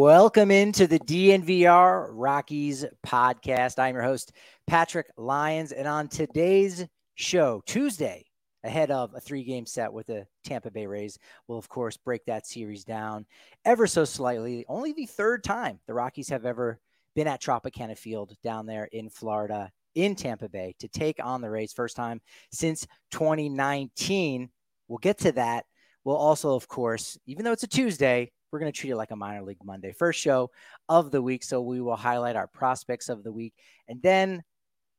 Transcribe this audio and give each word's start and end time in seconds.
Welcome 0.00 0.52
into 0.52 0.86
the 0.86 1.00
DNVR 1.00 2.10
Rockies 2.12 2.84
podcast. 3.04 3.80
I'm 3.80 3.96
your 3.96 4.04
host, 4.04 4.30
Patrick 4.64 5.10
Lyons. 5.16 5.72
And 5.72 5.88
on 5.88 6.06
today's 6.06 6.86
show, 7.16 7.64
Tuesday, 7.66 8.24
ahead 8.62 8.92
of 8.92 9.12
a 9.16 9.20
three 9.20 9.42
game 9.42 9.66
set 9.66 9.92
with 9.92 10.06
the 10.06 10.24
Tampa 10.44 10.70
Bay 10.70 10.86
Rays, 10.86 11.18
we'll, 11.48 11.58
of 11.58 11.68
course, 11.68 11.96
break 11.96 12.24
that 12.26 12.46
series 12.46 12.84
down 12.84 13.26
ever 13.64 13.88
so 13.88 14.04
slightly. 14.04 14.64
Only 14.68 14.92
the 14.92 15.06
third 15.06 15.42
time 15.42 15.80
the 15.88 15.94
Rockies 15.94 16.28
have 16.28 16.46
ever 16.46 16.78
been 17.16 17.26
at 17.26 17.42
Tropicana 17.42 17.98
Field 17.98 18.36
down 18.44 18.66
there 18.66 18.84
in 18.92 19.10
Florida, 19.10 19.72
in 19.96 20.14
Tampa 20.14 20.48
Bay, 20.48 20.76
to 20.78 20.86
take 20.86 21.16
on 21.20 21.40
the 21.40 21.50
Rays. 21.50 21.72
First 21.72 21.96
time 21.96 22.20
since 22.52 22.86
2019. 23.10 24.48
We'll 24.86 24.98
get 24.98 25.18
to 25.18 25.32
that. 25.32 25.64
We'll 26.04 26.14
also, 26.14 26.54
of 26.54 26.68
course, 26.68 27.18
even 27.26 27.44
though 27.44 27.52
it's 27.52 27.64
a 27.64 27.66
Tuesday, 27.66 28.30
we're 28.50 28.58
going 28.58 28.72
to 28.72 28.78
treat 28.78 28.90
it 28.90 28.96
like 28.96 29.10
a 29.10 29.16
minor 29.16 29.42
league 29.42 29.64
Monday. 29.64 29.92
First 29.92 30.20
show 30.20 30.50
of 30.88 31.10
the 31.10 31.22
week. 31.22 31.42
So 31.42 31.60
we 31.60 31.80
will 31.80 31.96
highlight 31.96 32.36
our 32.36 32.46
prospects 32.46 33.08
of 33.08 33.22
the 33.22 33.32
week. 33.32 33.54
And 33.88 34.00
then 34.02 34.42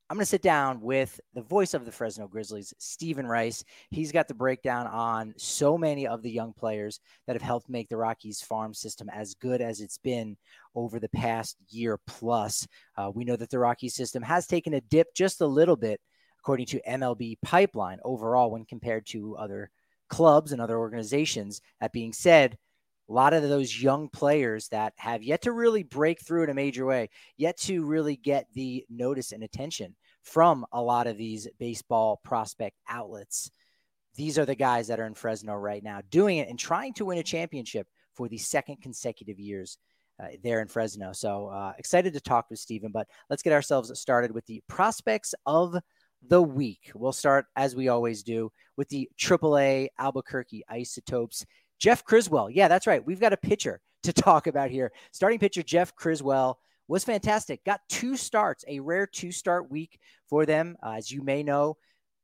I'm 0.09 0.17
going 0.17 0.23
to 0.23 0.29
sit 0.29 0.41
down 0.41 0.81
with 0.81 1.19
the 1.35 1.43
voice 1.43 1.75
of 1.75 1.85
the 1.85 1.91
Fresno 1.91 2.27
Grizzlies, 2.27 2.73
Stephen 2.79 3.27
Rice. 3.27 3.63
He's 3.91 4.11
got 4.11 4.27
the 4.27 4.33
breakdown 4.33 4.87
on 4.87 5.35
so 5.37 5.77
many 5.77 6.07
of 6.07 6.23
the 6.23 6.31
young 6.31 6.51
players 6.51 6.99
that 7.27 7.35
have 7.35 7.43
helped 7.43 7.69
make 7.69 7.89
the 7.89 7.97
Rockies 7.97 8.41
farm 8.41 8.73
system 8.73 9.07
as 9.13 9.35
good 9.35 9.61
as 9.61 9.81
it's 9.81 9.99
been 9.99 10.35
over 10.73 10.99
the 10.99 11.09
past 11.09 11.57
year 11.69 11.99
plus. 12.07 12.67
Uh, 12.97 13.11
we 13.13 13.23
know 13.23 13.35
that 13.35 13.51
the 13.51 13.59
Rockies 13.59 13.93
system 13.93 14.23
has 14.23 14.47
taken 14.47 14.73
a 14.73 14.81
dip 14.81 15.13
just 15.13 15.41
a 15.41 15.47
little 15.47 15.75
bit, 15.75 16.01
according 16.39 16.65
to 16.67 16.81
MLB 16.89 17.35
Pipeline, 17.43 17.99
overall 18.03 18.49
when 18.49 18.65
compared 18.65 19.05
to 19.07 19.37
other 19.37 19.69
clubs 20.09 20.51
and 20.51 20.59
other 20.59 20.79
organizations. 20.79 21.61
That 21.81 21.93
being 21.93 22.13
said, 22.13 22.57
a 23.09 23.13
lot 23.13 23.33
of 23.33 23.43
those 23.43 23.81
young 23.81 24.07
players 24.07 24.67
that 24.69 24.93
have 24.97 25.23
yet 25.23 25.41
to 25.43 25.51
really 25.51 25.83
break 25.83 26.21
through 26.21 26.43
in 26.43 26.49
a 26.49 26.53
major 26.53 26.85
way, 26.85 27.09
yet 27.37 27.57
to 27.57 27.85
really 27.85 28.15
get 28.15 28.47
the 28.53 28.85
notice 28.89 29.31
and 29.31 29.43
attention 29.43 29.95
from 30.23 30.65
a 30.71 30.81
lot 30.81 31.07
of 31.07 31.17
these 31.17 31.47
baseball 31.57 32.19
prospect 32.23 32.77
outlets. 32.87 33.49
These 34.15 34.37
are 34.37 34.45
the 34.45 34.55
guys 34.55 34.87
that 34.87 34.99
are 34.99 35.05
in 35.05 35.13
Fresno 35.13 35.55
right 35.55 35.83
now 35.83 36.01
doing 36.09 36.37
it 36.37 36.49
and 36.49 36.59
trying 36.59 36.93
to 36.95 37.05
win 37.05 37.17
a 37.17 37.23
championship 37.23 37.87
for 38.15 38.27
the 38.27 38.37
second 38.37 38.81
consecutive 38.81 39.39
years 39.39 39.77
uh, 40.21 40.27
there 40.43 40.61
in 40.61 40.67
Fresno. 40.67 41.13
So 41.13 41.47
uh, 41.47 41.73
excited 41.77 42.13
to 42.13 42.19
talk 42.19 42.49
with 42.49 42.59
Stephen, 42.59 42.91
but 42.91 43.07
let's 43.29 43.41
get 43.41 43.53
ourselves 43.53 43.97
started 43.97 44.31
with 44.31 44.45
the 44.45 44.61
prospects 44.67 45.33
of 45.45 45.75
the 46.27 46.43
week. 46.43 46.91
We'll 46.93 47.13
start, 47.13 47.45
as 47.55 47.75
we 47.75 47.87
always 47.87 48.23
do, 48.23 48.51
with 48.75 48.89
the 48.89 49.09
AAA 49.17 49.87
Albuquerque 49.97 50.63
Isotopes. 50.69 51.45
Jeff 51.79 52.03
Criswell. 52.03 52.49
Yeah, 52.49 52.67
that's 52.67 52.87
right. 52.87 53.05
We've 53.05 53.19
got 53.19 53.33
a 53.33 53.37
pitcher 53.37 53.81
to 54.03 54.13
talk 54.13 54.47
about 54.47 54.69
here. 54.69 54.91
Starting 55.11 55.39
pitcher 55.39 55.63
Jeff 55.63 55.95
Criswell 55.95 56.59
was 56.87 57.03
fantastic. 57.03 57.63
Got 57.63 57.81
two 57.87 58.17
starts, 58.17 58.65
a 58.67 58.79
rare 58.79 59.07
two 59.07 59.31
start 59.31 59.71
week 59.71 59.99
for 60.29 60.45
them. 60.45 60.75
Uh, 60.83 60.93
as 60.93 61.11
you 61.11 61.21
may 61.21 61.43
know, 61.43 61.77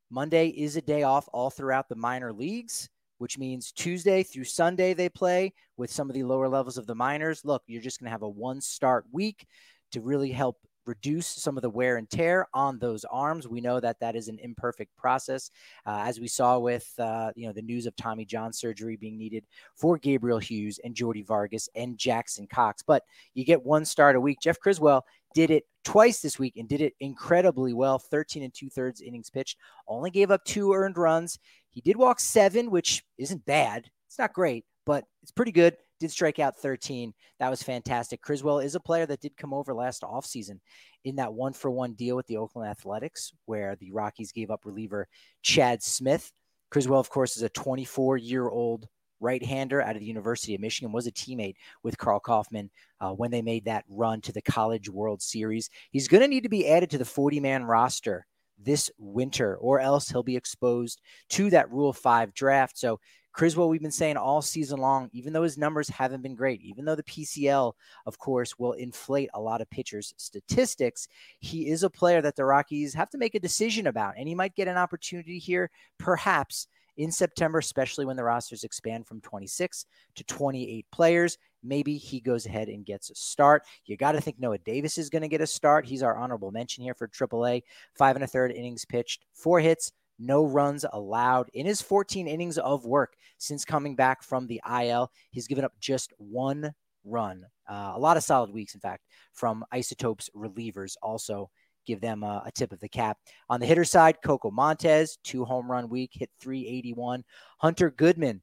Monday 0.09 0.47
is 0.49 0.75
a 0.75 0.81
day 0.81 1.03
off 1.03 1.27
all 1.33 1.49
throughout 1.49 1.89
the 1.89 1.95
minor 1.95 2.33
leagues, 2.33 2.89
which 3.17 3.37
means 3.37 3.71
Tuesday 3.71 4.23
through 4.23 4.43
Sunday 4.43 4.93
they 4.93 5.09
play 5.09 5.53
with 5.77 5.91
some 5.91 6.09
of 6.09 6.13
the 6.13 6.23
lower 6.23 6.49
levels 6.49 6.77
of 6.77 6.87
the 6.87 6.95
minors. 6.95 7.45
Look, 7.45 7.63
you're 7.67 7.81
just 7.81 7.99
going 7.99 8.05
to 8.05 8.11
have 8.11 8.23
a 8.23 8.29
one 8.29 8.61
start 8.61 9.05
week 9.11 9.45
to 9.91 10.01
really 10.01 10.31
help 10.31 10.57
reduce 10.85 11.27
some 11.27 11.57
of 11.57 11.61
the 11.61 11.69
wear 11.69 11.97
and 11.97 12.09
tear 12.09 12.47
on 12.53 12.79
those 12.79 13.05
arms. 13.05 13.47
We 13.47 13.61
know 13.61 13.79
that 13.79 13.99
that 13.99 14.15
is 14.15 14.27
an 14.27 14.39
imperfect 14.39 14.95
process, 14.97 15.51
uh, 15.85 16.03
as 16.05 16.19
we 16.19 16.27
saw 16.27 16.59
with 16.59 16.91
uh, 16.99 17.31
you 17.35 17.47
know 17.47 17.53
the 17.53 17.61
news 17.61 17.85
of 17.85 17.95
Tommy 17.95 18.25
John 18.25 18.53
surgery 18.53 18.95
being 18.95 19.17
needed 19.17 19.45
for 19.75 19.97
Gabriel 19.97 20.39
Hughes 20.39 20.79
and 20.83 20.95
Jordy 20.95 21.23
Vargas 21.23 21.69
and 21.75 21.97
Jackson 21.97 22.47
Cox. 22.47 22.83
But 22.83 23.03
you 23.33 23.45
get 23.45 23.63
one 23.63 23.85
start 23.85 24.15
a 24.15 24.21
week. 24.21 24.39
Jeff 24.41 24.59
Criswell 24.59 25.05
did 25.33 25.51
it 25.51 25.65
twice 25.83 26.21
this 26.21 26.39
week 26.39 26.55
and 26.57 26.67
did 26.67 26.81
it 26.81 26.93
incredibly 26.99 27.73
well. 27.73 27.99
13 27.99 28.43
and 28.43 28.53
two 28.53 28.69
thirds 28.69 29.01
innings 29.01 29.29
pitched, 29.29 29.57
only 29.87 30.09
gave 30.09 30.31
up 30.31 30.43
two 30.45 30.73
earned 30.73 30.97
runs. 30.97 31.39
He 31.69 31.81
did 31.81 31.97
walk 31.97 32.19
seven, 32.19 32.71
which 32.71 33.03
isn't 33.17 33.45
bad. 33.45 33.89
It's 34.07 34.17
not 34.17 34.33
great, 34.33 34.65
but 34.85 35.03
it's 35.21 35.31
pretty 35.31 35.51
good 35.51 35.75
did 35.99 36.11
strike 36.11 36.39
out 36.39 36.57
13. 36.57 37.13
That 37.39 37.49
was 37.49 37.63
fantastic. 37.63 38.21
Criswell 38.21 38.59
is 38.59 38.75
a 38.75 38.79
player 38.79 39.05
that 39.05 39.21
did 39.21 39.37
come 39.37 39.53
over 39.53 39.73
last 39.73 40.01
offseason 40.01 40.59
in 41.03 41.15
that 41.17 41.33
one 41.33 41.53
for 41.53 41.71
one 41.71 41.93
deal 41.93 42.15
with 42.15 42.27
the 42.27 42.37
Oakland 42.37 42.69
Athletics, 42.69 43.31
where 43.45 43.75
the 43.75 43.91
Rockies 43.91 44.31
gave 44.31 44.51
up 44.51 44.65
reliever 44.65 45.07
Chad 45.41 45.83
Smith. 45.83 46.31
Criswell, 46.71 46.99
of 46.99 47.09
course, 47.09 47.37
is 47.37 47.43
a 47.43 47.49
24 47.49 48.17
year 48.17 48.49
old 48.49 48.87
right 49.19 49.43
hander 49.43 49.81
out 49.81 49.95
of 49.95 50.01
the 50.01 50.07
University 50.07 50.55
of 50.55 50.61
Michigan, 50.61 50.91
was 50.91 51.07
a 51.07 51.11
teammate 51.11 51.55
with 51.83 51.97
Karl 51.97 52.19
Kauffmann 52.19 52.69
uh, 52.99 53.11
when 53.11 53.31
they 53.31 53.41
made 53.41 53.65
that 53.65 53.85
run 53.89 54.21
to 54.21 54.31
the 54.31 54.41
College 54.41 54.89
World 54.89 55.21
Series. 55.21 55.69
He's 55.91 56.07
going 56.07 56.21
to 56.21 56.27
need 56.27 56.43
to 56.43 56.49
be 56.49 56.67
added 56.67 56.89
to 56.91 56.97
the 56.97 57.05
40 57.05 57.39
man 57.39 57.63
roster 57.63 58.25
this 58.57 58.89
winter, 58.97 59.55
or 59.57 59.79
else 59.79 60.09
he'll 60.09 60.23
be 60.23 60.37
exposed 60.37 61.01
to 61.29 61.49
that 61.49 61.71
Rule 61.71 61.93
5 61.93 62.33
draft. 62.33 62.77
So 62.77 62.99
Criswell, 63.35 63.67
we've 63.67 63.81
been 63.81 63.91
saying 63.91 64.15
all 64.15 64.41
season 64.41 64.79
long, 64.79 65.09
even 65.11 65.33
though 65.33 65.43
his 65.43 65.57
numbers 65.57 65.89
haven't 65.89 66.23
been 66.23 66.35
great, 66.35 66.61
even 66.61 66.85
though 66.85 66.95
the 66.95 67.03
PCL, 67.03 67.73
of 68.05 68.17
course, 68.17 68.57
will 68.57 68.71
inflate 68.73 69.29
a 69.33 69.41
lot 69.41 69.59
of 69.59 69.69
pitchers' 69.69 70.13
statistics, 70.15 71.09
he 71.41 71.67
is 71.67 71.83
a 71.83 71.89
player 71.89 72.21
that 72.21 72.37
the 72.37 72.45
Rockies 72.45 72.93
have 72.93 73.09
to 73.09 73.17
make 73.17 73.35
a 73.35 73.39
decision 73.39 73.87
about. 73.87 74.13
And 74.17 74.29
he 74.29 74.35
might 74.35 74.55
get 74.55 74.69
an 74.69 74.77
opportunity 74.77 75.37
here, 75.37 75.69
perhaps 75.97 76.67
in 76.95 77.11
September, 77.11 77.59
especially 77.59 78.05
when 78.05 78.15
the 78.15 78.23
rosters 78.23 78.63
expand 78.63 79.05
from 79.05 79.19
26 79.19 79.85
to 80.15 80.23
28 80.23 80.85
players. 80.93 81.37
Maybe 81.61 81.97
he 81.97 82.21
goes 82.21 82.45
ahead 82.45 82.69
and 82.69 82.85
gets 82.85 83.09
a 83.09 83.15
start. 83.15 83.63
You 83.85 83.97
got 83.97 84.13
to 84.13 84.21
think 84.21 84.39
Noah 84.39 84.59
Davis 84.59 84.97
is 84.97 85.09
going 85.09 85.23
to 85.23 85.27
get 85.27 85.41
a 85.41 85.47
start. 85.47 85.85
He's 85.85 86.03
our 86.03 86.15
honorable 86.15 86.51
mention 86.51 86.85
here 86.85 86.93
for 86.93 87.09
AAA. 87.09 87.63
Five 87.95 88.15
and 88.15 88.23
a 88.23 88.27
third 88.27 88.53
innings 88.53 88.85
pitched, 88.85 89.25
four 89.33 89.59
hits, 89.59 89.91
no 90.19 90.45
runs 90.45 90.85
allowed 90.91 91.49
in 91.53 91.65
his 91.65 91.81
14 91.81 92.27
innings 92.27 92.57
of 92.57 92.85
work 92.85 93.15
since 93.37 93.65
coming 93.65 93.95
back 93.95 94.23
from 94.23 94.47
the 94.47 94.61
IL. 94.81 95.11
He's 95.31 95.47
given 95.47 95.65
up 95.65 95.73
just 95.79 96.13
one 96.17 96.73
run. 97.03 97.45
Uh, 97.69 97.93
a 97.95 97.99
lot 97.99 98.17
of 98.17 98.23
solid 98.23 98.51
weeks, 98.51 98.75
in 98.75 98.81
fact, 98.81 99.03
from 99.33 99.65
Isotopes 99.71 100.29
relievers. 100.35 100.95
Also, 101.01 101.49
give 101.85 102.01
them 102.01 102.23
a, 102.23 102.43
a, 102.45 102.51
tip 102.51 102.71
of 102.71 102.79
the 102.79 102.89
cap. 102.89 103.17
On 103.49 103.59
the 103.59 103.65
hitter 103.65 103.85
side, 103.85 104.17
Coco 104.23 104.51
Montez, 104.51 105.17
two 105.23 105.45
home 105.45 105.69
run 105.69 105.89
week, 105.89 106.11
hit 106.13 106.29
381. 106.39 107.23
Hunter 107.59 107.91
Goodman, 107.91 108.41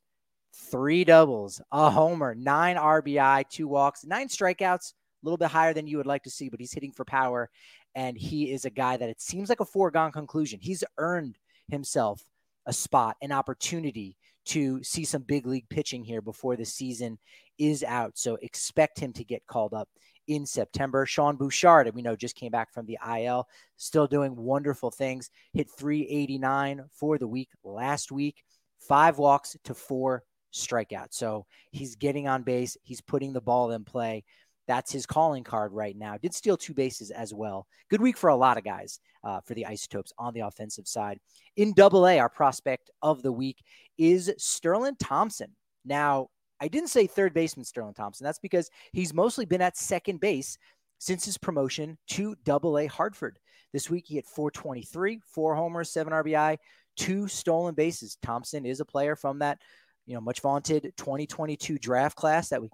three 0.71 1.05
doubles, 1.05 1.61
a 1.71 1.91
homer, 1.91 2.35
nine 2.35 2.77
RBI, 2.77 3.49
two 3.49 3.69
walks, 3.69 4.05
nine 4.05 4.29
strikeouts, 4.29 4.93
a 4.93 5.25
little 5.25 5.39
bit 5.39 5.51
higher 5.51 5.75
than 5.75 5.87
you 5.87 5.97
would 5.97 6.07
like 6.07 6.23
to 6.25 6.31
see, 6.31 6.49
but 6.49 6.61
he's 6.61 6.73
hitting 6.73 6.93
for 6.93 7.05
power. 7.05 7.51
And 7.95 8.17
he 8.17 8.51
is 8.51 8.65
a 8.65 8.71
guy 8.71 8.97
that 8.97 9.09
it 9.11 9.21
seems 9.21 9.49
like 9.49 9.61
a 9.61 9.67
foregone 9.67 10.13
conclusion. 10.13 10.61
He's 10.63 10.83
earned 10.99 11.37
himself 11.69 12.23
a 12.67 12.73
spot, 12.73 13.17
an 13.23 13.33
opportunity 13.33 14.17
to 14.45 14.83
see 14.83 15.05
some 15.05 15.23
big 15.23 15.47
league 15.47 15.69
pitching 15.69 16.05
here 16.05 16.21
before 16.21 16.57
the 16.57 16.65
season 16.65 17.19
is 17.59 17.85
out. 17.85 18.19
So 18.19 18.37
expect 18.43 18.99
him 18.99 19.13
to 19.15 19.25
get 19.25 19.47
called 19.47 19.75
up 19.75 19.89
in 20.29 20.47
September. 20.47 21.07
Sean 21.07 21.37
Bouchard, 21.37 21.93
we 21.95 22.03
know, 22.03 22.17
just 22.17 22.37
came 22.37 22.51
back 22.51 22.73
from 22.73 22.87
the 22.87 22.99
IL, 23.19 23.47
still 23.77 24.07
doing 24.07 24.37
wonderful 24.37 24.91
things. 24.91 25.31
Hit 25.53 25.69
389 25.71 26.85
for 26.93 27.19
the 27.19 27.29
week 27.29 27.51
last 27.65 28.13
week, 28.13 28.43
five 28.79 29.19
walks 29.19 29.57
to 29.65 29.75
four 29.75 30.25
strikeouts. 30.53 31.15
So 31.15 31.47
he's 31.71 31.97
getting 31.97 32.29
on 32.29 32.43
base, 32.43 32.77
he's 32.83 33.01
putting 33.01 33.33
the 33.33 33.41
ball 33.41 33.73
in 33.73 33.85
play. 33.85 34.25
That's 34.69 34.93
his 34.93 35.07
calling 35.07 35.45
card 35.45 35.73
right 35.73 35.97
now. 35.97 36.17
Did 36.17 36.35
steal 36.35 36.57
two 36.57 36.75
bases 36.75 37.11
as 37.11 37.35
well. 37.35 37.67
Good 37.91 38.01
week 38.01 38.17
for 38.17 38.31
a 38.31 38.37
lot 38.37 38.59
of 38.59 38.65
guys 38.65 39.01
uh, 39.25 39.41
for 39.41 39.55
the 39.55 39.67
Isotopes 39.67 40.13
on 40.19 40.35
the 40.35 40.41
offensive 40.41 40.87
side. 40.87 41.19
In 41.57 41.73
double 41.75 42.07
A, 42.07 42.19
our 42.19 42.29
prospect 42.29 42.91
of 43.03 43.23
the 43.23 43.33
week 43.33 43.59
is 43.99 44.33
Sterling 44.39 44.97
Thompson. 45.01 45.51
Now, 45.85 46.29
I 46.61 46.69
didn't 46.69 46.91
say 46.91 47.07
third 47.07 47.35
baseman 47.35 47.65
Sterling 47.65 47.95
Thompson. 47.95 48.25
That's 48.25 48.39
because 48.39 48.71
he's 48.93 49.13
mostly 49.13 49.45
been 49.45 49.61
at 49.61 49.77
second 49.77 50.21
base 50.21 50.57
since 50.99 51.25
his 51.25 51.37
promotion 51.37 51.99
to 52.11 52.37
double 52.45 52.79
A 52.79 52.87
Hartford. 52.87 53.39
This 53.73 53.91
week, 53.91 54.05
he 54.07 54.15
hit 54.15 54.27
423, 54.27 55.21
four 55.27 55.57
homers, 55.57 55.91
seven 55.91 56.13
RBI, 56.13 56.59
two 56.97 57.27
stolen 57.27 57.75
bases. 57.75 58.17
Thompson 58.23 58.65
is 58.65 58.81
a 58.81 58.85
player 58.85 59.17
from 59.17 59.41
that, 59.41 59.59
you 60.07 60.15
know, 60.15 60.21
much 60.21 60.41
vaunted 60.41 60.93
2022 60.97 61.79
draft 61.79 62.17
class 62.17 62.51
that 62.51 62.63
we 62.63 62.69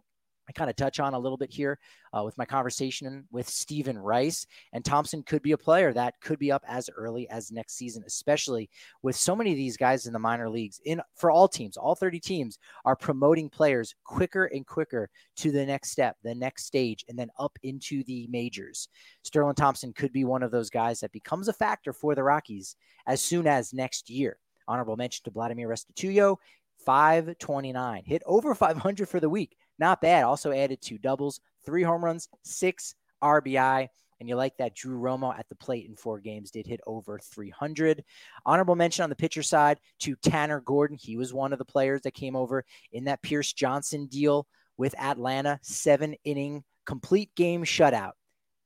I 0.49 0.53
kind 0.53 0.71
of 0.71 0.77
touch 0.77 0.99
on 0.99 1.15
a 1.15 1.19
little 1.19 1.37
bit 1.37 1.53
here 1.53 1.79
uh, 2.17 2.23
with 2.25 2.39
my 2.39 2.45
conversation 2.45 3.27
with 3.31 3.49
Stephen 3.49 3.99
Rice. 3.99 4.47
And 4.73 4.85
Thompson 4.85 5.23
could 5.23 5.43
be 5.43 5.53
a 5.53 5.59
player 5.59 5.93
that 5.93 6.21
could 6.21 6.39
be 6.39 6.51
up 6.51 6.65
as 6.67 6.89
early 6.97 7.29
as 7.29 7.53
next 7.53 7.77
season, 7.77 8.03
especially 8.07 8.71
with 9.03 9.17
so 9.17 9.37
many 9.37 9.51
of 9.51 9.57
these 9.57 9.77
guys 9.77 10.07
in 10.07 10.13
the 10.13 10.19
minor 10.19 10.49
leagues. 10.49 10.81
In 10.85 11.03
for 11.15 11.31
all 11.31 11.49
teams, 11.49 11.77
all 11.77 11.95
30 11.95 12.21
teams 12.21 12.59
are 12.85 12.97
promoting 12.97 13.51
players 13.51 13.95
quicker 14.05 14.47
and 14.47 14.67
quicker 14.67 15.11
to 15.37 15.53
the 15.53 15.67
next 15.67 15.91
step, 15.91 16.17
the 16.23 16.35
next 16.35 16.65
stage, 16.65 17.05
and 17.09 17.19
then 17.19 17.31
up 17.39 17.59
into 17.63 18.03
the 18.05 18.27
majors. 18.31 18.89
Sterling 19.25 19.55
Thompson 19.55 19.93
could 19.93 20.13
be 20.13 20.25
one 20.25 20.43
of 20.43 20.51
those 20.51 20.71
guys 20.71 21.01
that 21.01 21.13
becomes 21.13 21.49
a 21.49 21.53
factor 21.53 21.93
for 21.93 22.15
the 22.15 22.23
Rockies 22.23 22.77
as 23.07 23.21
soon 23.21 23.47
as 23.47 23.75
next 23.75 24.09
year. 24.09 24.39
Honorable 24.67 24.97
mention 24.97 25.25
to 25.25 25.31
Vladimir 25.31 25.69
Restituyo, 25.69 26.37
529, 26.85 28.03
hit 28.05 28.23
over 28.27 28.55
500 28.55 29.09
for 29.09 29.21
the 29.21 29.29
week. 29.29 29.57
Not 29.79 30.01
bad. 30.01 30.25
Also 30.25 30.53
added 30.53 30.81
two 30.81 30.99
doubles, 30.99 31.41
three 31.65 31.83
home 31.83 32.05
runs, 32.05 32.29
six 32.43 32.95
RBI. 33.23 33.89
And 34.21 34.29
you 34.29 34.35
like 34.35 34.57
that 34.57 34.75
Drew 34.75 34.99
Romo 34.99 35.37
at 35.39 35.49
the 35.49 35.55
plate 35.55 35.87
in 35.89 35.95
four 35.95 36.19
games 36.19 36.51
did 36.51 36.67
hit 36.67 36.81
over 36.87 37.21
300. 37.21 38.03
Honorable 38.45 38.75
mention 38.75 39.05
on 39.05 39.11
the 39.11 39.17
pitcher 39.17 39.45
side 39.45 39.79
to 40.01 40.17
Tanner 40.17 40.61
Gordon. 40.61 40.99
He 41.01 41.17
was 41.17 41.33
one 41.33 41.53
of 41.53 41.61
the 41.61 41.65
players 41.65 42.03
that 42.03 42.15
came 42.15 42.35
over 42.35 42.65
in 42.93 43.05
that 43.05 43.23
Pierce 43.23 43.53
Johnson 43.53 44.07
deal 44.07 44.49
with 44.77 44.99
Atlanta, 44.99 45.59
seven 45.63 46.17
inning 46.25 46.65
complete 46.85 47.35
game 47.37 47.65
shutout. 47.65 48.13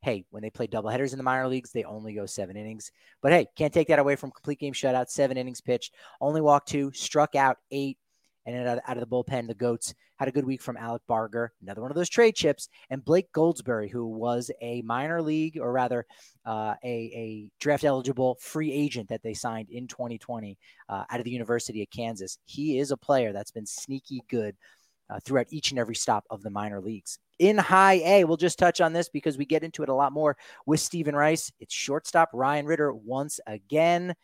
Hey, 0.01 0.25
when 0.31 0.43
they 0.43 0.51
play 0.51 0.67
doubleheaders 0.67 1.13
in 1.13 1.19
the 1.19 1.23
minor 1.23 1.47
leagues, 1.47 1.71
they 1.71 1.85
only 1.85 2.15
go 2.15 2.27
seven 2.27 2.57
innings. 2.57 2.91
But 3.21 3.33
hey, 3.33 3.47
can't 3.57 3.73
take 3.73 3.89
that 3.89 3.99
away 3.99 4.17
from 4.17 4.31
complete 4.31 4.59
game 4.59 4.73
shutout. 4.73 5.11
Seven 5.11 5.37
innings 5.37 5.61
pitched, 5.61 5.95
only 6.21 6.41
walked 6.41 6.69
two, 6.69 6.91
struck 6.93 7.35
out 7.35 7.59
eight, 7.71 7.99
and 8.45 8.81
out 8.87 8.97
of 8.97 9.01
the 9.01 9.07
bullpen, 9.07 9.47
the 9.47 9.55
Goats 9.55 9.95
had 10.17 10.29
a 10.29 10.33
good 10.33 10.45
week 10.45 10.63
from 10.63 10.77
Alec 10.77 11.03
Barger, 11.07 11.53
another 11.63 11.81
one 11.81 11.91
of 11.91 11.97
those 11.97 12.09
trade 12.09 12.35
chips, 12.35 12.69
and 12.91 13.05
Blake 13.05 13.33
Goldsberry, 13.33 13.91
who 13.91 14.07
was 14.07 14.51
a 14.61 14.83
minor 14.83 15.23
league, 15.23 15.59
or 15.59 15.73
rather 15.73 16.07
uh, 16.45 16.75
a, 16.85 16.89
a 16.89 17.49
draft 17.61 17.85
eligible 17.85 18.37
free 18.41 18.73
agent 18.73 19.09
that 19.09 19.23
they 19.23 19.35
signed 19.35 19.69
in 19.71 19.87
2020 19.87 20.59
uh, 20.89 21.05
out 21.11 21.19
of 21.19 21.25
the 21.25 21.31
University 21.31 21.83
of 21.83 21.91
Kansas. 21.91 22.39
He 22.45 22.79
is 22.79 22.91
a 22.91 22.97
player 22.97 23.33
that's 23.33 23.51
been 23.51 23.67
sneaky 23.67 24.23
good 24.29 24.57
uh, 25.11 25.21
throughout 25.25 25.47
each 25.51 25.71
and 25.71 25.79
every 25.79 25.95
stop 25.95 26.25
of 26.31 26.43
the 26.43 26.51
minor 26.51 26.81
leagues. 26.81 27.19
In 27.39 27.59
high 27.59 28.01
A, 28.05 28.25
we'll 28.25 28.37
just 28.37 28.59
touch 28.59 28.81
on 28.81 28.93
this 28.93 29.09
because 29.09 29.37
we 29.37 29.45
get 29.45 29.65
into 29.65 29.83
it 29.83 29.89
a 29.89 29.95
lot 29.95 30.13
more 30.13 30.37
with 30.67 30.81
Stephen 30.81 31.15
Rice. 31.15 31.53
It's 31.61 31.75
shortstop 31.75 32.31
Ryan 32.33 32.67
Ritter 32.67 32.93
once 32.93 33.41
again. 33.47 34.15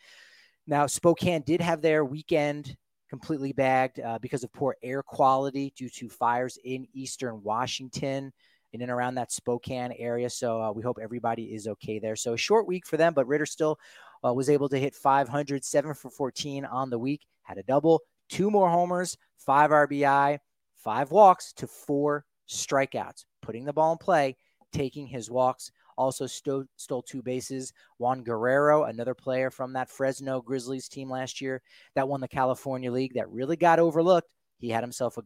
Now, 0.66 0.86
Spokane 0.86 1.42
did 1.42 1.60
have 1.60 1.82
their 1.82 2.04
weekend 2.04 2.76
completely 3.08 3.52
bagged 3.52 4.00
uh, 4.00 4.19
because 4.20 4.44
of 4.44 4.52
poor 4.52 4.76
air 4.82 5.02
quality 5.02 5.72
due 5.76 5.88
to 5.88 6.08
fires 6.08 6.58
in 6.64 6.87
eastern 6.93 7.43
Washington 7.43 8.32
in 8.72 8.82
and 8.82 8.90
around 8.90 9.14
that 9.14 9.32
Spokane 9.32 9.94
area. 9.99 10.28
So 10.28 10.60
uh, 10.60 10.72
we 10.72 10.82
hope 10.82 10.99
everybody 11.00 11.55
is 11.55 11.66
okay 11.66 11.99
there. 11.99 12.16
So 12.16 12.34
a 12.34 12.38
short 12.38 12.66
week 12.66 12.87
for 12.87 12.96
them, 12.96 13.14
but 13.14 13.26
Ritter 13.26 13.46
still 13.46 13.78
uh, 14.25 14.32
was 14.34 14.50
able 14.50 14.69
to 14.69 14.78
hit 14.78 14.94
500, 14.94 15.64
seven 15.64 15.94
for 15.94 16.10
14 16.10 16.64
on 16.64 16.90
the 16.90 16.99
week, 16.99 17.22
had 17.43 17.58
a 17.58 17.62
double, 17.62 18.02
two 18.28 18.50
more 18.50 18.69
homers, 18.69 19.16
five 19.38 19.70
RBI, 19.70 20.38
five 20.76 21.11
walks 21.11 21.52
to 21.54 21.66
four 21.66 22.25
strikeouts, 22.49 23.25
putting 23.43 23.64
the 23.64 23.72
ball 23.72 23.93
in 23.93 23.99
play, 23.99 24.37
taking 24.72 25.06
his 25.06 25.31
walks 25.31 25.70
also 25.98 26.26
stole, 26.26 26.64
stole 26.76 27.02
two 27.02 27.22
bases. 27.22 27.72
Juan 27.98 28.22
Guerrero, 28.22 28.84
another 28.84 29.14
player 29.14 29.50
from 29.50 29.72
that 29.74 29.90
Fresno 29.90 30.40
Grizzlies 30.40 30.88
team 30.88 31.10
last 31.10 31.40
year 31.40 31.60
that 31.94 32.08
won 32.08 32.20
the 32.20 32.28
California 32.28 32.90
League 32.90 33.14
that 33.14 33.28
really 33.28 33.56
got 33.56 33.80
overlooked. 33.80 34.30
He 34.60 34.70
had 34.70 34.84
himself 34.84 35.18
a, 35.18 35.22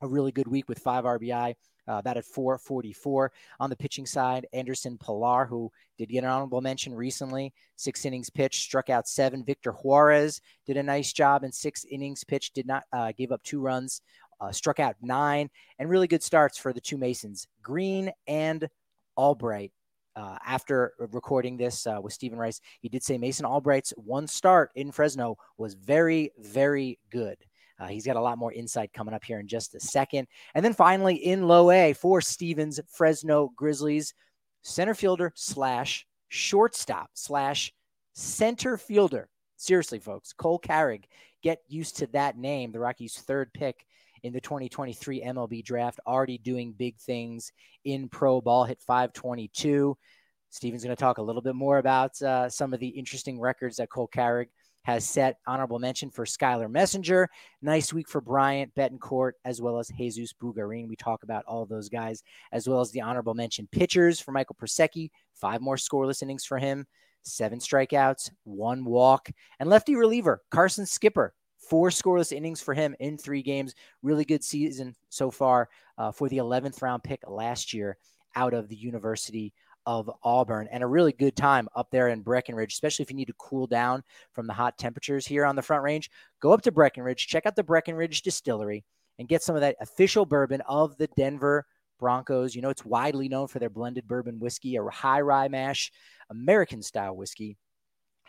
a 0.00 0.08
really 0.08 0.32
good 0.32 0.48
week 0.48 0.68
with 0.68 0.78
five 0.78 1.04
RBI. 1.04 1.54
Uh, 1.88 2.00
that 2.00 2.16
at 2.16 2.24
444 2.24 3.30
on 3.60 3.70
the 3.70 3.76
pitching 3.76 4.06
side. 4.06 4.44
Anderson 4.52 4.98
Pilar, 4.98 5.46
who 5.46 5.70
did 5.96 6.08
get 6.08 6.24
an 6.24 6.30
honorable 6.30 6.60
mention 6.60 6.92
recently, 6.92 7.54
six 7.76 8.04
innings 8.04 8.28
pitched, 8.28 8.60
struck 8.60 8.90
out 8.90 9.06
seven. 9.06 9.44
Victor 9.44 9.70
Juarez 9.70 10.40
did 10.66 10.76
a 10.76 10.82
nice 10.82 11.12
job 11.12 11.44
in 11.44 11.52
six 11.52 11.84
innings 11.84 12.24
pitched, 12.24 12.56
did 12.56 12.66
not 12.66 12.82
uh, 12.92 13.12
gave 13.16 13.30
up 13.30 13.40
two 13.44 13.60
runs, 13.60 14.00
uh, 14.40 14.50
struck 14.50 14.80
out 14.80 14.96
nine, 15.00 15.48
and 15.78 15.88
really 15.88 16.08
good 16.08 16.24
starts 16.24 16.58
for 16.58 16.72
the 16.72 16.80
two 16.80 16.98
Masons, 16.98 17.46
Green 17.62 18.10
and 18.26 18.68
Albright 19.16 19.70
uh, 20.16 20.38
after 20.44 20.94
recording 20.98 21.56
this 21.56 21.86
uh, 21.86 21.98
with 22.02 22.12
Stephen 22.12 22.38
Rice, 22.38 22.60
he 22.80 22.88
did 22.88 23.02
say 23.02 23.18
Mason 23.18 23.44
Albright's 23.44 23.92
one 23.96 24.26
start 24.26 24.70
in 24.74 24.90
Fresno 24.90 25.36
was 25.58 25.74
very, 25.74 26.32
very 26.38 26.98
good. 27.10 27.36
Uh, 27.78 27.86
he's 27.86 28.06
got 28.06 28.16
a 28.16 28.20
lot 28.20 28.38
more 28.38 28.52
insight 28.52 28.92
coming 28.94 29.14
up 29.14 29.22
here 29.22 29.38
in 29.38 29.46
just 29.46 29.74
a 29.74 29.80
second. 29.80 30.26
And 30.54 30.64
then 30.64 30.72
finally, 30.72 31.14
in 31.14 31.46
low 31.46 31.70
A 31.70 31.92
for 31.92 32.22
Stevens 32.22 32.80
Fresno 32.88 33.52
Grizzlies, 33.54 34.14
center 34.62 34.94
fielder 34.94 35.32
slash 35.36 36.06
shortstop 36.28 37.10
slash 37.12 37.72
center 38.14 38.78
fielder. 38.78 39.28
Seriously, 39.58 39.98
folks, 39.98 40.32
Cole 40.32 40.58
Carrigg, 40.58 41.06
get 41.42 41.60
used 41.68 41.98
to 41.98 42.06
that 42.08 42.38
name. 42.38 42.72
The 42.72 42.80
Rockies' 42.80 43.18
third 43.18 43.52
pick 43.52 43.86
in 44.26 44.32
the 44.32 44.40
2023 44.40 45.22
MLB 45.22 45.64
draft, 45.64 46.00
already 46.06 46.36
doing 46.36 46.72
big 46.72 46.98
things 46.98 47.52
in 47.84 48.08
pro 48.08 48.40
ball, 48.40 48.64
hit 48.64 48.82
522. 48.84 49.96
Steven's 50.50 50.82
going 50.82 50.94
to 50.94 51.00
talk 51.00 51.18
a 51.18 51.22
little 51.22 51.42
bit 51.42 51.54
more 51.54 51.78
about 51.78 52.20
uh, 52.22 52.48
some 52.48 52.74
of 52.74 52.80
the 52.80 52.88
interesting 52.88 53.40
records 53.40 53.76
that 53.76 53.88
Cole 53.88 54.08
Carrigg 54.08 54.48
has 54.84 55.08
set. 55.08 55.38
Honorable 55.46 55.78
mention 55.78 56.10
for 56.10 56.24
Skylar 56.24 56.70
Messenger. 56.70 57.28
Nice 57.62 57.92
week 57.92 58.08
for 58.08 58.20
Bryant 58.20 58.74
Betancourt, 58.74 59.32
as 59.44 59.60
well 59.60 59.78
as 59.78 59.88
Jesus 59.96 60.32
Bugarin. 60.32 60.88
We 60.88 60.96
talk 60.96 61.22
about 61.22 61.44
all 61.44 61.64
those 61.64 61.88
guys, 61.88 62.22
as 62.52 62.68
well 62.68 62.80
as 62.80 62.90
the 62.90 63.02
honorable 63.02 63.34
mention 63.34 63.68
pitchers 63.70 64.20
for 64.20 64.32
Michael 64.32 64.56
Prosecky. 64.60 65.10
Five 65.34 65.60
more 65.60 65.76
scoreless 65.76 66.22
innings 66.22 66.44
for 66.44 66.58
him, 66.58 66.86
seven 67.22 67.60
strikeouts, 67.60 68.30
one 68.44 68.84
walk, 68.84 69.28
and 69.60 69.68
lefty 69.68 69.94
reliever 69.94 70.42
Carson 70.50 70.86
Skipper 70.86 71.32
four 71.68 71.90
scoreless 71.90 72.32
innings 72.32 72.60
for 72.60 72.74
him 72.74 72.94
in 73.00 73.18
three 73.18 73.42
games. 73.42 73.74
Really 74.02 74.24
good 74.24 74.44
season 74.44 74.94
so 75.08 75.30
far 75.30 75.68
uh, 75.98 76.12
for 76.12 76.28
the 76.28 76.38
11th 76.38 76.82
round 76.82 77.02
pick 77.02 77.22
last 77.26 77.72
year 77.72 77.96
out 78.34 78.54
of 78.54 78.68
the 78.68 78.76
University 78.76 79.52
of 79.86 80.10
Auburn 80.24 80.68
and 80.70 80.82
a 80.82 80.86
really 80.86 81.12
good 81.12 81.36
time 81.36 81.68
up 81.76 81.88
there 81.90 82.08
in 82.08 82.20
Breckenridge, 82.20 82.72
especially 82.72 83.04
if 83.04 83.10
you 83.10 83.16
need 83.16 83.28
to 83.28 83.34
cool 83.38 83.66
down 83.66 84.02
from 84.32 84.46
the 84.46 84.52
hot 84.52 84.76
temperatures 84.78 85.26
here 85.26 85.46
on 85.46 85.54
the 85.54 85.62
front 85.62 85.84
range. 85.84 86.10
Go 86.40 86.52
up 86.52 86.62
to 86.62 86.72
Breckenridge, 86.72 87.26
check 87.26 87.46
out 87.46 87.54
the 87.54 87.62
Breckenridge 87.62 88.22
Distillery, 88.22 88.84
and 89.18 89.28
get 89.28 89.42
some 89.42 89.54
of 89.54 89.60
that 89.60 89.76
official 89.80 90.26
bourbon 90.26 90.60
of 90.68 90.96
the 90.98 91.06
Denver 91.16 91.64
Broncos. 91.98 92.54
You 92.54 92.62
know, 92.62 92.70
it's 92.70 92.84
widely 92.84 93.28
known 93.28 93.46
for 93.46 93.60
their 93.60 93.70
blended 93.70 94.08
bourbon 94.08 94.40
whiskey, 94.40 94.76
a 94.76 94.84
high 94.84 95.20
rye 95.20 95.48
mash, 95.48 95.92
American 96.30 96.82
style 96.82 97.16
whiskey. 97.16 97.56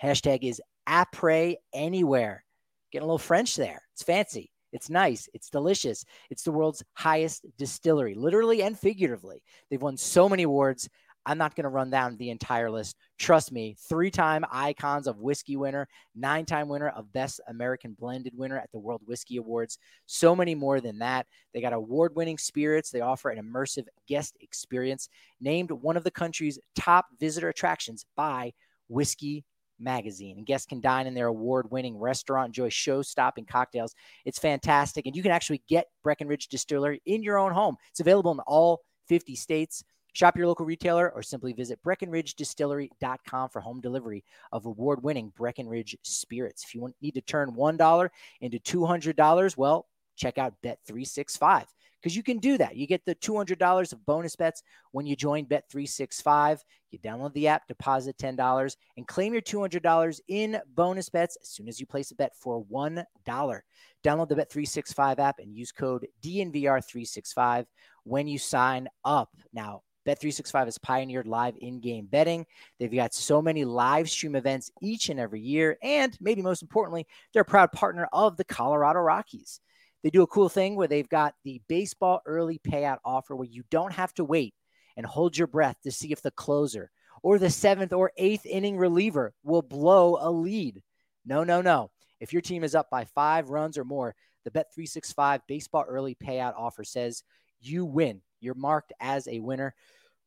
Hashtag 0.01 0.43
is 0.43 0.61
après 0.87 1.55
anywhere. 1.73 2.43
Getting 2.91 3.03
a 3.03 3.07
little 3.07 3.17
French 3.17 3.55
there. 3.55 3.81
It's 3.93 4.03
fancy. 4.03 4.51
It's 4.73 4.89
nice. 4.89 5.29
It's 5.33 5.49
delicious. 5.49 6.03
It's 6.29 6.43
the 6.43 6.51
world's 6.51 6.83
highest 6.93 7.45
distillery, 7.57 8.15
literally 8.15 8.63
and 8.63 8.77
figuratively. 8.77 9.41
They've 9.69 9.81
won 9.81 9.97
so 9.97 10.27
many 10.27 10.43
awards. 10.43 10.89
I'm 11.25 11.37
not 11.37 11.55
going 11.55 11.63
to 11.63 11.69
run 11.69 11.89
down 11.89 12.15
the 12.15 12.29
entire 12.29 12.71
list. 12.71 12.95
Trust 13.19 13.51
me, 13.51 13.75
three 13.89 14.09
time 14.09 14.45
icons 14.49 15.07
of 15.07 15.19
whiskey 15.19 15.57
winner, 15.57 15.87
nine 16.15 16.45
time 16.45 16.69
winner 16.69 16.87
of 16.89 17.11
Best 17.11 17.41
American 17.49 17.97
Blended 17.99 18.31
winner 18.35 18.57
at 18.57 18.71
the 18.71 18.79
World 18.79 19.01
Whiskey 19.05 19.35
Awards. 19.35 19.77
So 20.05 20.35
many 20.37 20.55
more 20.55 20.79
than 20.79 20.99
that. 20.99 21.27
They 21.53 21.59
got 21.59 21.73
award 21.73 22.15
winning 22.15 22.37
spirits. 22.37 22.91
They 22.91 23.01
offer 23.01 23.29
an 23.29 23.43
immersive 23.43 23.87
guest 24.07 24.37
experience, 24.39 25.09
named 25.41 25.69
one 25.69 25.97
of 25.97 26.05
the 26.05 26.11
country's 26.11 26.59
top 26.77 27.07
visitor 27.19 27.49
attractions 27.49 28.05
by 28.15 28.53
Whiskey 28.87 29.43
magazine. 29.79 30.37
And 30.37 30.45
guests 30.45 30.67
can 30.67 30.81
dine 30.81 31.07
in 31.07 31.13
their 31.13 31.27
award 31.27 31.71
winning 31.71 31.97
restaurant, 31.97 32.49
enjoy 32.49 32.69
show 32.69 33.01
stopping 33.01 33.45
cocktails. 33.45 33.95
It's 34.25 34.39
fantastic. 34.39 35.05
And 35.05 35.15
you 35.15 35.23
can 35.23 35.31
actually 35.31 35.61
get 35.67 35.87
Breckenridge 36.03 36.47
Distillery 36.47 37.01
in 37.05 37.23
your 37.23 37.37
own 37.37 37.51
home. 37.51 37.77
It's 37.89 37.99
available 37.99 38.31
in 38.31 38.39
all 38.39 38.81
50 39.07 39.35
states. 39.35 39.83
Shop 40.13 40.35
your 40.35 40.47
local 40.47 40.65
retailer 40.65 41.11
or 41.11 41.21
simply 41.21 41.53
visit 41.53 41.79
BreckenridgeDistillery.com 41.83 43.49
for 43.49 43.61
home 43.61 43.81
delivery 43.81 44.23
of 44.51 44.65
award 44.65 45.03
winning 45.03 45.31
Breckenridge 45.35 45.95
spirits. 46.01 46.63
If 46.63 46.73
you 46.73 46.81
want, 46.81 46.95
need 47.01 47.13
to 47.13 47.21
turn 47.21 47.51
$1 47.51 48.09
into 48.41 48.57
$200, 48.57 49.57
well, 49.57 49.85
check 50.15 50.39
out 50.39 50.55
Bet365 50.63 51.65
because 52.01 52.15
you 52.15 52.23
can 52.23 52.37
do 52.39 52.57
that. 52.57 52.75
You 52.75 52.87
get 52.87 53.05
the 53.05 53.15
$200 53.15 53.93
of 53.93 54.05
bonus 54.05 54.35
bets 54.35 54.63
when 54.91 55.05
you 55.05 55.15
join 55.15 55.45
Bet365. 55.45 56.59
You 56.91 56.99
download 56.99 57.33
the 57.33 57.47
app, 57.47 57.67
deposit 57.67 58.17
$10, 58.17 58.75
and 58.95 59.07
claim 59.07 59.33
your 59.33 59.41
$200 59.41 60.19
in 60.27 60.59
bonus 60.75 61.09
bets 61.09 61.37
as 61.41 61.49
soon 61.49 61.67
as 61.67 61.79
you 61.79 61.85
place 61.85 62.11
a 62.11 62.15
bet 62.15 62.35
for 62.35 62.63
$1. 62.65 63.03
Download 63.27 64.29
the 64.29 64.35
Bet365 64.35 65.19
app 65.19 65.39
and 65.39 65.55
use 65.55 65.71
code 65.71 66.07
DNVR365 66.23 67.65
when 68.03 68.27
you 68.27 68.39
sign 68.39 68.87
up. 69.03 69.29
Now, 69.51 69.81
Bet365 70.07 70.65
has 70.65 70.77
pioneered 70.77 71.27
live 71.27 71.55
in 71.59 71.81
game 71.81 72.05
betting. 72.05 72.45
They've 72.79 72.93
got 72.93 73.13
so 73.13 73.41
many 73.41 73.65
live 73.65 74.09
stream 74.09 74.35
events 74.35 74.71
each 74.81 75.09
and 75.09 75.19
every 75.19 75.41
year. 75.41 75.77
And 75.83 76.17
maybe 76.21 76.41
most 76.41 76.61
importantly, 76.61 77.05
they're 77.33 77.41
a 77.41 77.45
proud 77.45 77.73
partner 77.73 78.07
of 78.13 78.37
the 78.37 78.45
Colorado 78.45 79.01
Rockies. 79.01 79.59
They 80.03 80.09
do 80.09 80.21
a 80.21 80.27
cool 80.27 80.49
thing 80.49 80.75
where 80.75 80.87
they've 80.87 81.09
got 81.09 81.33
the 81.43 81.61
baseball 81.67 82.21
early 82.25 82.59
payout 82.59 82.99
offer 83.03 83.35
where 83.35 83.47
you 83.47 83.63
don't 83.69 83.93
have 83.93 84.13
to 84.15 84.23
wait 84.23 84.53
and 84.95 85.05
hold 85.05 85.37
your 85.37 85.47
breath 85.47 85.77
to 85.83 85.91
see 85.91 86.11
if 86.11 86.21
the 86.21 86.31
closer 86.31 86.91
or 87.23 87.39
the 87.39 87.49
seventh 87.49 87.93
or 87.93 88.11
eighth 88.17 88.45
inning 88.45 88.77
reliever 88.77 89.33
will 89.43 89.61
blow 89.61 90.17
a 90.19 90.29
lead. 90.29 90.81
No, 91.25 91.43
no, 91.43 91.61
no. 91.61 91.91
If 92.19 92.33
your 92.33 92.41
team 92.41 92.63
is 92.63 92.75
up 92.75 92.89
by 92.89 93.05
five 93.05 93.49
runs 93.49 93.77
or 93.77 93.83
more, 93.83 94.15
the 94.45 94.51
Bet365 94.51 95.41
baseball 95.47 95.85
early 95.87 96.15
payout 96.15 96.53
offer 96.55 96.83
says 96.83 97.23
you 97.59 97.85
win. 97.85 98.21
You're 98.39 98.55
marked 98.55 98.93
as 98.99 99.27
a 99.27 99.39
winner. 99.39 99.73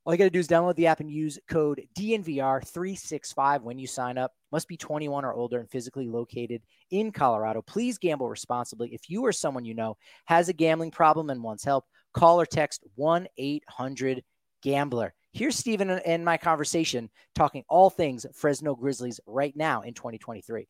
All 0.05 0.15
you 0.15 0.19
got 0.19 0.25
to 0.25 0.31
do 0.31 0.39
is 0.39 0.49
download 0.49 0.77
the 0.77 0.87
app 0.87 1.01
and 1.01 1.11
use 1.11 1.39
code 1.49 1.83
DNVR365 1.95 3.63
when 3.63 3.79
you 3.79 3.87
sign 3.87 4.17
up. 4.17 4.33
Must 4.51 4.67
be 4.67 4.77
21 4.77 5.25
or 5.27 5.35
older 5.35 5.61
and 5.61 5.71
physically 5.71 6.09
located 6.09 6.63
in 6.91 7.13
Colorado. 7.13 7.61
Please 7.63 7.99
gamble 7.99 8.29
responsibly. 8.29 8.95
If 8.95 9.11
you 9.11 9.25
or 9.25 9.33
someone 9.33 9.67
you 9.67 9.75
know 9.75 9.99
has 10.25 10.49
a 10.49 10.55
gambling 10.55 10.91
problem 10.91 11.29
and 11.29 11.43
wants 11.43 11.65
help, 11.65 11.85
call 12.15 12.41
or 12.41 12.47
text 12.47 12.83
1 12.95 13.29
800 13.37 14.23
Gambler. 14.63 15.15
Here's 15.33 15.57
Stephen 15.57 15.91
and 15.91 16.25
my 16.25 16.37
conversation 16.37 17.11
talking 17.35 17.65
all 17.69 17.91
things 17.91 18.27
Fresno 18.35 18.75
Grizzlies 18.75 19.21
right 19.27 19.55
now 19.57 19.83
in 19.83 19.95
2023. 19.95 20.67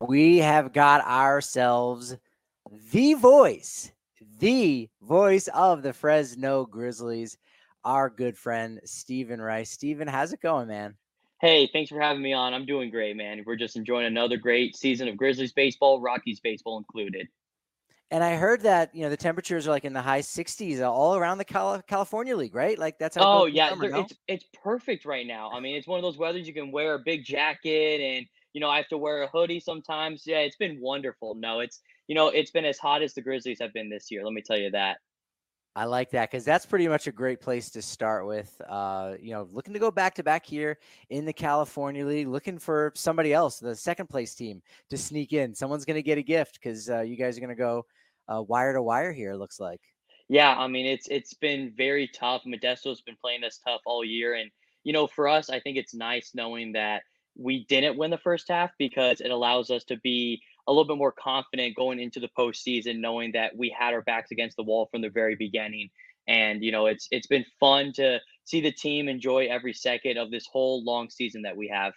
We 0.00 0.38
have 0.38 0.72
got 0.72 1.04
ourselves 1.04 2.16
the 2.92 3.14
voice, 3.14 3.92
the 4.38 4.88
voice 5.02 5.48
of 5.48 5.82
the 5.82 5.92
Fresno 5.92 6.64
Grizzlies 6.64 7.36
our 7.86 8.10
good 8.10 8.36
friend 8.36 8.80
Stephen 8.84 9.40
Rice. 9.40 9.70
Stephen, 9.70 10.08
how's 10.08 10.32
it 10.32 10.42
going, 10.42 10.66
man? 10.66 10.96
Hey, 11.40 11.68
thanks 11.72 11.90
for 11.90 12.00
having 12.00 12.20
me 12.20 12.32
on. 12.32 12.52
I'm 12.52 12.66
doing 12.66 12.90
great, 12.90 13.16
man. 13.16 13.42
We're 13.46 13.56
just 13.56 13.76
enjoying 13.76 14.06
another 14.06 14.36
great 14.36 14.74
season 14.76 15.06
of 15.06 15.16
Grizzlies 15.16 15.52
baseball, 15.52 16.00
Rockies 16.00 16.40
baseball 16.40 16.78
included. 16.78 17.28
And 18.10 18.22
I 18.24 18.36
heard 18.36 18.62
that 18.62 18.94
you 18.94 19.02
know 19.02 19.10
the 19.10 19.16
temperatures 19.16 19.66
are 19.66 19.70
like 19.70 19.84
in 19.84 19.92
the 19.92 20.02
high 20.02 20.20
60s 20.20 20.80
uh, 20.80 20.90
all 20.90 21.16
around 21.16 21.38
the 21.38 21.82
California 21.86 22.36
League, 22.36 22.54
right? 22.54 22.78
Like 22.78 22.98
that's 22.98 23.16
how. 23.16 23.22
Oh 23.22 23.46
yeah, 23.46 23.70
summer, 23.70 23.88
no? 23.88 24.00
it's 24.00 24.14
it's 24.28 24.44
perfect 24.62 25.04
right 25.04 25.26
now. 25.26 25.50
I 25.52 25.60
mean, 25.60 25.76
it's 25.76 25.88
one 25.88 25.98
of 25.98 26.02
those 26.02 26.16
weathers 26.16 26.46
you 26.46 26.54
can 26.54 26.70
wear 26.70 26.94
a 26.94 27.00
big 27.00 27.24
jacket, 27.24 28.00
and 28.00 28.26
you 28.52 28.60
know 28.60 28.68
I 28.68 28.76
have 28.76 28.88
to 28.88 28.98
wear 28.98 29.22
a 29.22 29.28
hoodie 29.28 29.60
sometimes. 29.60 30.22
Yeah, 30.24 30.38
it's 30.38 30.56
been 30.56 30.80
wonderful. 30.80 31.34
No, 31.34 31.60
it's 31.60 31.80
you 32.06 32.14
know 32.14 32.28
it's 32.28 32.52
been 32.52 32.64
as 32.64 32.78
hot 32.78 33.02
as 33.02 33.12
the 33.12 33.22
Grizzlies 33.22 33.58
have 33.60 33.72
been 33.72 33.90
this 33.90 34.08
year. 34.10 34.24
Let 34.24 34.32
me 34.32 34.42
tell 34.42 34.58
you 34.58 34.70
that. 34.70 34.98
I 35.76 35.84
like 35.84 36.10
that 36.12 36.30
because 36.30 36.42
that's 36.42 36.64
pretty 36.64 36.88
much 36.88 37.06
a 37.06 37.12
great 37.12 37.38
place 37.38 37.68
to 37.72 37.82
start 37.82 38.26
with. 38.26 38.50
Uh, 38.66 39.12
you 39.20 39.32
know, 39.32 39.46
looking 39.52 39.74
to 39.74 39.78
go 39.78 39.90
back 39.90 40.14
to 40.14 40.22
back 40.22 40.46
here 40.46 40.78
in 41.10 41.26
the 41.26 41.34
California 41.34 42.04
League, 42.06 42.28
looking 42.28 42.58
for 42.58 42.92
somebody 42.94 43.34
else, 43.34 43.58
the 43.58 43.76
second 43.76 44.08
place 44.08 44.34
team, 44.34 44.62
to 44.88 44.96
sneak 44.96 45.34
in. 45.34 45.54
Someone's 45.54 45.84
going 45.84 45.96
to 45.96 46.02
get 46.02 46.16
a 46.16 46.22
gift 46.22 46.54
because 46.54 46.88
uh, 46.88 47.02
you 47.02 47.14
guys 47.14 47.36
are 47.36 47.42
going 47.42 47.50
to 47.50 47.54
go 47.54 47.84
uh, 48.26 48.40
wire 48.40 48.72
to 48.72 48.80
wire 48.80 49.12
here. 49.12 49.32
It 49.32 49.36
looks 49.36 49.60
like. 49.60 49.82
Yeah, 50.30 50.54
I 50.56 50.66
mean 50.66 50.86
it's 50.86 51.08
it's 51.08 51.34
been 51.34 51.74
very 51.76 52.08
tough. 52.08 52.42
Modesto's 52.46 53.02
been 53.02 53.16
playing 53.20 53.44
us 53.44 53.60
tough 53.62 53.82
all 53.84 54.02
year, 54.02 54.34
and 54.34 54.50
you 54.82 54.94
know, 54.94 55.06
for 55.06 55.28
us, 55.28 55.50
I 55.50 55.60
think 55.60 55.76
it's 55.76 55.94
nice 55.94 56.30
knowing 56.34 56.72
that 56.72 57.02
we 57.36 57.66
didn't 57.66 57.98
win 57.98 58.10
the 58.10 58.18
first 58.18 58.48
half 58.48 58.70
because 58.78 59.20
it 59.20 59.30
allows 59.30 59.70
us 59.70 59.84
to 59.84 59.98
be 59.98 60.42
a 60.66 60.72
little 60.72 60.86
bit 60.86 60.98
more 60.98 61.12
confident 61.12 61.76
going 61.76 62.00
into 62.00 62.20
the 62.20 62.28
postseason, 62.38 62.98
knowing 62.98 63.32
that 63.32 63.56
we 63.56 63.74
had 63.76 63.94
our 63.94 64.02
backs 64.02 64.30
against 64.30 64.56
the 64.56 64.62
wall 64.62 64.88
from 64.90 65.02
the 65.02 65.10
very 65.10 65.36
beginning. 65.36 65.90
And 66.28 66.62
you 66.62 66.72
know, 66.72 66.86
it's 66.86 67.06
it's 67.10 67.26
been 67.26 67.44
fun 67.60 67.92
to 67.94 68.20
see 68.44 68.60
the 68.60 68.72
team 68.72 69.08
enjoy 69.08 69.46
every 69.46 69.72
second 69.72 70.18
of 70.18 70.30
this 70.30 70.46
whole 70.50 70.82
long 70.84 71.08
season 71.10 71.42
that 71.42 71.56
we 71.56 71.68
have. 71.68 71.92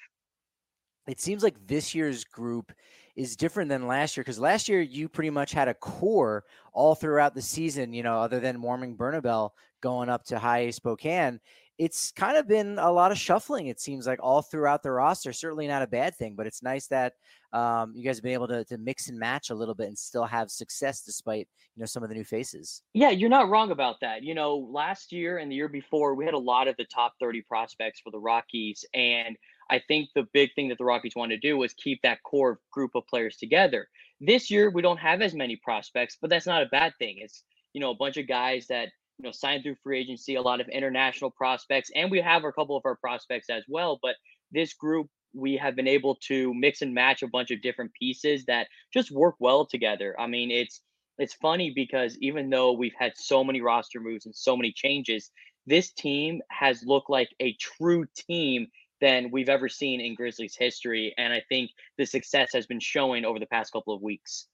It 1.08 1.20
seems 1.20 1.42
like 1.42 1.56
this 1.66 1.96
year's 1.96 2.24
group 2.24 2.72
is 3.16 3.36
different 3.36 3.70
than 3.70 3.88
last 3.88 4.16
year 4.16 4.24
because 4.24 4.40
last 4.40 4.70
year 4.70 4.82
you 4.82 5.10
pretty 5.10 5.32
much 5.32 5.52
had 5.52 5.68
a 5.68 5.74
core 5.74 6.46
all 6.72 6.94
throughout 6.94 7.34
the 7.34 7.42
season, 7.42 7.94
you 7.94 8.04
know, 8.04 8.20
other 8.20 8.40
than 8.40 8.62
Warming 8.62 8.96
Bernabel 8.96 9.54
going 9.82 10.10
up 10.10 10.24
to 10.26 10.38
High 10.38 10.70
Spokane 10.70 11.40
it's 11.80 12.12
kind 12.12 12.36
of 12.36 12.46
been 12.46 12.78
a 12.78 12.92
lot 12.92 13.12
of 13.12 13.18
shuffling. 13.18 13.68
It 13.68 13.80
seems 13.80 14.06
like 14.06 14.20
all 14.22 14.42
throughout 14.42 14.84
the 14.84 14.92
roster. 14.92 15.32
Certainly 15.32 15.68
not 15.68 15.82
a 15.82 15.88
bad 15.88 16.14
thing, 16.14 16.36
but 16.36 16.46
it's 16.46 16.62
nice 16.62 16.88
that 16.88 17.14
um, 17.54 17.94
you 17.96 18.04
guys 18.04 18.18
have 18.18 18.24
been 18.24 18.34
able 18.34 18.50
to, 18.50 18.66
to 18.66 18.78
mix 18.78 19.08
and 19.08 19.18
match 19.18 19.50
a 19.50 19.56
little 19.56 19.74
bit 19.74 19.88
and 19.88 19.98
still 19.98 20.26
have 20.26 20.52
success 20.52 21.02
despite 21.02 21.48
you 21.76 21.80
know 21.80 21.86
some 21.86 22.04
of 22.04 22.10
the 22.10 22.16
new 22.16 22.26
faces. 22.26 22.84
Yeah, 22.94 23.12
you're 23.12 23.30
not 23.30 23.50
wrong 23.50 23.72
about 23.72 23.96
that. 24.02 24.24
You 24.24 24.36
know, 24.36 24.58
last 24.58 25.14
year 25.14 25.38
and 25.38 25.50
the 25.50 25.56
year 25.56 25.70
before, 25.70 26.16
we 26.16 26.26
had 26.26 26.34
a 26.34 26.38
lot 26.38 26.68
of 26.68 26.76
the 26.76 26.86
top 26.94 27.14
30 27.22 27.44
prospects 27.44 28.02
for 28.04 28.12
the 28.12 28.20
Rockies, 28.20 28.84
and 28.94 29.38
I 29.72 29.82
think 29.88 30.10
the 30.16 30.28
big 30.34 30.50
thing 30.56 30.68
that 30.68 30.80
the 30.80 30.86
Rockies 30.86 31.16
wanted 31.16 31.42
to 31.42 31.48
do 31.48 31.58
was 31.58 31.74
keep 31.76 32.02
that 32.02 32.22
core 32.24 32.60
group 32.74 32.92
of 32.94 33.08
players 33.08 33.38
together. 33.38 33.88
This 34.20 34.52
year, 34.52 34.70
we 34.70 34.82
don't 34.82 34.98
have 34.98 35.22
as 35.22 35.34
many 35.34 35.56
prospects, 35.56 36.18
but 36.20 36.30
that's 36.30 36.46
not 36.46 36.62
a 36.62 36.68
bad 36.68 36.92
thing. 37.00 37.20
It's 37.20 37.44
you 37.72 37.80
know 37.80 37.92
a 37.92 37.96
bunch 37.96 38.18
of 38.18 38.28
guys 38.28 38.68
that 38.68 38.90
you 39.20 39.26
know, 39.26 39.32
signed 39.32 39.64
through 39.64 39.76
free 39.84 40.00
agency, 40.00 40.36
a 40.36 40.42
lot 40.42 40.62
of 40.62 40.70
international 40.70 41.30
prospects, 41.30 41.92
and 41.94 42.10
we 42.10 42.22
have 42.22 42.46
a 42.46 42.54
couple 42.54 42.78
of 42.78 42.84
our 42.86 42.96
prospects 42.96 43.50
as 43.50 43.64
well. 43.68 44.00
But 44.02 44.16
this 44.52 44.74
group, 44.74 45.08
we 45.34 45.58
have 45.58 45.76
been 45.76 45.90
able 45.90 46.16
to 46.28 46.54
mix 46.54 46.82
and 46.82 46.94
match 46.94 47.22
a 47.22 47.28
bunch 47.28 47.52
of 47.52 47.62
different 47.62 47.92
pieces 48.00 48.46
that 48.46 48.68
just 48.94 49.12
work 49.12 49.36
well 49.40 49.66
together. 49.66 50.16
I 50.20 50.28
mean, 50.28 50.52
it's 50.52 50.82
it's 51.18 51.34
funny 51.34 51.72
because 51.76 52.18
even 52.22 52.50
though 52.50 52.72
we've 52.72 52.96
had 52.98 53.12
so 53.18 53.44
many 53.44 53.60
roster 53.60 54.00
moves 54.00 54.26
and 54.26 54.34
so 54.34 54.56
many 54.56 54.72
changes, 54.72 55.32
this 55.68 55.92
team 55.92 56.42
has 56.50 56.82
looked 56.84 57.10
like 57.10 57.30
a 57.42 57.54
true 57.60 58.06
team 58.16 58.68
than 59.02 59.32
we've 59.32 59.50
ever 59.50 59.68
seen 59.68 60.00
in 60.00 60.16
Grizzlies 60.16 60.56
history. 60.58 61.14
And 61.18 61.34
I 61.34 61.44
think 61.50 61.72
the 61.98 62.06
success 62.06 62.52
has 62.54 62.66
been 62.68 62.80
showing 62.80 63.26
over 63.26 63.38
the 63.38 63.46
past 63.48 63.74
couple 63.74 63.94
of 63.94 64.02
weeks 64.02 64.48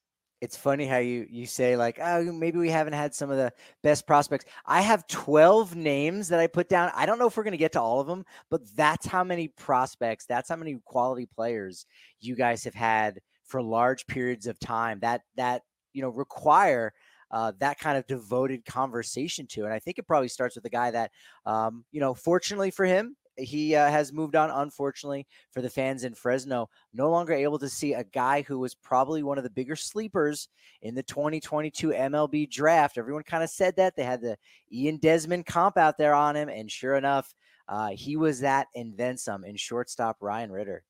it's 0.46 0.56
funny 0.56 0.86
how 0.86 1.00
you 1.00 1.26
you 1.28 1.48
say 1.48 1.76
like 1.76 1.98
oh 2.00 2.32
maybe 2.32 2.60
we 2.60 2.70
haven't 2.70 2.94
had 2.94 3.16
some 3.16 3.32
of 3.32 3.38
the 3.38 3.52
best 3.82 4.06
prospects. 4.06 4.46
I 4.64 4.82
have 4.82 5.08
12 5.08 5.76
names 5.76 6.28
that 6.28 6.40
i 6.40 6.46
put 6.46 6.70
down. 6.70 6.92
I 6.96 7.08
don't 7.08 7.18
know 7.18 7.26
if 7.26 7.36
we're 7.36 7.44
going 7.44 7.54
to 7.54 7.58
get 7.58 7.72
to 7.74 7.82
all 7.82 8.00
of 8.00 8.06
them 8.06 8.24
but 8.52 8.62
that's 8.76 9.08
how 9.08 9.24
many 9.24 9.48
prospects 9.48 10.26
that's 10.28 10.48
how 10.48 10.56
many 10.56 10.80
quality 10.86 11.26
players 11.26 11.88
you 12.22 12.36
guys 12.36 12.64
have 12.64 12.76
had 12.76 13.20
for 13.44 13.60
large 13.60 14.06
periods 14.06 14.46
of 14.46 14.60
time 14.60 15.00
that 15.02 15.22
that 15.36 15.64
you 15.94 16.04
know 16.04 16.10
require 16.10 16.94
uh, 17.32 17.52
that 17.60 17.80
kind 17.80 17.98
of 17.98 18.06
devoted 18.06 18.64
conversation 18.66 19.48
to 19.48 19.64
and 19.66 19.74
i 19.74 19.80
think 19.80 19.98
it 19.98 20.08
probably 20.08 20.28
starts 20.28 20.56
with 20.56 20.66
a 20.66 20.70
guy 20.70 20.92
that 20.92 21.10
um, 21.48 21.84
you 21.92 22.00
know 22.00 22.14
fortunately 22.14 22.70
for 22.70 22.86
him 22.86 23.16
he 23.38 23.76
uh, 23.76 23.90
has 23.90 24.14
moved 24.14 24.36
on, 24.36 24.50
unfortunately, 24.50 25.28
for 25.52 25.62
the 25.62 25.70
fans 25.70 26.04
in 26.04 26.14
Fresno. 26.14 26.70
No 26.94 27.10
longer 27.10 27.34
able 27.34 27.60
to 27.60 27.70
see 27.70 27.94
a 27.94 28.04
guy 28.04 28.42
who 28.42 28.60
was 28.60 28.76
probably 28.76 29.24
one 29.24 29.38
of 29.38 29.44
the 29.44 29.50
bigger 29.50 29.76
sleepers 29.76 30.50
in 30.82 30.96
the 30.96 31.04
2022 31.04 31.90
MLB 31.90 32.50
draft. 32.50 32.98
Everyone 32.98 33.24
kind 33.24 33.44
of 33.44 33.50
said 33.50 33.76
that. 33.78 33.96
They 33.96 34.04
had 34.04 34.22
the 34.22 34.38
Ian 34.72 34.98
Desmond 34.98 35.46
comp 35.46 35.78
out 35.78 35.98
there 35.98 36.14
on 36.14 36.36
him. 36.36 36.50
And 36.50 36.72
sure 36.72 36.96
enough, 36.96 37.34
uh, 37.68 37.90
he 37.90 38.16
was 38.16 38.40
that 38.42 38.68
and 38.76 38.96
then 38.98 39.18
some 39.18 39.44
in 39.44 39.56
shortstop 39.56 40.18
Ryan 40.22 40.52
Ritter. 40.52 40.84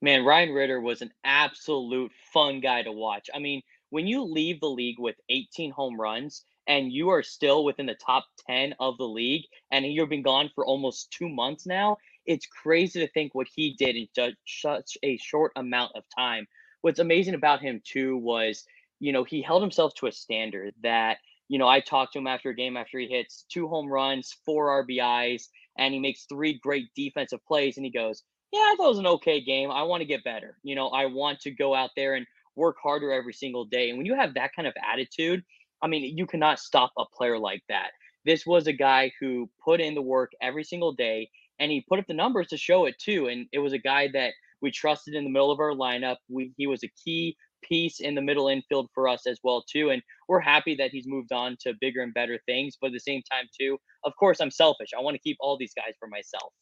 Man, 0.00 0.24
Ryan 0.24 0.50
Ritter 0.50 0.80
was 0.80 1.00
an 1.00 1.12
absolute 1.22 2.10
fun 2.32 2.60
guy 2.60 2.82
to 2.82 2.90
watch. 2.90 3.30
I 3.32 3.38
mean, 3.38 3.62
when 3.90 4.06
you 4.06 4.24
leave 4.24 4.58
the 4.60 4.68
league 4.68 4.98
with 4.98 5.16
18 5.28 5.70
home 5.70 6.00
runs, 6.00 6.44
and 6.66 6.92
you 6.92 7.10
are 7.10 7.22
still 7.22 7.64
within 7.64 7.86
the 7.86 7.94
top 7.94 8.24
10 8.48 8.74
of 8.80 8.98
the 8.98 9.08
league 9.08 9.44
and 9.70 9.84
you've 9.86 10.08
been 10.08 10.22
gone 10.22 10.50
for 10.54 10.64
almost 10.66 11.10
two 11.10 11.28
months 11.28 11.66
now, 11.66 11.96
it's 12.26 12.46
crazy 12.46 13.00
to 13.00 13.08
think 13.12 13.34
what 13.34 13.48
he 13.54 13.74
did 13.78 13.96
in 13.96 14.08
such 14.46 14.96
a 15.02 15.16
short 15.18 15.52
amount 15.56 15.92
of 15.96 16.04
time. 16.16 16.46
What's 16.82 17.00
amazing 17.00 17.34
about 17.34 17.60
him, 17.60 17.80
too, 17.84 18.16
was, 18.16 18.64
you 19.00 19.12
know, 19.12 19.24
he 19.24 19.42
held 19.42 19.62
himself 19.62 19.94
to 19.96 20.06
a 20.06 20.12
standard 20.12 20.74
that, 20.82 21.18
you 21.48 21.58
know, 21.58 21.68
I 21.68 21.80
talked 21.80 22.12
to 22.12 22.18
him 22.18 22.26
after 22.26 22.50
a 22.50 22.54
game 22.54 22.76
after 22.76 22.98
he 22.98 23.08
hits 23.08 23.44
two 23.52 23.68
home 23.68 23.88
runs, 23.88 24.36
four 24.44 24.84
RBIs, 24.84 25.44
and 25.78 25.94
he 25.94 26.00
makes 26.00 26.26
three 26.26 26.58
great 26.62 26.86
defensive 26.94 27.44
plays. 27.46 27.76
And 27.76 27.84
he 27.84 27.92
goes, 27.92 28.22
Yeah, 28.52 28.60
I 28.60 28.74
thought 28.76 28.86
it 28.86 28.90
was 28.90 28.98
an 28.98 29.06
okay 29.06 29.40
game. 29.40 29.70
I 29.70 29.82
want 29.82 30.00
to 30.00 30.06
get 30.06 30.24
better. 30.24 30.58
You 30.62 30.74
know, 30.74 30.88
I 30.88 31.06
want 31.06 31.40
to 31.40 31.50
go 31.50 31.74
out 31.74 31.90
there 31.96 32.14
and 32.14 32.26
work 32.56 32.76
harder 32.82 33.12
every 33.12 33.32
single 33.32 33.64
day. 33.64 33.88
And 33.88 33.98
when 33.98 34.06
you 34.06 34.14
have 34.14 34.34
that 34.34 34.54
kind 34.54 34.68
of 34.68 34.74
attitude, 34.92 35.42
I 35.82 35.88
mean, 35.88 36.16
you 36.16 36.26
cannot 36.26 36.60
stop 36.60 36.92
a 36.96 37.04
player 37.14 37.38
like 37.38 37.62
that. 37.68 37.90
This 38.24 38.46
was 38.46 38.66
a 38.66 38.72
guy 38.72 39.12
who 39.20 39.50
put 39.64 39.80
in 39.80 39.94
the 39.94 40.02
work 40.02 40.30
every 40.40 40.64
single 40.64 40.92
day 40.92 41.28
and 41.58 41.70
he 41.70 41.84
put 41.88 41.98
up 41.98 42.06
the 42.06 42.14
numbers 42.14 42.48
to 42.48 42.56
show 42.56 42.86
it 42.86 42.94
too. 42.98 43.26
And 43.26 43.46
it 43.52 43.58
was 43.58 43.72
a 43.72 43.78
guy 43.78 44.08
that 44.12 44.32
we 44.60 44.70
trusted 44.70 45.14
in 45.14 45.24
the 45.24 45.30
middle 45.30 45.50
of 45.50 45.58
our 45.58 45.72
lineup. 45.72 46.16
We, 46.28 46.52
he 46.56 46.66
was 46.66 46.84
a 46.84 46.90
key 47.04 47.36
piece 47.62 48.00
in 48.00 48.14
the 48.14 48.22
middle 48.22 48.48
infield 48.48 48.88
for 48.94 49.08
us 49.08 49.26
as 49.26 49.38
well 49.42 49.64
too. 49.70 49.90
And 49.90 50.02
we're 50.28 50.40
happy 50.40 50.74
that 50.76 50.90
he's 50.90 51.06
moved 51.06 51.32
on 51.32 51.56
to 51.60 51.74
bigger 51.80 52.02
and 52.02 52.14
better 52.14 52.38
things. 52.46 52.76
But 52.80 52.88
at 52.88 52.92
the 52.92 53.00
same 53.00 53.22
time 53.30 53.46
too, 53.58 53.78
of 54.04 54.12
course, 54.18 54.40
I'm 54.40 54.50
selfish. 54.50 54.90
I 54.96 55.02
want 55.02 55.14
to 55.14 55.20
keep 55.20 55.36
all 55.40 55.56
these 55.58 55.74
guys 55.74 55.94
for 55.98 56.08
myself. 56.08 56.52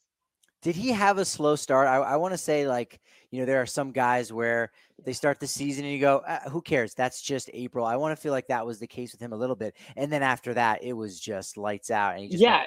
Did 0.61 0.75
he 0.75 0.91
have 0.91 1.17
a 1.17 1.25
slow 1.25 1.55
start? 1.55 1.87
I, 1.87 1.97
I 1.97 2.15
want 2.17 2.33
to 2.33 2.37
say 2.37 2.67
like 2.67 2.99
you 3.31 3.39
know 3.39 3.45
there 3.45 3.61
are 3.61 3.65
some 3.65 3.91
guys 3.91 4.31
where 4.31 4.71
they 5.03 5.13
start 5.13 5.39
the 5.39 5.47
season 5.47 5.85
and 5.85 5.93
you 5.93 5.99
go, 5.99 6.17
uh, 6.27 6.49
who 6.49 6.61
cares? 6.61 6.93
That's 6.93 7.21
just 7.21 7.49
April. 7.53 7.85
I 7.85 7.95
want 7.95 8.15
to 8.15 8.21
feel 8.21 8.31
like 8.31 8.47
that 8.47 8.65
was 8.65 8.79
the 8.79 8.87
case 8.87 9.11
with 9.11 9.21
him 9.21 9.33
a 9.33 9.37
little 9.37 9.55
bit, 9.55 9.75
and 9.95 10.11
then 10.11 10.23
after 10.23 10.53
that, 10.53 10.83
it 10.83 10.93
was 10.93 11.19
just 11.19 11.57
lights 11.57 11.89
out, 11.89 12.13
and 12.13 12.23
he 12.23 12.29
just 12.29 12.41
yeah, 12.41 12.65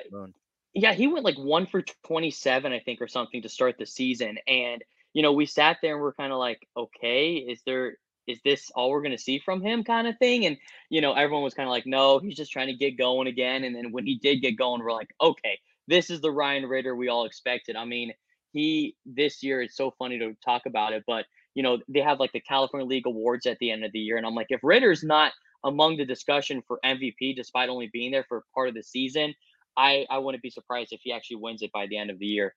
yeah, 0.75 0.93
he 0.93 1.07
went 1.07 1.25
like 1.25 1.39
one 1.39 1.67
for 1.67 1.83
twenty 2.05 2.31
seven, 2.31 2.73
I 2.73 2.81
think, 2.81 3.01
or 3.01 3.09
something 3.09 3.43
to 3.43 3.49
start 3.49 3.77
the 3.79 3.87
season, 3.87 4.39
and 4.49 4.83
you 5.13 5.23
know 5.23 5.33
we 5.33 5.47
sat 5.47 5.79
there 5.83 5.95
and 5.95 6.03
we're 6.03 6.15
kind 6.15 6.33
of 6.33 6.39
like, 6.39 6.67
okay, 6.77 7.35
is 7.35 7.63
there 7.65 7.97
is 8.27 8.41
this 8.45 8.71
all 8.75 8.91
we're 8.91 9.03
going 9.03 9.17
to 9.17 9.23
see 9.23 9.39
from 9.39 9.61
him 9.61 9.85
kind 9.85 10.07
of 10.07 10.17
thing 10.19 10.47
and 10.47 10.57
you 10.89 11.01
know 11.01 11.13
everyone 11.13 11.43
was 11.43 11.53
kind 11.53 11.69
of 11.69 11.71
like 11.71 11.87
no 11.87 12.19
he's 12.19 12.37
just 12.37 12.51
trying 12.51 12.67
to 12.67 12.75
get 12.75 12.97
going 12.97 13.29
again 13.29 13.65
and 13.65 13.77
then 13.77 13.93
when 13.93 14.07
he 14.07 14.17
did 14.17 14.41
get 14.41 14.57
going 14.57 14.83
we're 14.83 14.93
like 14.93 15.15
okay 15.21 15.59
this 15.89 16.11
is 16.11 16.21
the 16.21 16.31
ryan 16.31 16.67
ritter 16.67 16.95
we 16.95 17.09
all 17.09 17.25
expected. 17.25 17.77
I 17.77 17.85
mean 17.85 18.13
he 18.55 18.95
this 19.05 19.43
year 19.43 19.61
it's 19.61 19.77
so 19.77 19.93
funny 19.99 20.19
to 20.19 20.35
talk 20.43 20.63
about 20.65 20.93
it 20.95 21.03
but 21.07 21.27
you 21.55 21.63
know 21.63 21.79
they 21.89 22.01
have 22.01 22.21
like 22.21 22.33
the 22.33 22.41
california 22.41 22.87
league 22.87 23.07
awards 23.07 23.47
at 23.47 23.59
the 23.59 23.71
end 23.71 23.85
of 23.85 23.93
the 23.93 23.99
year 23.99 24.17
and 24.17 24.25
i'm 24.25 24.35
like 24.35 24.47
if 24.49 24.61
ritter's 24.63 25.03
not 25.03 25.33
among 25.65 25.97
the 25.97 26.05
discussion 26.05 26.63
for 26.67 26.79
mvp 26.85 27.37
despite 27.37 27.69
only 27.69 27.91
being 27.93 28.13
there 28.13 28.25
for 28.29 28.45
part 28.55 28.69
of 28.69 28.75
the 28.75 28.83
season 28.83 29.35
i 29.77 30.07
i 30.09 30.17
wouldn't 30.17 30.43
be 30.43 30.51
surprised 30.51 30.93
if 30.93 31.01
he 31.03 31.13
actually 31.13 31.37
wins 31.37 31.63
it 31.63 31.73
by 31.73 31.87
the 31.87 31.99
end 31.99 32.11
of 32.11 32.19
the 32.19 32.27
year. 32.27 32.55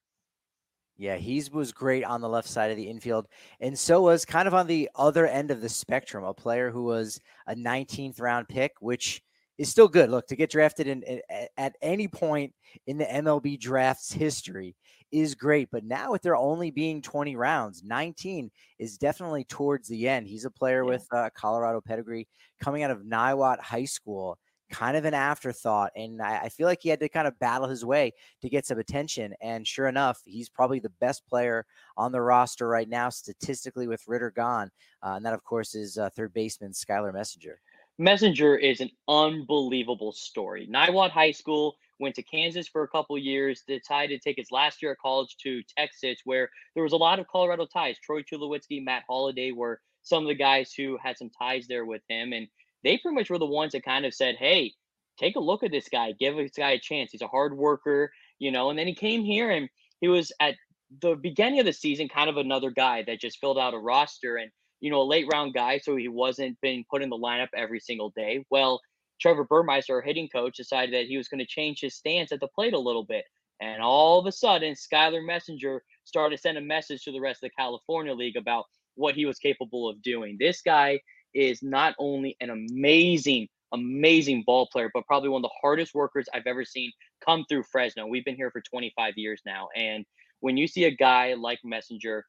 Yeah, 0.99 1.17
he's 1.17 1.51
was 1.51 1.71
great 1.71 2.03
on 2.03 2.21
the 2.21 2.29
left 2.29 2.47
side 2.47 2.71
of 2.71 2.77
the 2.77 2.89
infield, 2.89 3.27
and 3.59 3.77
so 3.77 4.01
was 4.01 4.25
kind 4.25 4.47
of 4.47 4.55
on 4.55 4.65
the 4.65 4.89
other 4.95 5.27
end 5.27 5.51
of 5.51 5.61
the 5.61 5.69
spectrum, 5.69 6.23
a 6.23 6.33
player 6.33 6.71
who 6.71 6.85
was 6.85 7.21
a 7.45 7.53
19th 7.53 8.19
round 8.19 8.47
pick, 8.49 8.71
which 8.79 9.21
is 9.57 9.69
still 9.69 9.87
good. 9.87 10.09
Look, 10.09 10.27
to 10.27 10.35
get 10.35 10.51
drafted 10.51 10.87
in, 10.87 11.03
in 11.03 11.21
at 11.57 11.75
any 11.81 12.07
point 12.07 12.53
in 12.85 12.97
the 12.97 13.05
MLB 13.05 13.59
draft's 13.59 14.11
history 14.11 14.75
is 15.11 15.35
great, 15.35 15.69
but 15.71 15.83
now 15.83 16.11
with 16.11 16.21
there 16.21 16.35
only 16.35 16.69
being 16.69 17.01
20 17.01 17.35
rounds, 17.35 17.83
19 17.83 18.51
is 18.77 18.97
definitely 18.97 19.45
towards 19.45 19.87
the 19.87 20.07
end. 20.07 20.27
He's 20.27 20.45
a 20.45 20.51
player 20.51 20.83
yeah. 20.83 20.89
with 20.89 21.07
uh, 21.11 21.29
Colorado 21.33 21.81
pedigree 21.81 22.27
coming 22.61 22.83
out 22.83 22.91
of 22.91 23.03
Niwot 23.03 23.59
High 23.59 23.85
School 23.85 24.37
kind 24.69 24.97
of 24.97 25.05
an 25.05 25.13
afterthought. 25.13 25.91
And 25.95 26.21
I, 26.21 26.37
I, 26.43 26.49
feel 26.49 26.67
like 26.67 26.79
he 26.81 26.89
had 26.89 26.99
to 26.99 27.09
kind 27.09 27.27
of 27.27 27.39
battle 27.39 27.67
his 27.67 27.85
way 27.85 28.13
to 28.41 28.49
get 28.49 28.65
some 28.65 28.79
attention. 28.79 29.33
And 29.41 29.65
sure 29.65 29.87
enough, 29.87 30.19
he's 30.25 30.49
probably 30.49 30.79
the 30.79 30.91
best 30.99 31.25
player 31.27 31.65
on 31.95 32.11
the 32.11 32.21
roster 32.21 32.67
right 32.67 32.89
now, 32.89 33.09
statistically, 33.09 33.87
with 33.87 34.07
Ritter 34.07 34.31
gone. 34.31 34.69
Uh, 35.01 35.13
and 35.15 35.25
that, 35.25 35.33
of 35.33 35.43
course, 35.43 35.75
is 35.75 35.97
uh, 35.97 36.09
third 36.15 36.33
baseman 36.33 36.71
Skylar 36.71 37.13
Messenger. 37.13 37.59
Messenger 37.99 38.57
is 38.57 38.79
an 38.79 38.91
unbelievable 39.07 40.11
story. 40.11 40.67
Niwot 40.67 41.09
High 41.09 41.31
School 41.31 41.75
went 41.99 42.13
to 42.15 42.21
Kansas 42.21 42.67
for 42.67 42.83
a 42.83 42.87
couple 42.87 43.17
years, 43.17 43.63
decided 43.67 44.21
to 44.21 44.29
take 44.29 44.37
his 44.37 44.51
last 44.51 44.83
year 44.83 44.91
of 44.91 44.99
college 44.99 45.35
to 45.37 45.63
Texas, 45.75 46.19
where 46.23 46.49
there 46.75 46.83
was 46.83 46.93
a 46.93 46.97
lot 46.97 47.19
of 47.19 47.27
Colorado 47.27 47.65
ties. 47.65 47.97
Troy 47.97 48.21
Tulowitzki, 48.21 48.83
Matt 48.83 49.03
Holliday 49.07 49.51
were 49.51 49.81
some 50.03 50.23
of 50.23 50.27
the 50.27 50.35
guys 50.35 50.73
who 50.73 50.97
had 51.01 51.17
some 51.17 51.31
ties 51.31 51.65
there 51.67 51.85
with 51.85 52.03
him. 52.07 52.33
And 52.33 52.47
they 52.83 52.99
pretty 52.99 53.15
much 53.15 53.31
were 53.31 53.39
the 53.39 53.47
ones 53.47 53.71
that 53.71 53.83
kind 53.83 54.05
of 54.05 54.13
said, 54.13 54.35
"Hey, 54.35 54.73
take 55.17 55.35
a 55.35 55.39
look 55.39 55.63
at 55.63 55.71
this 55.71 55.89
guy. 55.89 56.11
Give 56.11 56.35
this 56.35 56.51
guy 56.51 56.71
a 56.71 56.79
chance. 56.79 57.11
He's 57.11 57.23
a 57.23 57.27
hard 57.27 57.57
worker, 57.57 58.13
you 58.37 58.51
know." 58.51 58.69
And 58.69 58.77
then 58.77 58.87
he 58.87 58.93
came 58.93 59.23
here 59.23 59.49
and 59.49 59.69
he 60.01 60.07
was 60.07 60.31
at 60.39 60.55
the 61.01 61.15
beginning 61.15 61.59
of 61.59 61.65
the 61.65 61.73
season 61.73 62.07
kind 62.07 62.29
of 62.29 62.37
another 62.37 62.69
guy 62.69 63.01
that 63.03 63.19
just 63.19 63.39
filled 63.39 63.57
out 63.57 63.73
a 63.73 63.79
roster 63.79 64.37
and 64.37 64.51
you 64.79 64.91
know 64.91 65.01
a 65.01 65.03
late 65.03 65.27
round 65.31 65.53
guy, 65.53 65.79
so 65.79 65.95
he 65.95 66.07
wasn't 66.07 66.59
being 66.61 66.85
put 66.89 67.01
in 67.01 67.09
the 67.09 67.17
lineup 67.17 67.49
every 67.55 67.79
single 67.79 68.11
day. 68.15 68.45
Well, 68.49 68.81
Trevor 69.19 69.45
Burmeister, 69.45 69.95
our 69.95 70.01
hitting 70.01 70.29
coach, 70.29 70.57
decided 70.57 70.93
that 70.93 71.07
he 71.07 71.17
was 71.17 71.27
going 71.27 71.39
to 71.39 71.45
change 71.45 71.81
his 71.81 71.95
stance 71.95 72.31
at 72.31 72.39
the 72.39 72.47
plate 72.47 72.73
a 72.73 72.79
little 72.79 73.05
bit. 73.05 73.25
And 73.59 73.81
all 73.81 74.19
of 74.19 74.27
a 74.27 74.31
sudden, 74.31 74.75
Skylar 74.75 75.25
Messenger 75.25 75.81
started 76.03 76.35
to 76.35 76.41
send 76.41 76.57
a 76.57 76.61
message 76.61 77.03
to 77.03 77.11
the 77.11 77.19
rest 77.19 77.43
of 77.43 77.49
the 77.49 77.61
California 77.61 78.13
League 78.13 78.37
about 78.37 78.65
what 78.95 79.15
he 79.15 79.25
was 79.25 79.39
capable 79.39 79.89
of 79.89 80.01
doing. 80.01 80.37
This 80.39 80.61
guy 80.61 80.99
is 81.33 81.63
not 81.63 81.95
only 81.99 82.35
an 82.39 82.51
amazing, 82.51 83.47
amazing 83.73 84.43
ball 84.45 84.67
player, 84.71 84.89
but 84.93 85.05
probably 85.07 85.29
one 85.29 85.39
of 85.39 85.43
the 85.43 85.59
hardest 85.61 85.95
workers 85.95 86.27
I've 86.33 86.47
ever 86.47 86.65
seen 86.65 86.91
come 87.25 87.45
through 87.49 87.63
Fresno. 87.71 88.05
We've 88.05 88.25
been 88.25 88.35
here 88.35 88.51
for 88.51 88.61
25 88.61 89.13
years 89.17 89.41
now. 89.45 89.69
And 89.75 90.05
when 90.39 90.57
you 90.57 90.67
see 90.67 90.85
a 90.85 90.91
guy 90.91 91.33
like 91.33 91.59
Messenger 91.63 92.25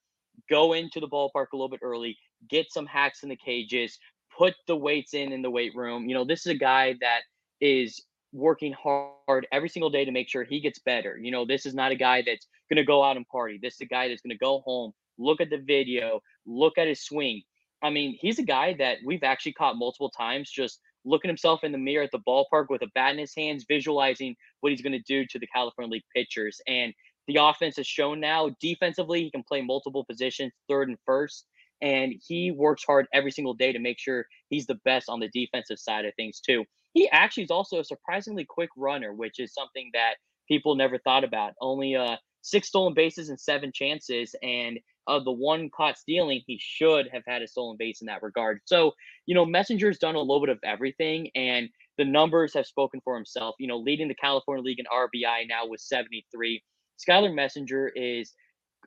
go 0.48 0.72
into 0.72 1.00
the 1.00 1.08
ballpark 1.08 1.46
a 1.52 1.56
little 1.56 1.68
bit 1.68 1.80
early, 1.82 2.16
get 2.48 2.72
some 2.72 2.86
hacks 2.86 3.22
in 3.22 3.28
the 3.28 3.36
cages, 3.36 3.98
put 4.36 4.54
the 4.66 4.76
weights 4.76 5.14
in 5.14 5.32
in 5.32 5.42
the 5.42 5.50
weight 5.50 5.74
room, 5.74 6.08
you 6.08 6.14
know, 6.14 6.24
this 6.24 6.46
is 6.46 6.52
a 6.52 6.58
guy 6.58 6.94
that 7.00 7.20
is 7.60 8.02
working 8.32 8.74
hard 8.74 9.46
every 9.52 9.68
single 9.68 9.90
day 9.90 10.04
to 10.04 10.12
make 10.12 10.28
sure 10.28 10.44
he 10.44 10.60
gets 10.60 10.78
better. 10.80 11.18
You 11.20 11.30
know, 11.30 11.46
this 11.46 11.64
is 11.66 11.74
not 11.74 11.92
a 11.92 11.96
guy 11.96 12.22
that's 12.24 12.46
going 12.70 12.76
to 12.76 12.84
go 12.84 13.02
out 13.02 13.16
and 13.16 13.26
party. 13.28 13.58
This 13.60 13.74
is 13.74 13.80
a 13.80 13.86
guy 13.86 14.08
that's 14.08 14.20
going 14.20 14.36
to 14.36 14.38
go 14.38 14.60
home, 14.60 14.92
look 15.16 15.40
at 15.40 15.50
the 15.50 15.58
video, 15.58 16.20
look 16.46 16.78
at 16.78 16.86
his 16.86 17.02
swing, 17.02 17.42
I 17.82 17.90
mean, 17.90 18.16
he's 18.20 18.38
a 18.38 18.44
guy 18.44 18.74
that 18.78 18.98
we've 19.04 19.22
actually 19.22 19.52
caught 19.52 19.76
multiple 19.76 20.10
times 20.10 20.50
just 20.50 20.80
looking 21.04 21.28
himself 21.28 21.62
in 21.62 21.72
the 21.72 21.78
mirror 21.78 22.04
at 22.04 22.10
the 22.10 22.18
ballpark 22.20 22.66
with 22.68 22.82
a 22.82 22.88
bat 22.94 23.12
in 23.12 23.18
his 23.18 23.34
hands, 23.36 23.64
visualizing 23.68 24.34
what 24.60 24.70
he's 24.70 24.82
going 24.82 24.92
to 24.92 24.98
do 25.00 25.24
to 25.26 25.38
the 25.38 25.46
California 25.46 25.92
League 25.92 26.02
pitchers. 26.14 26.60
And 26.66 26.92
the 27.28 27.36
offense 27.36 27.76
has 27.76 27.86
shown 27.86 28.18
now 28.18 28.50
defensively, 28.60 29.22
he 29.22 29.30
can 29.30 29.44
play 29.44 29.60
multiple 29.60 30.04
positions, 30.04 30.52
third 30.68 30.88
and 30.88 30.98
first. 31.06 31.46
And 31.80 32.14
he 32.26 32.50
works 32.50 32.82
hard 32.84 33.06
every 33.12 33.30
single 33.30 33.54
day 33.54 33.72
to 33.72 33.78
make 33.78 34.00
sure 34.00 34.26
he's 34.50 34.66
the 34.66 34.80
best 34.84 35.08
on 35.08 35.20
the 35.20 35.28
defensive 35.28 35.78
side 35.78 36.06
of 36.06 36.14
things, 36.16 36.40
too. 36.40 36.64
He 36.94 37.08
actually 37.10 37.44
is 37.44 37.52
also 37.52 37.78
a 37.78 37.84
surprisingly 37.84 38.44
quick 38.44 38.70
runner, 38.76 39.14
which 39.14 39.38
is 39.38 39.54
something 39.54 39.90
that 39.92 40.14
people 40.48 40.74
never 40.74 40.98
thought 40.98 41.22
about. 41.22 41.52
Only 41.60 41.94
uh, 41.94 42.16
six 42.40 42.68
stolen 42.68 42.94
bases 42.94 43.28
and 43.28 43.38
seven 43.38 43.70
chances. 43.72 44.34
And 44.42 44.80
of 45.06 45.24
the 45.24 45.32
one 45.32 45.70
caught 45.70 45.98
stealing, 45.98 46.42
he 46.46 46.58
should 46.60 47.08
have 47.12 47.22
had 47.26 47.42
a 47.42 47.48
stolen 47.48 47.76
base 47.78 48.00
in 48.00 48.06
that 48.06 48.22
regard. 48.22 48.60
So, 48.64 48.92
you 49.26 49.34
know, 49.34 49.46
Messenger's 49.46 49.98
done 49.98 50.16
a 50.16 50.20
little 50.20 50.40
bit 50.40 50.50
of 50.50 50.58
everything, 50.64 51.30
and 51.34 51.68
the 51.96 52.04
numbers 52.04 52.54
have 52.54 52.66
spoken 52.66 53.00
for 53.04 53.14
himself. 53.14 53.54
You 53.58 53.68
know, 53.68 53.78
leading 53.78 54.08
the 54.08 54.14
California 54.14 54.64
League 54.64 54.80
in 54.80 54.86
RBI 54.86 55.48
now 55.48 55.66
with 55.66 55.80
73. 55.80 56.62
Skylar 56.98 57.34
Messenger 57.34 57.88
is 57.94 58.32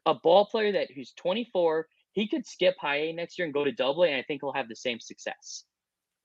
a 0.05 0.13
ball 0.13 0.45
player 0.45 0.71
that 0.71 0.89
who's 0.93 1.13
24. 1.13 1.87
He 2.13 2.27
could 2.27 2.45
skip 2.45 2.75
high 2.79 2.97
A 2.97 3.13
next 3.13 3.37
year 3.39 3.45
and 3.45 3.53
go 3.53 3.63
to 3.63 3.71
double 3.71 4.03
A, 4.03 4.07
and 4.07 4.17
I 4.17 4.23
think 4.23 4.41
he'll 4.41 4.53
have 4.53 4.67
the 4.67 4.75
same 4.75 4.99
success. 4.99 5.63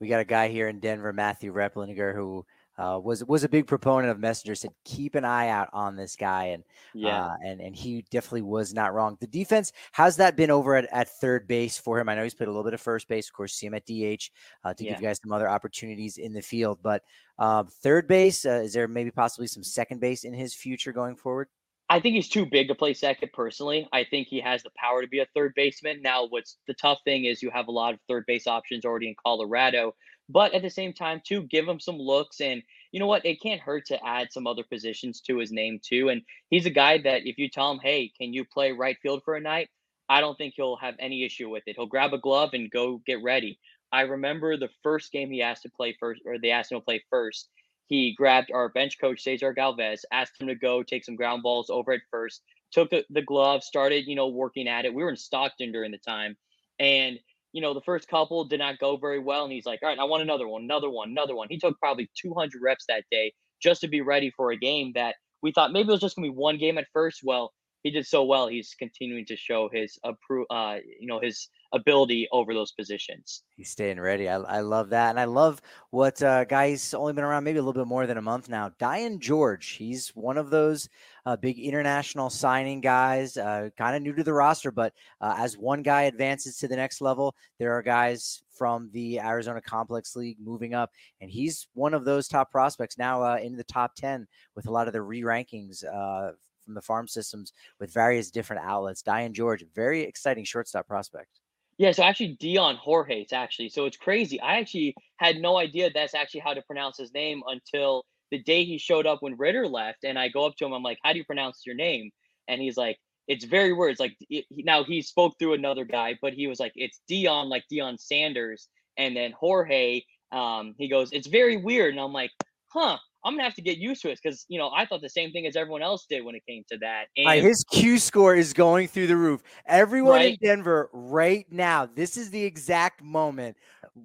We 0.01 0.09
got 0.09 0.21
a 0.21 0.25
guy 0.25 0.49
here 0.49 0.69
in 0.69 0.81
Denver, 0.81 1.13
Matthew 1.13 1.53
Replinger, 1.53 2.15
who 2.15 2.45
uh, 2.79 3.01
was 3.03 3.25
was 3.25 3.45
a 3.45 3.49
big 3.49 3.67
proponent 3.67 4.11
of 4.11 4.19
Messenger. 4.19 4.55
Said 4.55 4.71
keep 4.85 5.15
an 5.15 5.25
eye 5.25 5.49
out 5.49 5.71
on 5.73 5.97
this 5.97 6.15
guy, 6.15 6.47
and 6.47 6.63
yeah, 6.93 7.25
uh, 7.25 7.35
and 7.43 7.61
and 7.61 7.75
he 7.75 8.05
definitely 8.11 8.43
was 8.43 8.75
not 8.75 8.93
wrong. 8.93 9.17
The 9.21 9.27
defense 9.27 9.73
how's 9.93 10.17
that 10.17 10.37
been 10.37 10.51
over 10.51 10.77
at, 10.77 10.87
at 10.93 11.09
third 11.09 11.49
base 11.49 11.79
for 11.79 11.99
him? 11.99 12.09
I 12.09 12.15
know 12.15 12.23
he's 12.23 12.35
played 12.35 12.49
a 12.49 12.51
little 12.51 12.65
bit 12.65 12.75
of 12.75 12.81
first 12.81 13.09
base, 13.09 13.29
of 13.29 13.33
course. 13.33 13.55
See 13.55 13.67
him 13.67 13.75
at 13.75 13.87
DH 13.87 14.29
uh, 14.65 14.75
to 14.75 14.85
yeah. 14.85 14.91
give 14.91 15.01
you 15.01 15.07
guys 15.07 15.21
some 15.23 15.33
other 15.33 15.49
opportunities 15.49 16.19
in 16.19 16.35
the 16.35 16.43
field, 16.43 16.79
but 16.83 17.03
um, 17.39 17.69
third 17.83 18.07
base 18.07 18.45
uh, 18.45 18.61
is 18.65 18.75
there 18.75 18.89
maybe 18.89 19.11
possibly 19.11 19.47
some 19.47 19.65
second 19.65 20.01
base 20.01 20.25
in 20.25 20.35
his 20.35 20.53
future 20.53 20.93
going 20.93 21.17
forward? 21.17 21.49
I 21.89 22.01
think 22.01 22.17
he's 22.17 22.29
too 22.29 22.47
big 22.47 22.69
to 22.69 22.75
play 22.75 22.95
second 22.95 23.33
personally. 23.33 23.89
I 23.93 24.05
think 24.05 24.27
he 24.27 24.41
has 24.41 24.63
the 24.63 24.71
power 24.77 25.03
to 25.03 25.09
be 25.09 25.21
a 25.21 25.27
third 25.35 25.53
baseman. 25.55 26.03
Now, 26.03 26.27
what's 26.27 26.57
the 26.67 26.75
tough 26.75 26.99
thing 27.05 27.27
is 27.27 27.43
you 27.43 27.51
have 27.51 27.69
a 27.69 27.73
lot 27.73 27.95
of 27.95 28.01
third 28.09 28.25
base 28.27 28.49
options 28.49 28.85
already 28.85 29.09
in 29.09 29.15
Colorado. 29.25 29.95
But 30.29 30.55
at 30.55 30.63
the 30.63 30.71
same 30.71 30.93
time, 30.93 31.23
too, 31.25 31.43
give 31.43 31.69
him 31.69 31.79
some 31.79 31.97
looks. 31.97 32.41
And 32.41 32.63
you 32.91 32.99
know 32.99 33.07
what? 33.07 33.25
It 33.25 33.41
can't 33.41 33.61
hurt 33.61 33.87
to 33.87 34.05
add 34.05 34.33
some 34.33 34.49
other 34.49 34.65
positions 34.65 35.21
to 35.23 35.39
his 35.39 35.53
name, 35.53 35.79
too. 35.81 36.09
And 36.09 36.23
he's 36.51 36.67
a 36.67 36.71
guy 36.71 36.99
that 37.03 37.27
if 37.27 37.39
you 37.39 37.49
tell 37.49 37.71
him, 37.71 37.79
hey, 37.81 38.11
can 38.21 38.33
you 38.33 38.45
play 38.45 38.73
right 38.73 38.97
field 39.01 39.23
for 39.25 39.37
a 39.37 39.41
night? 39.41 39.69
I 40.09 40.21
don't 40.21 40.37
think 40.37 40.55
he'll 40.57 40.77
have 40.77 40.95
any 40.99 41.25
issue 41.25 41.49
with 41.49 41.63
it. 41.67 41.77
He'll 41.77 41.87
grab 41.87 42.13
a 42.13 42.19
glove 42.19 42.51
and 42.55 42.71
go 42.71 43.01
get 43.07 43.23
ready. 43.23 43.61
I 43.93 44.03
remember 44.03 44.57
the 44.57 44.71
first 44.83 45.13
game 45.13 45.31
he 45.31 45.43
asked 45.43 45.63
to 45.63 45.71
play 45.71 45.97
first, 46.01 46.23
or 46.27 46.39
they 46.39 46.51
asked 46.51 46.73
him 46.73 46.79
to 46.81 46.85
play 46.85 47.05
first. 47.11 47.49
He 47.89 48.15
grabbed 48.15 48.51
our 48.53 48.69
bench 48.69 48.99
coach, 49.01 49.23
Cesar 49.23 49.53
Galvez, 49.53 50.05
asked 50.13 50.41
him 50.41 50.49
to 50.49 50.55
go 50.55 50.83
take 50.83 51.05
some 51.05 51.17
ground 51.17 51.43
balls 51.43 51.71
over 51.71 51.93
at 51.93 52.01
first, 52.11 52.43
took 52.73 52.91
the, 52.91 53.23
glove, 53.23 53.63
started, 53.63 54.07
you 54.07 54.17
know, 54.17 54.29
working 54.29 54.69
at 54.69 54.85
it. 54.85 54.95
We 54.95 55.03
were 55.05 55.11
in 55.11 55.17
Stockton 55.17 55.73
during 55.73 55.93
the 55.93 55.99
time. 55.99 56.37
And 56.79 57.19
you 57.57 57.63
know, 57.63 57.73
the 57.73 57.81
first 57.81 58.07
couple 58.09 58.45
did 58.45 58.59
not 58.59 58.79
go 58.79 58.99
very 58.99 59.19
well. 59.19 59.45
And 59.45 59.53
he's 59.53 59.65
like, 59.65 59.81
all 59.83 59.89
right, 59.89 59.99
I 59.99 60.05
want 60.05 60.23
another 60.23 60.47
one, 60.47 60.65
another 60.65 60.91
one, 60.91 61.09
another 61.09 61.35
one. 61.35 61.49
He 61.49 61.59
took 61.59 61.79
probably 61.79 62.11
200 62.21 62.61
reps 62.63 62.85
that 62.87 63.05
day 63.11 63.33
just 63.63 63.81
to 63.81 63.89
be 63.89 64.03
ready 64.03 64.31
for 64.37 64.51
a 64.51 64.59
game 64.59 64.93
that 64.95 65.15
we 65.43 65.53
thought 65.53 65.73
maybe 65.73 65.89
it 65.89 65.93
was 65.93 66.03
just 66.03 66.17
going 66.17 66.29
to 66.29 66.33
be 66.33 66.39
one 66.39 66.59
game 66.59 66.77
at 66.77 66.87
first. 66.93 67.21
Well, 67.25 67.55
he 67.87 67.93
did 67.93 68.05
so 68.05 68.25
well. 68.25 68.49
He's 68.49 68.75
continuing 68.77 69.25
to 69.27 69.37
show 69.37 69.71
his 69.73 69.97
appro- 70.05 70.45
uh, 70.51 70.79
you 70.99 71.07
know, 71.07 71.21
his 71.21 71.51
ability 71.73 72.27
over 72.33 72.53
those 72.53 72.73
positions. 72.73 73.45
He's 73.57 73.71
staying 73.71 74.01
ready. 74.01 74.29
I, 74.29 74.39
I 74.39 74.61
love 74.61 74.89
that. 74.89 75.11
And 75.11 75.21
I 75.21 75.25
love 75.25 75.63
what 75.91 76.21
uh, 76.21 76.45
guy's 76.47 76.93
only 76.95 77.13
been 77.13 77.23
around 77.23 77.45
maybe 77.45 77.61
a 77.61 77.63
little 77.63 77.81
bit 77.81 77.87
more 77.87 78.09
than 78.09 78.19
a 78.19 78.23
month 78.23 78.49
now. 78.49 78.71
Dayan 78.81 79.21
George. 79.21 79.69
He's 79.69 80.09
one 80.17 80.37
of 80.37 80.51
those 80.51 80.89
uh, 81.27 81.37
big 81.37 81.61
international 81.61 82.29
signing 82.29 82.81
guys, 82.81 83.37
uh, 83.37 83.69
kind 83.79 83.95
of 83.95 84.03
new 84.03 84.15
to 84.15 84.25
the 84.25 84.33
roster, 84.33 84.73
but 84.73 84.93
uh, 85.21 85.37
as 85.39 85.57
one 85.57 85.83
guy 85.83 86.03
advances 86.03 86.57
to 86.59 86.67
the 86.67 86.77
next 86.77 87.01
level, 87.01 87.37
there 87.61 87.73
are 87.73 87.83
guys 87.83 88.43
from 88.57 88.91
the 88.93 89.21
Arizona 89.21 89.61
Complex 89.61 90.17
League 90.17 90.39
moving 90.43 90.75
up. 90.75 90.91
And 91.21 91.31
he's 91.31 91.69
one 91.75 91.95
of 91.95 92.05
those 92.05 92.27
top 92.27 92.51
prospects 92.51 92.99
now 92.99 93.23
uh, 93.23 93.37
in 93.37 93.57
the 93.57 93.65
top 93.65 93.95
10 93.95 94.27
with 94.57 94.67
a 94.67 94.73
lot 94.73 94.89
of 94.89 94.93
the 94.93 95.03
re 95.03 95.23
rankings 95.23 95.85
uh, 95.85 96.33
from 96.67 96.75
the 96.75 96.83
farm 96.83 97.09
systems 97.09 97.53
with 97.81 97.91
various 97.91 98.31
different 98.31 98.63
outlets. 98.63 99.03
Dayan 99.03 99.33
George, 99.33 99.65
very 99.75 100.03
exciting 100.03 100.45
shortstop 100.45 100.87
prospect. 100.87 101.41
Yeah, 101.79 101.93
so 101.93 102.03
actually 102.03 102.37
Dyan 102.41 102.77
Jorge, 102.77 103.21
it's 103.21 103.33
actually 103.33 103.69
so 103.69 103.87
it's 103.87 103.97
crazy. 103.97 104.41
I 104.41 104.59
actually 104.59 104.95
had 105.19 105.37
no 105.37 105.57
idea 105.57 105.91
that's 105.91 106.15
actually 106.15 106.41
how 106.41 106.55
to 106.55 106.63
pronounce 106.63 106.99
his 106.99 107.13
name 107.15 107.43
until 107.47 108.05
the 108.31 108.43
day 108.43 108.65
he 108.65 108.79
showed 108.79 109.07
up 109.07 109.23
when 109.23 109.37
Ritter 109.37 109.67
left, 109.69 110.05
and 110.05 110.19
I 110.19 110.29
go 110.29 110.47
up 110.47 110.57
to 110.57 110.67
him, 110.67 110.73
I'm 110.73 110.83
like, 110.83 110.99
"How 111.05 111.13
do 111.13 111.19
you 111.19 111.25
pronounce 111.25 111.63
your 111.65 111.77
name?" 111.77 112.11
And 112.49 112.61
he's 112.61 112.77
like, 112.77 112.99
"It's 113.29 113.45
very 113.45 113.73
weird." 113.73 113.93
It's 113.93 114.01
like 114.01 114.17
it, 114.31 114.47
now 114.51 114.85
he 114.85 115.03
spoke 115.03 115.35
through 115.39 115.53
another 115.53 115.85
guy, 115.85 116.19
but 116.21 116.33
he 116.33 116.47
was 116.47 116.59
like, 116.59 116.73
"It's 116.75 117.01
Dion, 117.09 117.49
like 117.49 117.65
Deion 117.71 118.01
Sanders," 118.01 118.69
and 118.97 119.15
then 119.15 119.33
Jorge, 119.33 120.03
um, 120.33 120.75
he 120.79 120.89
goes, 120.89 121.13
"It's 121.13 121.29
very 121.29 121.57
weird," 121.59 121.93
and 121.93 122.01
I'm 122.01 122.13
like, 122.13 122.33
"Huh." 122.69 122.99
I'm 123.27 123.33
gonna 123.33 123.43
have 123.43 123.55
to 123.55 123.63
get 123.63 123.79
used 123.79 124.03
to 124.03 124.11
it 124.11 124.21
because 124.23 124.47
you 124.49 124.59
know 124.59 124.71
I 124.75 124.87
thought 124.87 125.01
the 125.01 125.09
same 125.09 125.33
thing 125.33 125.47
as 125.47 125.57
everyone 125.57 125.83
else 125.83 126.07
did 126.09 126.25
when 126.25 126.37
it 126.37 126.43
came 126.47 126.63
to 126.71 126.79
that. 126.79 127.07
And 127.17 127.27
right, 127.27 127.43
his 127.43 127.65
Q 127.73 127.99
score 127.99 128.37
is 128.37 128.53
going 128.53 128.87
through 128.87 129.09
the 129.09 129.17
roof. 129.17 129.43
Everyone 129.67 130.15
right? 130.15 130.39
in 130.41 130.49
Denver 130.49 130.89
right 130.93 131.45
now, 131.51 131.87
this 131.87 132.17
is 132.17 132.31
the 132.31 132.43
exact 132.43 133.03
moment. 133.03 133.57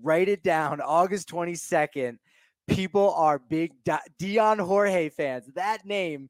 Write 0.02 0.28
it 0.28 0.44
down. 0.44 0.82
August 0.82 1.30
22nd. 1.30 2.18
People 2.68 3.14
are 3.14 3.38
big 3.38 3.74
Dyan 3.86 4.60
Jorge 4.60 5.10
fans. 5.10 5.46
That 5.56 5.86
name 5.86 6.28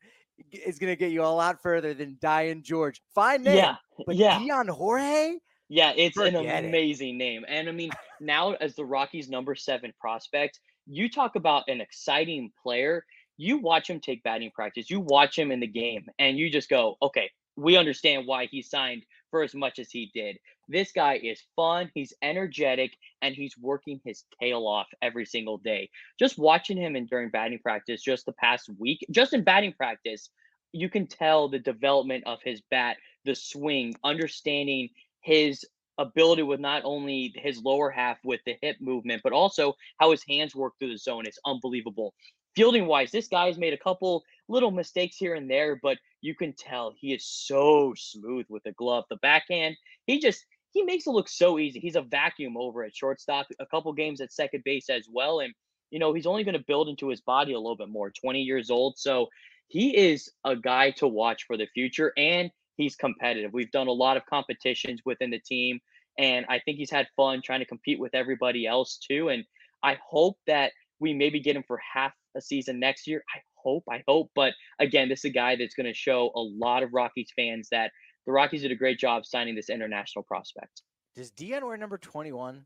is 0.51 0.77
gonna 0.77 0.95
get 0.97 1.11
you 1.11 1.23
a 1.23 1.25
lot 1.25 1.61
further 1.61 1.93
than 1.93 2.17
Dayan 2.21 2.61
George. 2.61 3.01
Fine 3.15 3.43
name, 3.43 3.57
yeah, 3.57 3.75
but 4.05 4.17
yeah. 4.17 4.37
Dyan 4.37 4.69
Jorge. 4.69 5.37
Yeah, 5.69 5.93
it's 5.95 6.17
an 6.17 6.35
amazing 6.35 7.15
it. 7.15 7.17
name. 7.17 7.45
And 7.47 7.69
I 7.69 7.71
mean, 7.71 7.91
now 8.19 8.55
as 8.59 8.75
the 8.75 8.83
Rockies' 8.83 9.29
number 9.29 9.55
seven 9.55 9.93
prospect, 10.01 10.59
you 10.91 11.09
talk 11.09 11.35
about 11.35 11.63
an 11.69 11.79
exciting 11.79 12.51
player. 12.61 13.05
You 13.37 13.57
watch 13.57 13.89
him 13.89 13.99
take 13.99 14.23
batting 14.23 14.51
practice, 14.53 14.89
you 14.89 14.99
watch 14.99 15.39
him 15.39 15.51
in 15.51 15.61
the 15.61 15.67
game, 15.67 16.05
and 16.19 16.37
you 16.37 16.49
just 16.49 16.69
go, 16.69 16.97
okay, 17.01 17.31
we 17.55 17.77
understand 17.77 18.27
why 18.27 18.47
he 18.47 18.61
signed 18.61 19.03
for 19.31 19.41
as 19.41 19.55
much 19.55 19.79
as 19.79 19.89
he 19.89 20.11
did. 20.13 20.37
This 20.67 20.91
guy 20.91 21.19
is 21.23 21.41
fun, 21.55 21.89
he's 21.95 22.13
energetic, 22.21 22.91
and 23.21 23.33
he's 23.33 23.57
working 23.57 24.01
his 24.03 24.25
tail 24.39 24.67
off 24.67 24.87
every 25.01 25.25
single 25.25 25.57
day. 25.57 25.89
Just 26.19 26.37
watching 26.37 26.77
him 26.77 26.95
and 26.95 27.09
during 27.09 27.29
batting 27.29 27.59
practice 27.59 28.01
just 28.01 28.25
the 28.25 28.33
past 28.33 28.69
week, 28.77 29.05
just 29.11 29.33
in 29.33 29.43
batting 29.43 29.73
practice, 29.73 30.29
you 30.73 30.89
can 30.89 31.07
tell 31.07 31.47
the 31.47 31.59
development 31.59 32.25
of 32.27 32.39
his 32.43 32.61
bat, 32.69 32.97
the 33.23 33.35
swing, 33.35 33.95
understanding 34.03 34.89
his 35.21 35.65
ability 35.97 36.43
with 36.43 36.59
not 36.59 36.83
only 36.85 37.33
his 37.35 37.61
lower 37.61 37.89
half 37.89 38.17
with 38.23 38.41
the 38.45 38.55
hip 38.61 38.77
movement, 38.79 39.21
but 39.23 39.33
also 39.33 39.75
how 39.99 40.11
his 40.11 40.23
hands 40.27 40.55
work 40.55 40.73
through 40.79 40.91
the 40.91 40.97
zone 40.97 41.27
is 41.27 41.39
unbelievable. 41.45 42.13
Fielding 42.55 42.85
wise, 42.85 43.11
this 43.11 43.27
guy's 43.27 43.57
made 43.57 43.73
a 43.73 43.77
couple 43.77 44.23
little 44.49 44.71
mistakes 44.71 45.15
here 45.15 45.35
and 45.35 45.49
there, 45.49 45.79
but 45.81 45.97
you 46.21 46.35
can 46.35 46.53
tell 46.53 46.93
he 46.97 47.13
is 47.13 47.25
so 47.25 47.93
smooth 47.95 48.45
with 48.49 48.63
the 48.63 48.73
glove. 48.73 49.05
The 49.09 49.17
backhand, 49.17 49.77
he 50.05 50.19
just 50.19 50.45
he 50.73 50.83
makes 50.83 51.07
it 51.07 51.11
look 51.11 51.29
so 51.29 51.59
easy. 51.59 51.79
He's 51.79 51.95
a 51.95 52.01
vacuum 52.01 52.55
over 52.57 52.83
at 52.83 52.95
shortstop, 52.95 53.47
a 53.59 53.65
couple 53.65 53.91
games 53.93 54.21
at 54.21 54.31
second 54.31 54.63
base 54.63 54.89
as 54.89 55.07
well. 55.09 55.39
And 55.39 55.53
you 55.91 55.99
know, 55.99 56.13
he's 56.13 56.25
only 56.25 56.43
going 56.43 56.57
to 56.57 56.63
build 56.65 56.87
into 56.87 57.09
his 57.09 57.21
body 57.21 57.53
a 57.53 57.59
little 57.59 57.75
bit 57.75 57.89
more, 57.89 58.09
20 58.09 58.41
years 58.41 58.71
old. 58.71 58.97
So 58.97 59.27
he 59.67 59.95
is 59.95 60.31
a 60.43 60.55
guy 60.55 60.91
to 60.91 61.07
watch 61.07 61.43
for 61.45 61.57
the 61.57 61.67
future. 61.73 62.13
And 62.17 62.49
he's 62.81 62.95
competitive. 62.95 63.51
We've 63.53 63.71
done 63.71 63.87
a 63.87 63.91
lot 63.91 64.17
of 64.17 64.25
competitions 64.25 65.01
within 65.05 65.29
the 65.29 65.39
team, 65.39 65.79
and 66.17 66.45
I 66.49 66.59
think 66.59 66.77
he's 66.77 66.91
had 66.91 67.07
fun 67.15 67.41
trying 67.43 67.59
to 67.59 67.65
compete 67.65 67.99
with 67.99 68.13
everybody 68.13 68.65
else 68.65 68.97
too. 68.97 69.29
And 69.29 69.43
I 69.83 69.97
hope 70.05 70.37
that 70.47 70.71
we 70.99 71.13
maybe 71.13 71.39
get 71.39 71.55
him 71.55 71.63
for 71.67 71.79
half 71.93 72.13
a 72.35 72.41
season 72.41 72.79
next 72.79 73.07
year. 73.07 73.23
I 73.35 73.39
hope, 73.55 73.83
I 73.89 74.03
hope. 74.07 74.31
But 74.35 74.53
again, 74.79 75.09
this 75.09 75.19
is 75.19 75.25
a 75.25 75.33
guy 75.33 75.55
that's 75.55 75.75
going 75.75 75.87
to 75.87 75.93
show 75.93 76.31
a 76.35 76.39
lot 76.39 76.83
of 76.83 76.93
Rockies 76.93 77.29
fans 77.35 77.69
that 77.71 77.91
the 78.25 78.31
Rockies 78.31 78.61
did 78.61 78.71
a 78.71 78.75
great 78.75 78.99
job 78.99 79.25
signing 79.25 79.55
this 79.55 79.69
international 79.69 80.23
prospect. 80.23 80.81
Does 81.15 81.31
Dion 81.31 81.65
wear 81.65 81.77
number 81.77 81.97
21? 81.97 82.65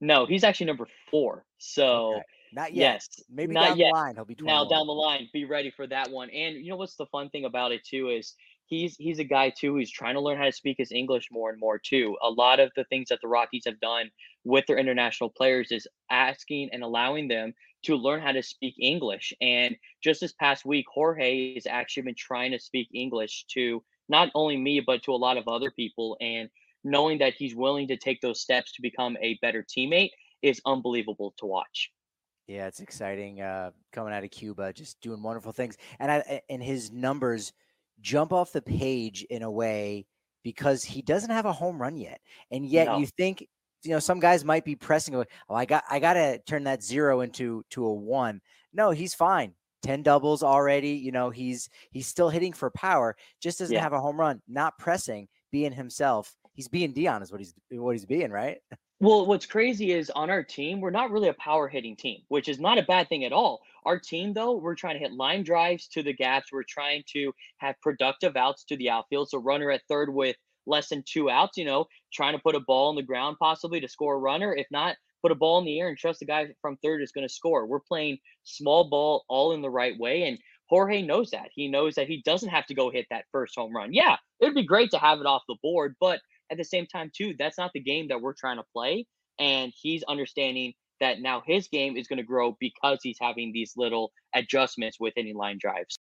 No, 0.00 0.26
he's 0.26 0.44
actually 0.44 0.66
number 0.66 0.86
four. 1.10 1.44
So 1.58 2.14
okay. 2.14 2.22
not 2.52 2.74
yet. 2.74 2.94
Yes, 2.94 3.08
maybe 3.30 3.54
not 3.54 3.68
down 3.68 3.78
yet. 3.78 3.90
the 3.92 3.98
line 3.98 4.14
he'll 4.16 4.24
be 4.24 4.34
21. 4.34 4.54
now 4.54 4.68
down 4.68 4.86
the 4.86 4.92
line. 4.92 5.28
Be 5.32 5.44
ready 5.44 5.70
for 5.70 5.86
that 5.86 6.10
one. 6.10 6.30
And 6.30 6.56
you 6.56 6.70
know 6.70 6.76
what's 6.76 6.96
the 6.96 7.06
fun 7.06 7.30
thing 7.30 7.44
about 7.44 7.72
it 7.72 7.84
too 7.84 8.10
is 8.10 8.34
he's 8.66 8.96
he's 8.96 9.18
a 9.18 9.24
guy 9.24 9.50
too 9.50 9.74
who's 9.74 9.90
trying 9.90 10.14
to 10.14 10.20
learn 10.20 10.38
how 10.38 10.44
to 10.44 10.52
speak 10.52 10.76
his 10.78 10.92
English 10.92 11.28
more 11.30 11.50
and 11.50 11.60
more 11.60 11.78
too. 11.78 12.16
A 12.22 12.30
lot 12.30 12.60
of 12.60 12.70
the 12.76 12.84
things 12.84 13.08
that 13.08 13.20
the 13.20 13.28
Rockies 13.28 13.64
have 13.66 13.80
done 13.80 14.10
with 14.44 14.66
their 14.66 14.78
international 14.78 15.30
players 15.30 15.70
is 15.70 15.86
asking 16.10 16.70
and 16.72 16.82
allowing 16.82 17.28
them 17.28 17.54
to 17.84 17.96
learn 17.96 18.20
how 18.20 18.32
to 18.32 18.42
speak 18.42 18.74
English. 18.80 19.32
And 19.40 19.76
just 20.02 20.20
this 20.20 20.32
past 20.32 20.64
week, 20.64 20.86
Jorge 20.92 21.54
has 21.54 21.66
actually 21.66 22.04
been 22.04 22.14
trying 22.16 22.52
to 22.52 22.58
speak 22.58 22.88
English 22.94 23.44
to 23.54 23.82
not 24.08 24.30
only 24.34 24.56
me 24.56 24.80
but 24.80 25.02
to 25.04 25.12
a 25.12 25.16
lot 25.16 25.36
of 25.36 25.48
other 25.48 25.70
people. 25.70 26.16
And 26.20 26.48
knowing 26.82 27.18
that 27.18 27.34
he's 27.34 27.54
willing 27.54 27.88
to 27.88 27.96
take 27.96 28.20
those 28.20 28.40
steps 28.40 28.72
to 28.72 28.82
become 28.82 29.16
a 29.20 29.38
better 29.40 29.64
teammate 29.64 30.10
is 30.42 30.60
unbelievable 30.66 31.34
to 31.38 31.46
watch. 31.46 31.90
Yeah, 32.46 32.66
it's 32.66 32.80
exciting 32.80 33.40
uh, 33.40 33.70
coming 33.90 34.12
out 34.12 34.22
of 34.22 34.30
Cuba, 34.30 34.72
just 34.74 35.00
doing 35.00 35.22
wonderful 35.22 35.52
things. 35.52 35.78
And 35.98 36.12
I, 36.12 36.42
and 36.50 36.62
his 36.62 36.92
numbers 36.92 37.54
jump 38.00 38.32
off 38.32 38.52
the 38.52 38.62
page 38.62 39.24
in 39.30 39.42
a 39.42 39.50
way 39.50 40.06
because 40.42 40.84
he 40.84 41.02
doesn't 41.02 41.30
have 41.30 41.46
a 41.46 41.52
home 41.52 41.80
run 41.80 41.96
yet. 41.96 42.20
And 42.50 42.66
yet 42.66 42.86
no. 42.86 42.98
you 42.98 43.06
think, 43.06 43.46
you 43.82 43.90
know, 43.90 43.98
some 43.98 44.20
guys 44.20 44.44
might 44.44 44.64
be 44.64 44.76
pressing, 44.76 45.14
oh, 45.16 45.24
I 45.50 45.64
got, 45.64 45.84
I 45.90 45.98
got 45.98 46.14
to 46.14 46.38
turn 46.46 46.64
that 46.64 46.82
zero 46.82 47.22
into, 47.22 47.64
to 47.70 47.84
a 47.86 47.92
one. 47.92 48.40
No, 48.72 48.90
he's 48.90 49.14
fine. 49.14 49.54
10 49.82 50.02
doubles 50.02 50.42
already. 50.42 50.90
You 50.90 51.12
know, 51.12 51.30
he's, 51.30 51.68
he's 51.90 52.06
still 52.06 52.28
hitting 52.28 52.52
for 52.52 52.70
power, 52.70 53.16
just 53.40 53.58
doesn't 53.58 53.74
yeah. 53.74 53.82
have 53.82 53.92
a 53.92 54.00
home 54.00 54.18
run, 54.18 54.42
not 54.48 54.78
pressing, 54.78 55.28
being 55.50 55.72
himself. 55.72 56.34
He's 56.54 56.68
being 56.68 56.92
Dion 56.92 57.22
is 57.22 57.32
what 57.32 57.40
he's, 57.40 57.54
what 57.70 57.92
he's 57.92 58.06
being, 58.06 58.30
right? 58.30 58.58
Well, 59.04 59.26
what's 59.26 59.44
crazy 59.44 59.92
is 59.92 60.08
on 60.08 60.30
our 60.30 60.42
team, 60.42 60.80
we're 60.80 60.88
not 60.88 61.10
really 61.10 61.28
a 61.28 61.34
power 61.34 61.68
hitting 61.68 61.94
team, 61.94 62.22
which 62.28 62.48
is 62.48 62.58
not 62.58 62.78
a 62.78 62.82
bad 62.82 63.10
thing 63.10 63.26
at 63.26 63.34
all. 63.34 63.60
Our 63.84 63.98
team, 63.98 64.32
though, 64.32 64.56
we're 64.56 64.76
trying 64.76 64.94
to 64.94 64.98
hit 64.98 65.12
line 65.12 65.42
drives 65.42 65.88
to 65.88 66.02
the 66.02 66.14
gaps. 66.14 66.50
We're 66.50 66.62
trying 66.66 67.04
to 67.12 67.34
have 67.58 67.74
productive 67.82 68.34
outs 68.34 68.64
to 68.64 68.78
the 68.78 68.88
outfield. 68.88 69.28
So, 69.28 69.36
runner 69.38 69.70
at 69.70 69.82
third 69.90 70.08
with 70.14 70.36
less 70.66 70.88
than 70.88 71.04
two 71.06 71.28
outs, 71.28 71.58
you 71.58 71.66
know, 71.66 71.84
trying 72.14 72.32
to 72.34 72.42
put 72.42 72.54
a 72.54 72.60
ball 72.60 72.88
on 72.88 72.96
the 72.96 73.02
ground 73.02 73.36
possibly 73.38 73.78
to 73.80 73.88
score 73.88 74.14
a 74.14 74.18
runner. 74.18 74.54
If 74.54 74.68
not, 74.70 74.96
put 75.20 75.32
a 75.32 75.34
ball 75.34 75.58
in 75.58 75.66
the 75.66 75.80
air 75.80 75.88
and 75.88 75.98
trust 75.98 76.20
the 76.20 76.26
guy 76.26 76.46
from 76.62 76.78
third 76.78 77.02
is 77.02 77.12
going 77.12 77.28
to 77.28 77.34
score. 77.34 77.66
We're 77.66 77.80
playing 77.80 78.16
small 78.44 78.88
ball 78.88 79.26
all 79.28 79.52
in 79.52 79.60
the 79.60 79.68
right 79.68 79.98
way. 79.98 80.22
And 80.22 80.38
Jorge 80.70 81.02
knows 81.02 81.30
that. 81.32 81.50
He 81.54 81.68
knows 81.68 81.96
that 81.96 82.06
he 82.06 82.22
doesn't 82.24 82.48
have 82.48 82.64
to 82.68 82.74
go 82.74 82.90
hit 82.90 83.06
that 83.10 83.26
first 83.32 83.54
home 83.54 83.76
run. 83.76 83.92
Yeah, 83.92 84.16
it'd 84.40 84.54
be 84.54 84.64
great 84.64 84.92
to 84.92 84.98
have 84.98 85.20
it 85.20 85.26
off 85.26 85.42
the 85.46 85.56
board, 85.62 85.94
but 86.00 86.20
at 86.54 86.58
the 86.58 86.64
same 86.64 86.86
time, 86.86 87.10
too, 87.12 87.34
that's 87.36 87.58
not 87.58 87.72
the 87.74 87.80
game 87.80 88.08
that 88.08 88.20
we're 88.20 88.32
trying 88.32 88.58
to 88.58 88.64
play. 88.72 89.06
And 89.40 89.72
he's 89.76 90.04
understanding 90.04 90.72
that 91.00 91.20
now 91.20 91.42
his 91.44 91.66
game 91.66 91.96
is 91.96 92.06
going 92.06 92.18
to 92.18 92.22
grow 92.22 92.56
because 92.60 93.00
he's 93.02 93.18
having 93.20 93.52
these 93.52 93.72
little 93.76 94.12
adjustments 94.34 94.98
with 95.00 95.14
any 95.16 95.32
line 95.32 95.58
drives. 95.60 95.98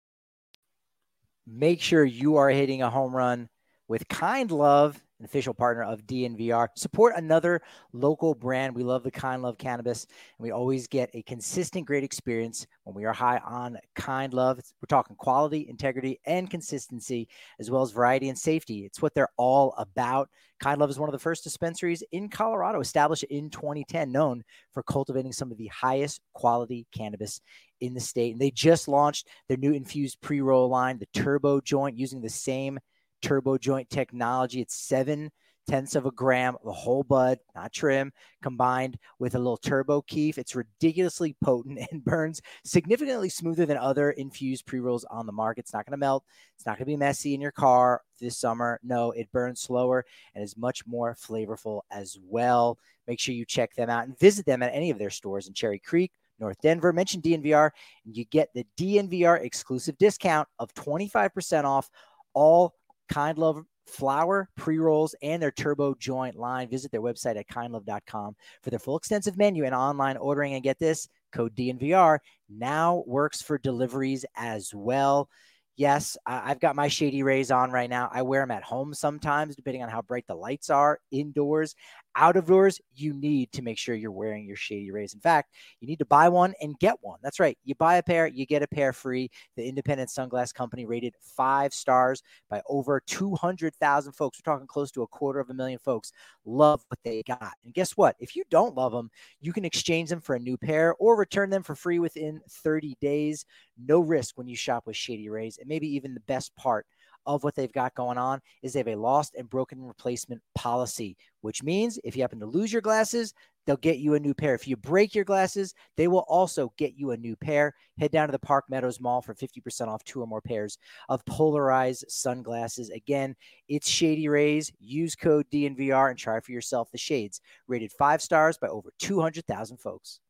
Make 1.47 1.81
sure 1.81 2.05
you 2.05 2.37
are 2.37 2.51
hitting 2.51 2.83
a 2.83 2.91
home 2.91 3.17
run 3.17 3.49
with 3.89 4.07
kind 4.09 4.51
love 4.51 5.03
an 5.23 5.27
official 5.27 5.55
partner 5.55 5.85
of 5.85 6.05
DNVR. 6.05 6.67
Support 6.75 7.15
another 7.17 7.63
local 7.93 8.35
brand. 8.35 8.75
We 8.75 8.83
love 8.83 9.05
the 9.05 9.11
Kind 9.13 9.41
Love 9.41 9.57
cannabis, 9.57 10.05
and 10.05 10.45
we 10.45 10.51
always 10.51 10.89
get 10.89 11.11
a 11.15 11.23
consistent, 11.23 11.87
great 11.87 12.03
experience 12.03 12.67
when 12.83 12.97
we 12.97 13.05
are 13.05 13.13
high 13.13 13.39
on 13.39 13.79
Kind 13.95 14.35
Love. 14.35 14.59
We're 14.59 14.87
talking 14.89 15.15
quality, 15.15 15.69
integrity, 15.69 16.19
and 16.25 16.51
consistency, 16.51 17.29
as 17.61 17.71
well 17.71 17.83
as 17.83 17.93
variety 17.93 18.31
and 18.31 18.39
safety. 18.39 18.85
It's 18.85 19.01
what 19.01 19.15
they're 19.15 19.29
all 19.37 19.75
about. 19.79 20.29
Kind 20.59 20.81
Love 20.81 20.91
is 20.91 20.99
one 20.99 21.09
of 21.09 21.13
the 21.13 21.21
first 21.21 21.45
dispensaries 21.45 22.03
in 22.11 22.29
Colorado, 22.29 22.81
established 22.81 23.23
in 23.25 23.49
2010, 23.49 24.11
known 24.11 24.43
for 24.75 24.83
cultivating 24.83 25.33
some 25.33 25.53
of 25.53 25.57
the 25.57 25.69
highest 25.69 26.21
quality 26.33 26.85
cannabis 26.93 27.41
in 27.81 27.95
the 27.95 28.01
state. 28.01 28.33
And 28.33 28.41
they 28.41 28.51
just 28.51 28.89
launched 28.89 29.29
their 29.47 29.57
new 29.57 29.73
infused 29.73 30.21
pre 30.21 30.41
roll 30.41 30.69
line, 30.69 30.99
the 30.99 31.07
Turbo 31.15 31.61
Joint, 31.61 31.97
using 31.97 32.21
the 32.21 32.29
same 32.29 32.81
turbo 33.23 33.57
joint 33.59 33.89
technology. 33.89 34.61
It's 34.61 34.77
seven 34.77 35.31
tenths 35.69 35.95
of 35.95 36.07
a 36.07 36.11
gram 36.11 36.57
the 36.65 36.73
whole 36.73 37.03
bud, 37.03 37.39
not 37.55 37.73
trim, 37.73 38.13
combined 38.43 38.99
with 39.19 39.35
a 39.35 39.39
little 39.39 39.57
turbo 39.57 40.03
keef. 40.03 40.39
It's 40.39 40.57
ridiculously 40.57 41.37
potent 41.43 41.79
and 41.93 42.05
burns 42.05 42.43
significantly 42.65 43.29
smoother 43.29 43.67
than 43.67 43.77
other 43.77 44.11
infused 44.11 44.67
pre 44.67 44.81
rolls 44.81 45.05
on 45.05 45.27
the 45.27 45.33
market. 45.33 45.63
It's 45.63 45.73
not 45.73 45.87
going 45.87 45.93
to 45.93 45.99
melt. 45.99 46.25
It's 46.57 46.67
not 46.67 46.73
going 46.73 46.87
to 46.87 46.93
be 46.93 46.97
messy 46.97 47.35
in 47.35 47.41
your 47.41 47.53
car 47.53 48.03
this 48.21 48.39
summer. 48.39 48.81
No, 48.83 49.11
it 49.13 49.31
burns 49.33 49.61
slower 49.61 50.05
and 50.35 50.43
is 50.43 50.57
much 50.57 50.87
more 50.87 51.15
flavorful 51.15 51.83
as 51.91 52.19
well. 52.23 52.79
Make 53.07 53.21
sure 53.21 53.35
you 53.35 53.45
check 53.45 53.75
them 53.75 53.91
out 53.91 54.05
and 54.05 54.19
visit 54.19 54.47
them 54.47 54.63
at 54.63 54.75
any 54.75 54.91
of 54.91 54.99
their 54.99 55.11
stores 55.11 55.49
in 55.49 55.55
Cherry 55.55 55.79
Creek, 55.79 56.13
North 56.39 56.61
Denver. 56.63 56.93
Mention 56.93 57.21
DNVR 57.21 57.71
and 58.05 58.17
you 58.17 58.25
get 58.27 58.51
the 58.55 58.67
DNVR 58.77 59.43
exclusive 59.43 59.99
discount 59.99 60.49
of 60.59 60.73
25% 60.75 61.65
off 61.65 61.91
all 62.35 62.75
Kind 63.13 63.37
Love 63.37 63.63
flower, 63.87 64.49
pre 64.57 64.79
rolls, 64.79 65.15
and 65.23 65.43
their 65.43 65.51
turbo 65.51 65.95
joint 65.99 66.37
line. 66.37 66.71
Visit 66.71 66.91
their 66.91 67.03
website 67.03 67.37
at 67.37 67.49
kindlove.com 67.49 68.35
for 68.63 68.71
their 68.71 68.79
full 68.79 68.97
extensive 68.97 69.37
menu 69.37 69.65
and 69.65 69.75
online 69.75 70.17
ordering. 70.17 70.55
And 70.55 70.63
get 70.63 70.79
this 70.79 71.09
code 71.31 71.55
DNVR 71.55 72.19
now 72.49 73.05
works 73.07 73.43
for 73.43 73.59
deliveries 73.59 74.25
as 74.37 74.73
well. 74.75 75.29
Yes, 75.77 76.17
I've 76.27 76.61
got 76.61 76.77
my 76.77 76.89
Shady 76.89 77.23
Rays 77.23 77.51
on 77.51 77.71
right 77.71 77.89
now. 77.89 78.09
I 78.13 78.23
wear 78.23 78.43
them 78.43 78.51
at 78.51 78.63
home 78.63 78.93
sometimes, 78.93 79.57
depending 79.57 79.83
on 79.83 79.89
how 79.89 80.03
bright 80.03 80.27
the 80.27 80.35
lights 80.35 80.69
are 80.69 80.99
indoors. 81.11 81.75
Out 82.15 82.37
of 82.37 82.47
doors, 82.47 82.81
you 82.95 83.15
need 83.15 83.53
to 83.53 83.63
make 83.63 83.79
sure 83.79 83.95
you're 83.95 84.11
wearing 84.11 84.47
your 84.47 84.57
Shady 84.57 84.91
Rays. 84.91 85.15
In 85.15 85.21
fact, 85.21 85.51
you 85.81 85.89
need 85.89 85.99
to 85.99 86.05
buy 86.05 86.29
one 86.29 86.55
and 86.61 86.79
get 86.79 86.97
one. 87.01 87.19
That's 87.23 87.41
right. 87.41 87.57
You 87.65 87.75
buy 87.75 87.97
a 87.97 88.03
pair, 88.03 88.27
you 88.27 88.45
get 88.45 88.63
a 88.63 88.69
pair 88.69 88.93
free. 88.93 89.31
The 89.57 89.67
independent 89.67 90.11
sunglass 90.11 90.53
company 90.53 90.85
rated 90.85 91.15
five 91.21 91.73
stars 91.73 92.23
by 92.51 92.61
over 92.69 93.01
200,000 93.07 94.13
folks. 94.13 94.39
We're 94.39 94.53
talking 94.53 94.67
close 94.67 94.91
to 94.93 95.03
a 95.03 95.07
quarter 95.07 95.41
of 95.41 95.51
a 95.51 95.55
million 95.55 95.79
folks 95.79 96.13
love 96.45 96.85
what 96.89 96.99
they 97.05 97.23
got. 97.23 97.53
And 97.65 97.73
guess 97.75 97.93
what? 97.93 98.17
If 98.19 98.37
you 98.37 98.45
don't 98.51 98.75
love 98.75 98.93
them, 98.93 99.11
you 99.41 99.53
can 99.53 99.65
exchange 99.65 100.11
them 100.11 100.21
for 100.21 100.35
a 100.35 100.41
new 100.41 100.57
pair 100.57 100.95
or 100.97 101.17
return 101.17 101.51
them 101.51 101.63
for 101.63 101.75
free 101.75 101.99
within 101.99 102.41
30 102.49 102.97
days. 103.01 103.45
No 103.83 104.01
risk 104.01 104.37
when 104.37 104.49
you 104.49 104.57
shop 104.57 104.85
with 104.87 104.97
Shady 104.97 105.29
Rays. 105.29 105.59
And 105.59 105.69
maybe 105.69 105.89
even 105.95 106.15
the 106.15 106.21
best 106.21 106.55
part 106.57 106.87
of 107.27 107.45
what 107.45 107.55
they've 107.55 107.73
got 107.73 107.95
going 107.95 108.19
on 108.19 108.41
is 108.63 108.73
they 108.73 108.81
have 108.81 108.89
a 108.89 108.97
lost 108.97 109.35
and 109.37 109.49
broken 109.49 109.83
replacement 109.83 110.43
policy, 110.55 111.17
which 111.41 111.63
means 111.63 111.99
if 112.05 112.17
you 112.17 112.23
happen 112.23 112.41
to 112.41 112.47
lose 112.47 112.73
your 112.73 112.83
glasses, 112.83 113.35
they'll 113.67 113.77
get 113.77 113.99
you 113.99 114.15
a 114.15 114.21
new 114.21 114.35
pair. 114.35 114.55
If 114.55 114.67
you 114.67 114.77
break 114.77 115.15
your 115.15 115.25
glasses, 115.25 115.75
they 115.97 116.09
will 116.09 116.25
also 116.29 116.73
get 116.77 116.95
you 116.97 117.13
a 117.13 117.17
new 117.17 117.37
pair. 117.37 117.75
Head 117.99 118.11
down 118.11 118.29
to 118.29 118.33
the 118.33 118.39
Park 118.39 118.65
Meadows 118.69 119.01
Mall 119.01 119.23
for 119.23 119.35
50% 119.35 119.89
off 119.89 120.03
two 120.05 120.21
or 120.21 120.27
more 120.27 120.41
pairs 120.41 120.79
of 121.09 121.25
polarized 121.25 122.05
sunglasses. 122.09 122.91
Again, 122.91 123.37
it's 123.69 123.89
Shady 123.89 124.29
Rays. 124.29 124.73
Use 124.81 125.15
code 125.15 125.47
DNVR 125.53 126.11
and 126.11 126.19
try 126.19 126.41
for 126.41 126.53
yourself 126.53 126.91
the 126.91 126.99
shades. 126.99 127.41
Rated 127.69 127.93
five 127.93 128.23
stars 128.23 128.59
by 128.59 128.69
over 128.69 128.91
200,000 128.99 129.77
folks. 129.79 130.21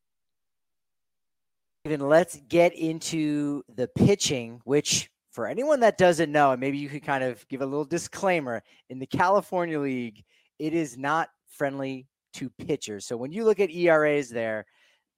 Even 1.85 2.01
let's 2.01 2.41
get 2.49 2.75
into 2.75 3.65
the 3.75 3.89
pitching, 3.89 4.61
which 4.63 5.11
for 5.33 5.47
anyone 5.47 5.81
that 5.81 5.99
doesn't 5.99 6.31
know, 6.31 6.53
and 6.53 6.61
maybe 6.61 6.79
you 6.79 6.89
could 6.89 7.03
kind 7.03 7.25
of 7.25 7.47
give 7.49 7.63
a 7.63 7.67
little 7.67 7.85
disclaimer 7.85 8.63
in 8.91 8.99
the 8.99 9.07
California 9.07 9.81
League, 9.81 10.23
it 10.59 10.75
is 10.75 10.99
not 10.99 11.31
friendly 11.49 12.07
to 12.35 12.51
pitchers. 12.51 13.07
So 13.07 13.17
when 13.17 13.33
you 13.33 13.45
look 13.45 13.59
at 13.59 13.71
ERAs 13.71 14.29
there, 14.29 14.67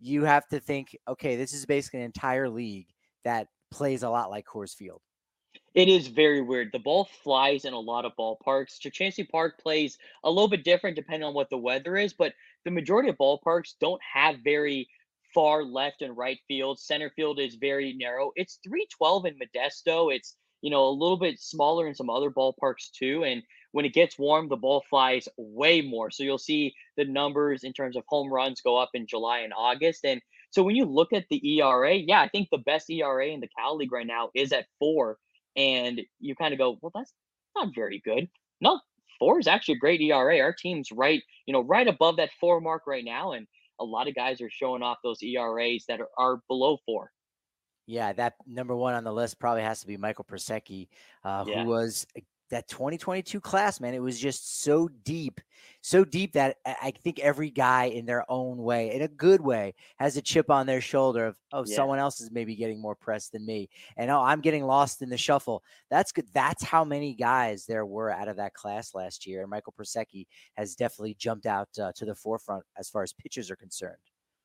you 0.00 0.24
have 0.24 0.46
to 0.48 0.61
think, 0.61 0.96
okay, 1.09 1.37
this 1.37 1.53
is 1.53 1.66
basically 1.66 2.00
an 2.00 2.07
entire 2.07 2.48
league 2.48 2.87
that 3.24 3.48
plays 3.70 4.05
a 4.05 4.11
lot 4.11 4.31
like 4.31 4.46
Coors 4.46 4.74
Field. 4.74 5.00
It 5.74 5.88
is 5.88 6.07
very 6.07 6.40
weird. 6.40 6.70
The 6.72 6.79
ball 6.79 7.09
flies 7.22 7.64
in 7.64 7.72
a 7.72 7.79
lot 7.79 8.05
of 8.05 8.12
ballparks. 8.16 8.79
Chukchansi 8.79 9.29
Park 9.29 9.61
plays 9.61 9.98
a 10.22 10.31
little 10.31 10.48
bit 10.48 10.62
different 10.64 10.94
depending 10.94 11.27
on 11.27 11.35
what 11.35 11.50
the 11.50 11.59
weather 11.59 11.96
is, 11.96 12.12
but 12.12 12.33
the 12.64 12.70
majority 12.70 13.09
of 13.09 13.16
ballparks 13.16 13.74
don't 13.81 14.00
have 14.03 14.37
very 14.44 14.88
far 15.35 15.64
left 15.64 16.03
and 16.03 16.16
right 16.16 16.38
field. 16.49 16.79
Center 16.79 17.11
field 17.11 17.40
is 17.40 17.57
very 17.57 17.94
narrow. 17.94 18.33
It's 18.37 18.59
312 18.64 19.27
in 19.27 19.35
Modesto. 19.35 20.14
It's, 20.14 20.37
you 20.62 20.70
know, 20.70 20.85
a 20.85 20.90
little 20.90 21.18
bit 21.18 21.40
smaller 21.40 21.87
in 21.87 21.94
some 21.94 22.09
other 22.09 22.31
ballparks 22.31 22.90
too. 22.97 23.25
And 23.25 23.42
when 23.73 23.85
it 23.85 23.92
gets 23.92 24.18
warm, 24.18 24.49
the 24.49 24.57
ball 24.57 24.85
flies 24.88 25.29
way 25.37 25.81
more. 25.81 26.11
So 26.11 26.23
you'll 26.23 26.38
see 26.38 26.75
the 26.97 27.05
numbers 27.05 27.64
in 27.64 27.73
terms 27.73 27.97
of 27.97 28.05
home 28.09 28.33
runs 28.33 28.61
go 28.61 28.77
up 28.77 28.90
in 28.94 29.07
July 29.07 29.40
and 29.40 29.53
August. 29.57 30.05
And 30.05 30.23
so 30.51 30.62
when 30.62 30.77
you 30.77 30.85
look 30.85 31.12
at 31.12 31.25
the 31.29 31.59
ERA, 31.59 31.94
yeah, 31.94 32.20
I 32.20 32.29
think 32.29 32.49
the 32.51 32.59
best 32.59 32.88
ERA 32.88 33.27
in 33.27 33.40
the 33.40 33.49
Cal 33.59 33.77
League 33.77 33.92
right 33.92 34.07
now 34.07 34.31
is 34.35 34.53
at 34.53 34.66
four. 34.79 35.18
And 35.57 36.01
you 36.20 36.37
kind 36.37 36.53
of 36.53 36.59
go, 36.59 36.79
well, 36.81 36.92
that's 36.94 37.12
not 37.57 37.75
very 37.75 38.01
good. 38.05 38.29
No, 38.61 38.81
four 39.18 39.40
is 39.40 39.49
actually 39.49 39.75
a 39.75 39.79
great 39.79 40.01
ERA. 40.01 40.38
Our 40.38 40.53
team's 40.53 40.92
right, 40.92 41.23
you 41.47 41.53
know, 41.53 41.61
right 41.62 41.88
above 41.88 42.16
that 42.18 42.31
four 42.40 42.61
mark 42.61 42.87
right 42.87 43.05
now. 43.05 43.33
And 43.33 43.47
a 43.80 43.84
lot 43.84 44.08
of 44.08 44.14
guys 44.14 44.40
are 44.40 44.50
showing 44.50 44.82
off 44.82 44.98
those 45.02 45.22
ERAs 45.22 45.84
that 45.88 46.00
are, 46.00 46.08
are 46.18 46.40
below 46.48 46.78
four. 46.87 47.10
Yeah, 47.87 48.12
that 48.14 48.34
number 48.46 48.74
one 48.74 48.94
on 48.94 49.04
the 49.04 49.12
list 49.12 49.38
probably 49.38 49.62
has 49.62 49.80
to 49.80 49.87
be 49.87 49.96
Michael 49.96 50.24
Prosecky, 50.24 50.88
uh, 51.22 51.44
yeah. 51.46 51.62
who 51.62 51.68
was 51.68 52.06
that 52.50 52.68
2022 52.68 53.40
class, 53.40 53.80
man, 53.80 53.94
it 53.94 54.02
was 54.02 54.18
just 54.18 54.62
so 54.62 54.88
deep, 55.04 55.40
so 55.80 56.04
deep 56.04 56.33
that 56.35 56.57
I 56.64 56.92
think 57.02 57.18
every 57.20 57.50
guy 57.50 57.85
in 57.87 58.07
their 58.07 58.24
own 58.30 58.59
way, 58.59 58.94
in 58.94 59.02
a 59.02 59.09
good 59.09 59.40
way, 59.40 59.74
has 59.98 60.16
a 60.16 60.22
chip 60.22 60.50
on 60.50 60.66
their 60.66 60.80
shoulder 60.80 61.26
of, 61.26 61.37
oh, 61.52 61.64
yeah. 61.66 61.76
someone 61.76 61.98
else 61.98 62.20
is 62.20 62.30
maybe 62.30 62.54
getting 62.54 62.80
more 62.80 62.94
press 62.94 63.28
than 63.28 63.44
me. 63.44 63.68
And 63.96 64.11
oh, 64.11 64.20
I'm 64.20 64.40
getting 64.40 64.64
lost 64.64 65.02
in 65.02 65.09
the 65.09 65.16
shuffle. 65.16 65.62
That's 65.90 66.12
good. 66.12 66.26
That's 66.33 66.62
how 66.62 66.85
many 66.85 67.14
guys 67.14 67.66
there 67.66 67.87
were 67.87 68.11
out 68.11 68.28
of 68.28 68.37
that 68.37 68.54
class 68.54 68.94
last 68.94 69.26
year. 69.26 69.42
And 69.42 69.50
Michael 69.50 69.74
Prosecky 69.78 70.26
has 70.57 70.74
definitely 70.74 71.16
jumped 71.18 71.46
out 71.46 71.68
uh, 71.80 71.92
to 71.96 72.04
the 72.04 72.14
forefront 72.14 72.64
as 72.78 72.88
far 72.88 73.02
as 73.02 73.12
pitchers 73.12 73.50
are 73.50 73.57
concerned. 73.57 73.96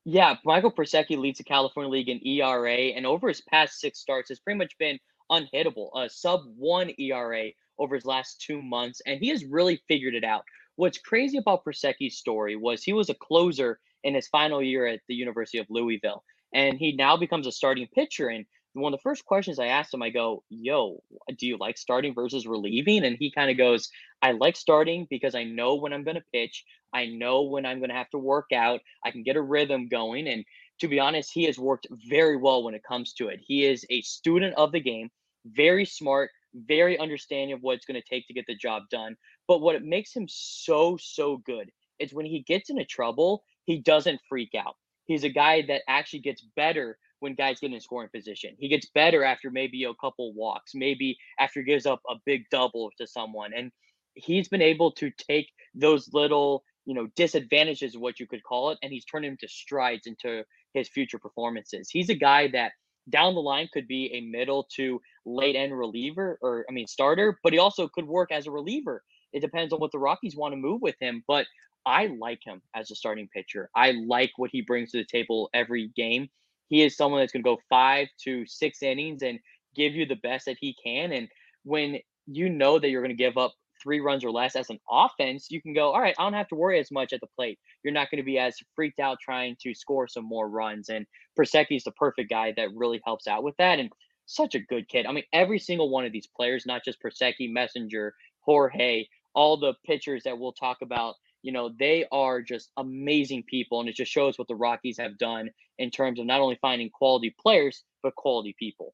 Yeah, 0.05 0.35
Michael 0.45 0.71
Prosecky 0.71 1.17
leads 1.17 1.38
the 1.38 1.43
California 1.43 1.91
League 1.91 2.09
in 2.09 2.25
ERA, 2.25 2.71
and 2.71 3.05
over 3.05 3.27
his 3.27 3.41
past 3.41 3.79
six 3.79 3.99
starts, 3.99 4.29
has 4.29 4.39
pretty 4.39 4.57
much 4.57 4.77
been 4.79 4.97
unhittable. 5.29 5.89
A 5.95 6.09
sub 6.09 6.41
one 6.57 6.91
ERA 6.97 7.49
over 7.79 7.95
his 7.95 8.05
last 8.05 8.41
two 8.41 8.61
months, 8.61 9.01
and 9.05 9.19
he 9.19 9.29
has 9.29 9.45
really 9.45 9.81
figured 9.87 10.15
it 10.15 10.23
out. 10.23 10.43
What's 10.75 10.97
crazy 10.97 11.37
about 11.37 11.63
Prosecky's 11.63 12.17
story 12.17 12.55
was 12.55 12.83
he 12.83 12.93
was 12.93 13.09
a 13.09 13.15
closer 13.15 13.79
in 14.03 14.13
his 14.15 14.27
final 14.27 14.61
year 14.61 14.87
at 14.87 15.01
the 15.07 15.15
University 15.15 15.57
of 15.57 15.67
Louisville, 15.69 16.23
and 16.53 16.77
he 16.77 16.93
now 16.93 17.17
becomes 17.17 17.47
a 17.47 17.51
starting 17.51 17.87
pitcher. 17.93 18.29
And 18.29 18.45
one 18.73 18.93
of 18.93 18.99
the 18.99 19.03
first 19.03 19.25
questions 19.25 19.59
I 19.59 19.67
asked 19.67 19.93
him, 19.93 20.01
I 20.01 20.09
go, 20.09 20.43
Yo, 20.49 21.01
do 21.37 21.47
you 21.47 21.57
like 21.57 21.77
starting 21.77 22.13
versus 22.13 22.47
relieving? 22.47 23.03
And 23.03 23.17
he 23.19 23.31
kind 23.31 23.51
of 23.51 23.57
goes, 23.57 23.89
I 24.21 24.31
like 24.31 24.55
starting 24.55 25.07
because 25.09 25.35
I 25.35 25.43
know 25.43 25.75
when 25.75 25.93
I'm 25.93 26.03
going 26.03 26.15
to 26.15 26.23
pitch. 26.33 26.63
I 26.93 27.07
know 27.07 27.43
when 27.43 27.65
I'm 27.65 27.79
going 27.79 27.89
to 27.89 27.95
have 27.95 28.09
to 28.11 28.17
work 28.17 28.47
out. 28.53 28.79
I 29.03 29.11
can 29.11 29.23
get 29.23 29.35
a 29.35 29.41
rhythm 29.41 29.87
going. 29.87 30.27
And 30.27 30.43
to 30.79 30.87
be 30.87 30.99
honest, 30.99 31.31
he 31.33 31.43
has 31.45 31.59
worked 31.59 31.87
very 32.07 32.37
well 32.37 32.63
when 32.63 32.73
it 32.73 32.83
comes 32.87 33.13
to 33.13 33.27
it. 33.27 33.39
He 33.43 33.65
is 33.65 33.85
a 33.89 34.01
student 34.01 34.55
of 34.55 34.71
the 34.71 34.79
game, 34.79 35.09
very 35.45 35.85
smart, 35.85 36.31
very 36.53 36.97
understanding 36.97 37.53
of 37.53 37.62
what 37.62 37.75
it's 37.75 37.85
going 37.85 38.01
to 38.01 38.09
take 38.09 38.27
to 38.27 38.33
get 38.33 38.45
the 38.47 38.55
job 38.55 38.83
done. 38.89 39.15
But 39.47 39.62
what 39.62 39.75
it 39.75 39.83
makes 39.83 40.15
him 40.15 40.25
so, 40.27 40.97
so 40.99 41.38
good 41.38 41.69
is 41.99 42.13
when 42.13 42.25
he 42.25 42.41
gets 42.41 42.69
into 42.69 42.85
trouble, 42.85 43.43
he 43.65 43.79
doesn't 43.79 44.21
freak 44.27 44.55
out. 44.55 44.75
He's 45.05 45.23
a 45.23 45.29
guy 45.29 45.63
that 45.67 45.81
actually 45.88 46.19
gets 46.19 46.45
better 46.55 46.97
when 47.19 47.35
guys 47.35 47.59
get 47.59 47.73
in 47.73 47.79
scoring 47.81 48.09
position. 48.13 48.55
He 48.57 48.69
gets 48.69 48.88
better 48.93 49.23
after 49.23 49.51
maybe 49.51 49.83
a 49.83 49.93
couple 49.95 50.33
walks, 50.33 50.71
maybe 50.73 51.17
after 51.39 51.59
he 51.59 51.65
gives 51.65 51.85
up 51.85 52.01
a 52.09 52.15
big 52.25 52.43
double 52.49 52.91
to 52.97 53.07
someone. 53.07 53.51
And 53.55 53.71
he's 54.13 54.47
been 54.47 54.62
able 54.62 54.91
to 54.93 55.12
take 55.17 55.49
those 55.75 56.09
little, 56.13 56.63
you 56.85 56.93
know, 56.93 57.07
disadvantages, 57.15 57.97
what 57.97 58.19
you 58.19 58.27
could 58.27 58.43
call 58.43 58.71
it, 58.71 58.77
and 58.81 58.91
he's 58.91 59.05
turned 59.05 59.25
them 59.25 59.38
to 59.41 59.47
strides 59.47 60.07
into 60.07 60.43
his 60.73 60.88
future 60.88 61.19
performances. 61.19 61.89
He's 61.89 62.09
a 62.09 62.15
guy 62.15 62.47
that 62.49 62.71
down 63.09 63.35
the 63.35 63.41
line 63.41 63.69
could 63.73 63.87
be 63.87 64.11
a 64.13 64.21
middle 64.21 64.67
to 64.75 65.01
late 65.25 65.55
end 65.55 65.77
reliever 65.77 66.37
or 66.41 66.65
I 66.69 66.73
mean 66.73 66.87
starter, 66.87 67.39
but 67.43 67.53
he 67.53 67.59
also 67.59 67.87
could 67.87 68.07
work 68.07 68.31
as 68.31 68.47
a 68.47 68.51
reliever. 68.51 69.03
It 69.33 69.41
depends 69.41 69.73
on 69.73 69.79
what 69.79 69.91
the 69.91 69.99
Rockies 69.99 70.35
want 70.35 70.53
to 70.53 70.57
move 70.57 70.81
with 70.81 70.95
him, 70.99 71.23
but 71.27 71.45
I 71.85 72.07
like 72.19 72.39
him 72.43 72.61
as 72.75 72.91
a 72.91 72.95
starting 72.95 73.29
pitcher. 73.33 73.69
I 73.75 73.91
like 73.91 74.31
what 74.37 74.49
he 74.51 74.61
brings 74.61 74.91
to 74.91 74.97
the 74.97 75.05
table 75.05 75.49
every 75.53 75.91
game. 75.95 76.29
He 76.67 76.83
is 76.83 76.95
someone 76.95 77.19
that's 77.19 77.31
going 77.31 77.43
to 77.43 77.49
go 77.49 77.59
5 77.69 78.07
to 78.25 78.45
6 78.45 78.83
innings 78.83 79.23
and 79.23 79.39
give 79.75 79.93
you 79.95 80.05
the 80.05 80.15
best 80.15 80.45
that 80.45 80.57
he 80.59 80.75
can 80.83 81.11
and 81.11 81.27
when 81.63 81.99
you 82.25 82.49
know 82.49 82.79
that 82.79 82.89
you're 82.89 83.01
going 83.01 83.15
to 83.15 83.23
give 83.23 83.37
up 83.37 83.53
three 83.81 83.99
runs 83.99 84.23
or 84.23 84.31
less 84.31 84.55
as 84.55 84.69
an 84.69 84.79
offense, 84.89 85.47
you 85.49 85.61
can 85.61 85.73
go, 85.73 85.91
all 85.91 86.01
right, 86.01 86.15
I 86.17 86.23
don't 86.23 86.33
have 86.33 86.47
to 86.49 86.55
worry 86.55 86.79
as 86.79 86.91
much 86.91 87.13
at 87.13 87.21
the 87.21 87.27
plate. 87.35 87.59
You're 87.83 87.93
not 87.93 88.11
going 88.11 88.17
to 88.17 88.25
be 88.25 88.39
as 88.39 88.57
freaked 88.75 88.99
out 88.99 89.17
trying 89.21 89.55
to 89.63 89.73
score 89.73 90.07
some 90.07 90.25
more 90.25 90.49
runs. 90.49 90.89
And 90.89 91.05
Prosecky 91.37 91.75
is 91.75 91.83
the 91.83 91.91
perfect 91.91 92.29
guy 92.29 92.53
that 92.57 92.69
really 92.75 93.01
helps 93.05 93.27
out 93.27 93.43
with 93.43 93.55
that. 93.57 93.79
And 93.79 93.89
such 94.25 94.55
a 94.55 94.59
good 94.59 94.87
kid. 94.87 95.05
I 95.05 95.11
mean, 95.11 95.23
every 95.33 95.59
single 95.59 95.89
one 95.89 96.05
of 96.05 96.11
these 96.11 96.27
players, 96.27 96.65
not 96.65 96.85
just 96.85 97.01
Prosecky, 97.01 97.51
Messenger, 97.51 98.13
Jorge, 98.41 99.05
all 99.33 99.57
the 99.57 99.73
pitchers 99.85 100.23
that 100.23 100.37
we'll 100.37 100.53
talk 100.53 100.77
about, 100.81 101.15
you 101.41 101.51
know, 101.51 101.71
they 101.79 102.05
are 102.11 102.41
just 102.41 102.71
amazing 102.77 103.43
people. 103.47 103.79
And 103.79 103.89
it 103.89 103.95
just 103.95 104.11
shows 104.11 104.37
what 104.37 104.47
the 104.47 104.55
Rockies 104.55 104.97
have 104.99 105.17
done 105.17 105.49
in 105.79 105.89
terms 105.89 106.19
of 106.19 106.25
not 106.25 106.41
only 106.41 106.59
finding 106.61 106.89
quality 106.89 107.33
players, 107.41 107.83
but 108.03 108.15
quality 108.15 108.55
people. 108.59 108.93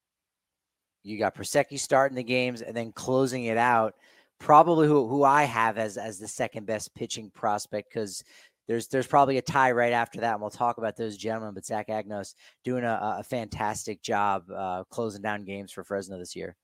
You 1.03 1.19
got 1.19 1.35
Prosecky 1.35 1.79
starting 1.79 2.15
the 2.15 2.23
games 2.23 2.61
and 2.61 2.75
then 2.75 2.91
closing 2.91 3.45
it 3.45 3.57
out 3.57 3.95
probably 4.39 4.87
who 4.87 5.07
who 5.07 5.23
I 5.23 5.43
have 5.43 5.77
as 5.77 5.97
as 5.97 6.19
the 6.19 6.27
second 6.27 6.65
best 6.65 6.93
pitching 6.95 7.31
prospect 7.33 7.89
because 7.89 8.23
there's 8.67 8.87
there's 8.87 9.07
probably 9.07 9.37
a 9.37 9.41
tie 9.41 9.71
right 9.71 9.93
after 9.93 10.21
that, 10.21 10.33
and 10.33 10.41
we'll 10.41 10.49
talk 10.49 10.77
about 10.77 10.95
those 10.95 11.17
gentlemen. 11.17 11.53
But 11.53 11.65
Zach 11.65 11.87
Agnos 11.87 12.33
doing 12.63 12.83
a, 12.83 13.17
a 13.19 13.23
fantastic 13.23 14.01
job 14.01 14.43
uh, 14.51 14.83
closing 14.89 15.21
down 15.21 15.45
games 15.45 15.71
for 15.71 15.83
Fresno 15.83 16.17
this 16.17 16.35
year. 16.35 16.55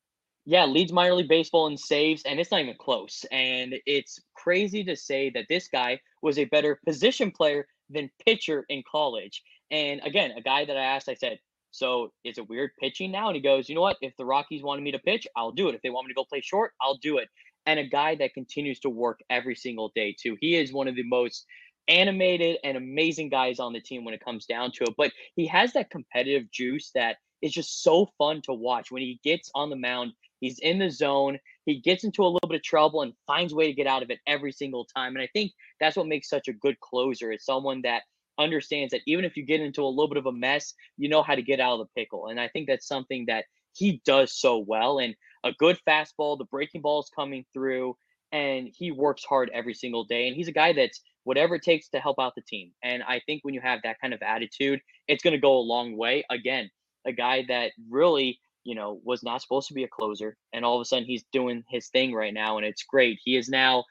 Yeah, 0.46 0.66
leads 0.66 0.92
minor 0.92 1.14
league 1.14 1.28
baseball 1.28 1.68
in 1.68 1.78
saves, 1.78 2.24
and 2.24 2.40
it's 2.40 2.50
not 2.50 2.62
even 2.62 2.76
close. 2.80 3.26
And 3.32 3.76
it's 3.86 4.20
crazy 4.34 4.84
to 4.86 4.96
say 4.96 5.30
that 5.32 5.46
this 5.50 5.68
guy 5.68 6.00
was 6.24 6.40
a 6.40 6.46
better 6.46 6.80
position 6.84 7.30
player 7.30 7.68
than 7.92 8.10
pitcher 8.26 8.66
in 8.70 8.82
college. 8.90 9.44
And 9.70 10.02
again, 10.04 10.32
a 10.32 10.42
guy 10.42 10.66
that 10.66 10.76
I 10.76 10.82
asked, 10.82 11.10
I 11.10 11.14
said, 11.14 11.40
so 11.70 12.12
is 12.24 12.38
it 12.38 12.50
weird 12.50 12.72
pitching 12.80 13.12
now? 13.12 13.28
And 13.28 13.36
he 13.36 13.42
goes, 13.42 13.70
you 13.70 13.76
know 13.76 13.82
what? 13.82 13.98
If 14.02 14.16
the 14.18 14.26
Rockies 14.26 14.64
wanted 14.64 14.82
me 14.82 14.92
to 14.92 15.00
pitch, 15.00 15.28
I'll 15.36 15.52
do 15.52 15.70
it. 15.70 15.76
If 15.76 15.82
they 15.82 15.90
want 15.90 16.08
me 16.08 16.14
to 16.14 16.18
go 16.18 16.26
play 16.26 16.42
short, 16.42 16.74
I'll 16.82 16.98
do 16.98 17.18
it. 17.18 17.30
And 17.66 17.80
a 17.80 17.86
guy 17.86 18.16
that 18.16 18.34
continues 18.34 18.80
to 18.82 18.90
work 18.90 19.20
every 19.30 19.56
single 19.56 19.92
day, 19.96 20.16
too. 20.20 20.38
He 20.42 20.56
is 20.56 20.74
one 20.74 20.88
of 20.88 20.96
the 20.96 21.04
most 21.04 21.46
animated 21.88 22.58
and 22.64 22.78
amazing 22.78 23.30
guys 23.30 23.60
on 23.60 23.74
the 23.74 23.82
team 23.82 24.04
when 24.04 24.14
it 24.14 24.24
comes 24.24 24.46
down 24.46 24.72
to 24.72 24.84
it. 24.84 24.94
But 24.98 25.12
he 25.36 25.48
has 25.48 25.74
that 25.74 25.90
competitive 25.90 26.52
juice 26.52 26.92
that 26.96 27.18
is 27.42 27.52
just 27.52 27.84
so 27.84 28.10
fun 28.18 28.42
to 28.44 28.54
watch. 28.54 28.92
When 28.92 29.02
he 29.02 29.20
gets 29.24 29.52
on 29.56 29.70
the 29.70 29.76
mound, 29.76 30.14
he's 30.40 30.60
in 30.60 30.80
the 30.80 30.90
zone, 30.90 31.40
he 31.66 31.80
gets 31.80 32.04
into 32.04 32.24
a 32.24 32.28
little 32.28 32.48
bit 32.48 32.58
of 32.58 32.64
trouble 32.64 33.02
and 33.02 33.14
finds 33.28 33.54
a 33.54 33.56
way 33.56 33.68
to 33.68 33.74
get 33.74 33.88
out 33.88 34.04
of 34.04 34.10
it 34.10 34.20
every 34.28 34.52
single 34.52 34.86
time. 34.96 35.16
And 35.16 35.24
I 35.24 35.30
think 35.34 35.52
that's 35.80 35.98
what 35.98 36.08
makes 36.08 36.30
such 36.30 36.48
a 36.48 36.54
good 36.54 36.80
closer 36.80 37.32
is 37.32 37.46
someone 37.46 37.82
that 37.84 38.04
understands 38.40 38.92
that 38.92 39.02
even 39.06 39.26
if 39.26 39.38
you 39.38 39.46
get 39.46 39.62
into 39.62 39.84
a 39.84 39.88
little 39.90 40.08
bit 40.08 40.18
of 40.18 40.26
a 40.26 40.32
mess, 40.32 40.74
you 40.98 41.10
know 41.10 41.24
how 41.24 41.36
to 41.36 41.42
get 41.42 41.60
out 41.60 41.80
of 41.80 41.88
the 41.88 42.02
pickle. 42.02 42.28
And 42.28 42.40
I 42.40 42.48
think 42.48 42.68
that's 42.68 42.88
something 42.88 43.26
that 43.28 43.46
he 43.74 44.02
does 44.06 44.38
so 44.38 44.58
well. 44.58 45.00
And 45.00 45.16
a 45.44 45.52
good 45.54 45.80
fastball, 45.88 46.38
the 46.38 46.46
breaking 46.46 46.82
ball 46.82 47.00
is 47.00 47.10
coming 47.16 47.46
through, 47.54 47.96
and 48.32 48.70
he 48.74 48.92
works 48.92 49.24
hard 49.26 49.50
every 49.54 49.74
single 49.74 50.04
day. 50.04 50.28
And 50.28 50.36
he's 50.36 50.48
a 50.48 50.54
guy 50.54 50.74
that's 50.74 51.02
whatever 51.24 51.56
it 51.56 51.64
takes 51.64 51.90
to 51.90 52.00
help 52.00 52.20
out 52.20 52.34
the 52.36 52.42
team. 52.42 52.72
And 52.84 53.04
I 53.04 53.22
think 53.26 53.44
when 53.44 53.54
you 53.54 53.62
have 53.62 53.80
that 53.84 54.00
kind 54.00 54.14
of 54.14 54.22
attitude, 54.22 54.82
it's 55.08 55.24
going 55.24 55.34
to 55.34 55.40
go 55.40 55.58
a 55.58 55.60
long 55.60 55.98
way. 55.98 56.24
Again, 56.30 56.70
a 57.06 57.12
guy 57.12 57.46
that 57.48 57.72
really, 57.90 58.40
you 58.64 58.76
know, 58.76 59.00
was 59.04 59.24
not 59.24 59.42
supposed 59.42 59.68
to 59.68 59.74
be 59.74 59.84
a 59.84 59.88
closer, 59.88 60.38
and 60.54 60.64
all 60.64 60.76
of 60.76 60.82
a 60.82 60.86
sudden 60.86 61.06
he's 61.06 61.24
doing 61.32 61.64
his 61.70 61.88
thing 61.90 62.14
right 62.14 62.34
now, 62.34 62.58
and 62.58 62.66
it's 62.66 62.84
great. 62.84 63.20
He 63.24 63.36
is 63.36 63.50
now 63.50 63.86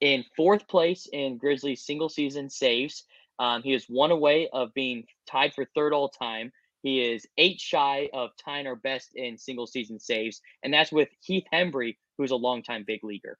in 0.00 0.24
fourth 0.36 0.66
place 0.66 1.08
in 1.12 1.38
Grizzlies 1.38 1.84
single 1.84 2.08
season 2.08 2.50
saves. 2.50 3.04
Um, 3.38 3.62
he 3.62 3.72
is 3.72 3.86
one 3.88 4.10
away 4.10 4.48
of 4.52 4.74
being 4.74 5.04
tied 5.26 5.54
for 5.54 5.64
third 5.74 5.92
all 5.92 6.08
time. 6.08 6.52
He 6.82 7.02
is 7.02 7.26
eight 7.38 7.60
shy 7.60 8.08
of 8.12 8.30
tying 8.42 8.66
our 8.66 8.76
best 8.76 9.10
in 9.14 9.36
single 9.36 9.66
season 9.66 9.98
saves, 9.98 10.40
and 10.62 10.72
that's 10.72 10.92
with 10.92 11.08
Heath 11.20 11.44
Hembree, 11.52 11.96
who's 12.18 12.30
a 12.30 12.36
longtime 12.36 12.84
big 12.86 13.04
leaguer. 13.04 13.38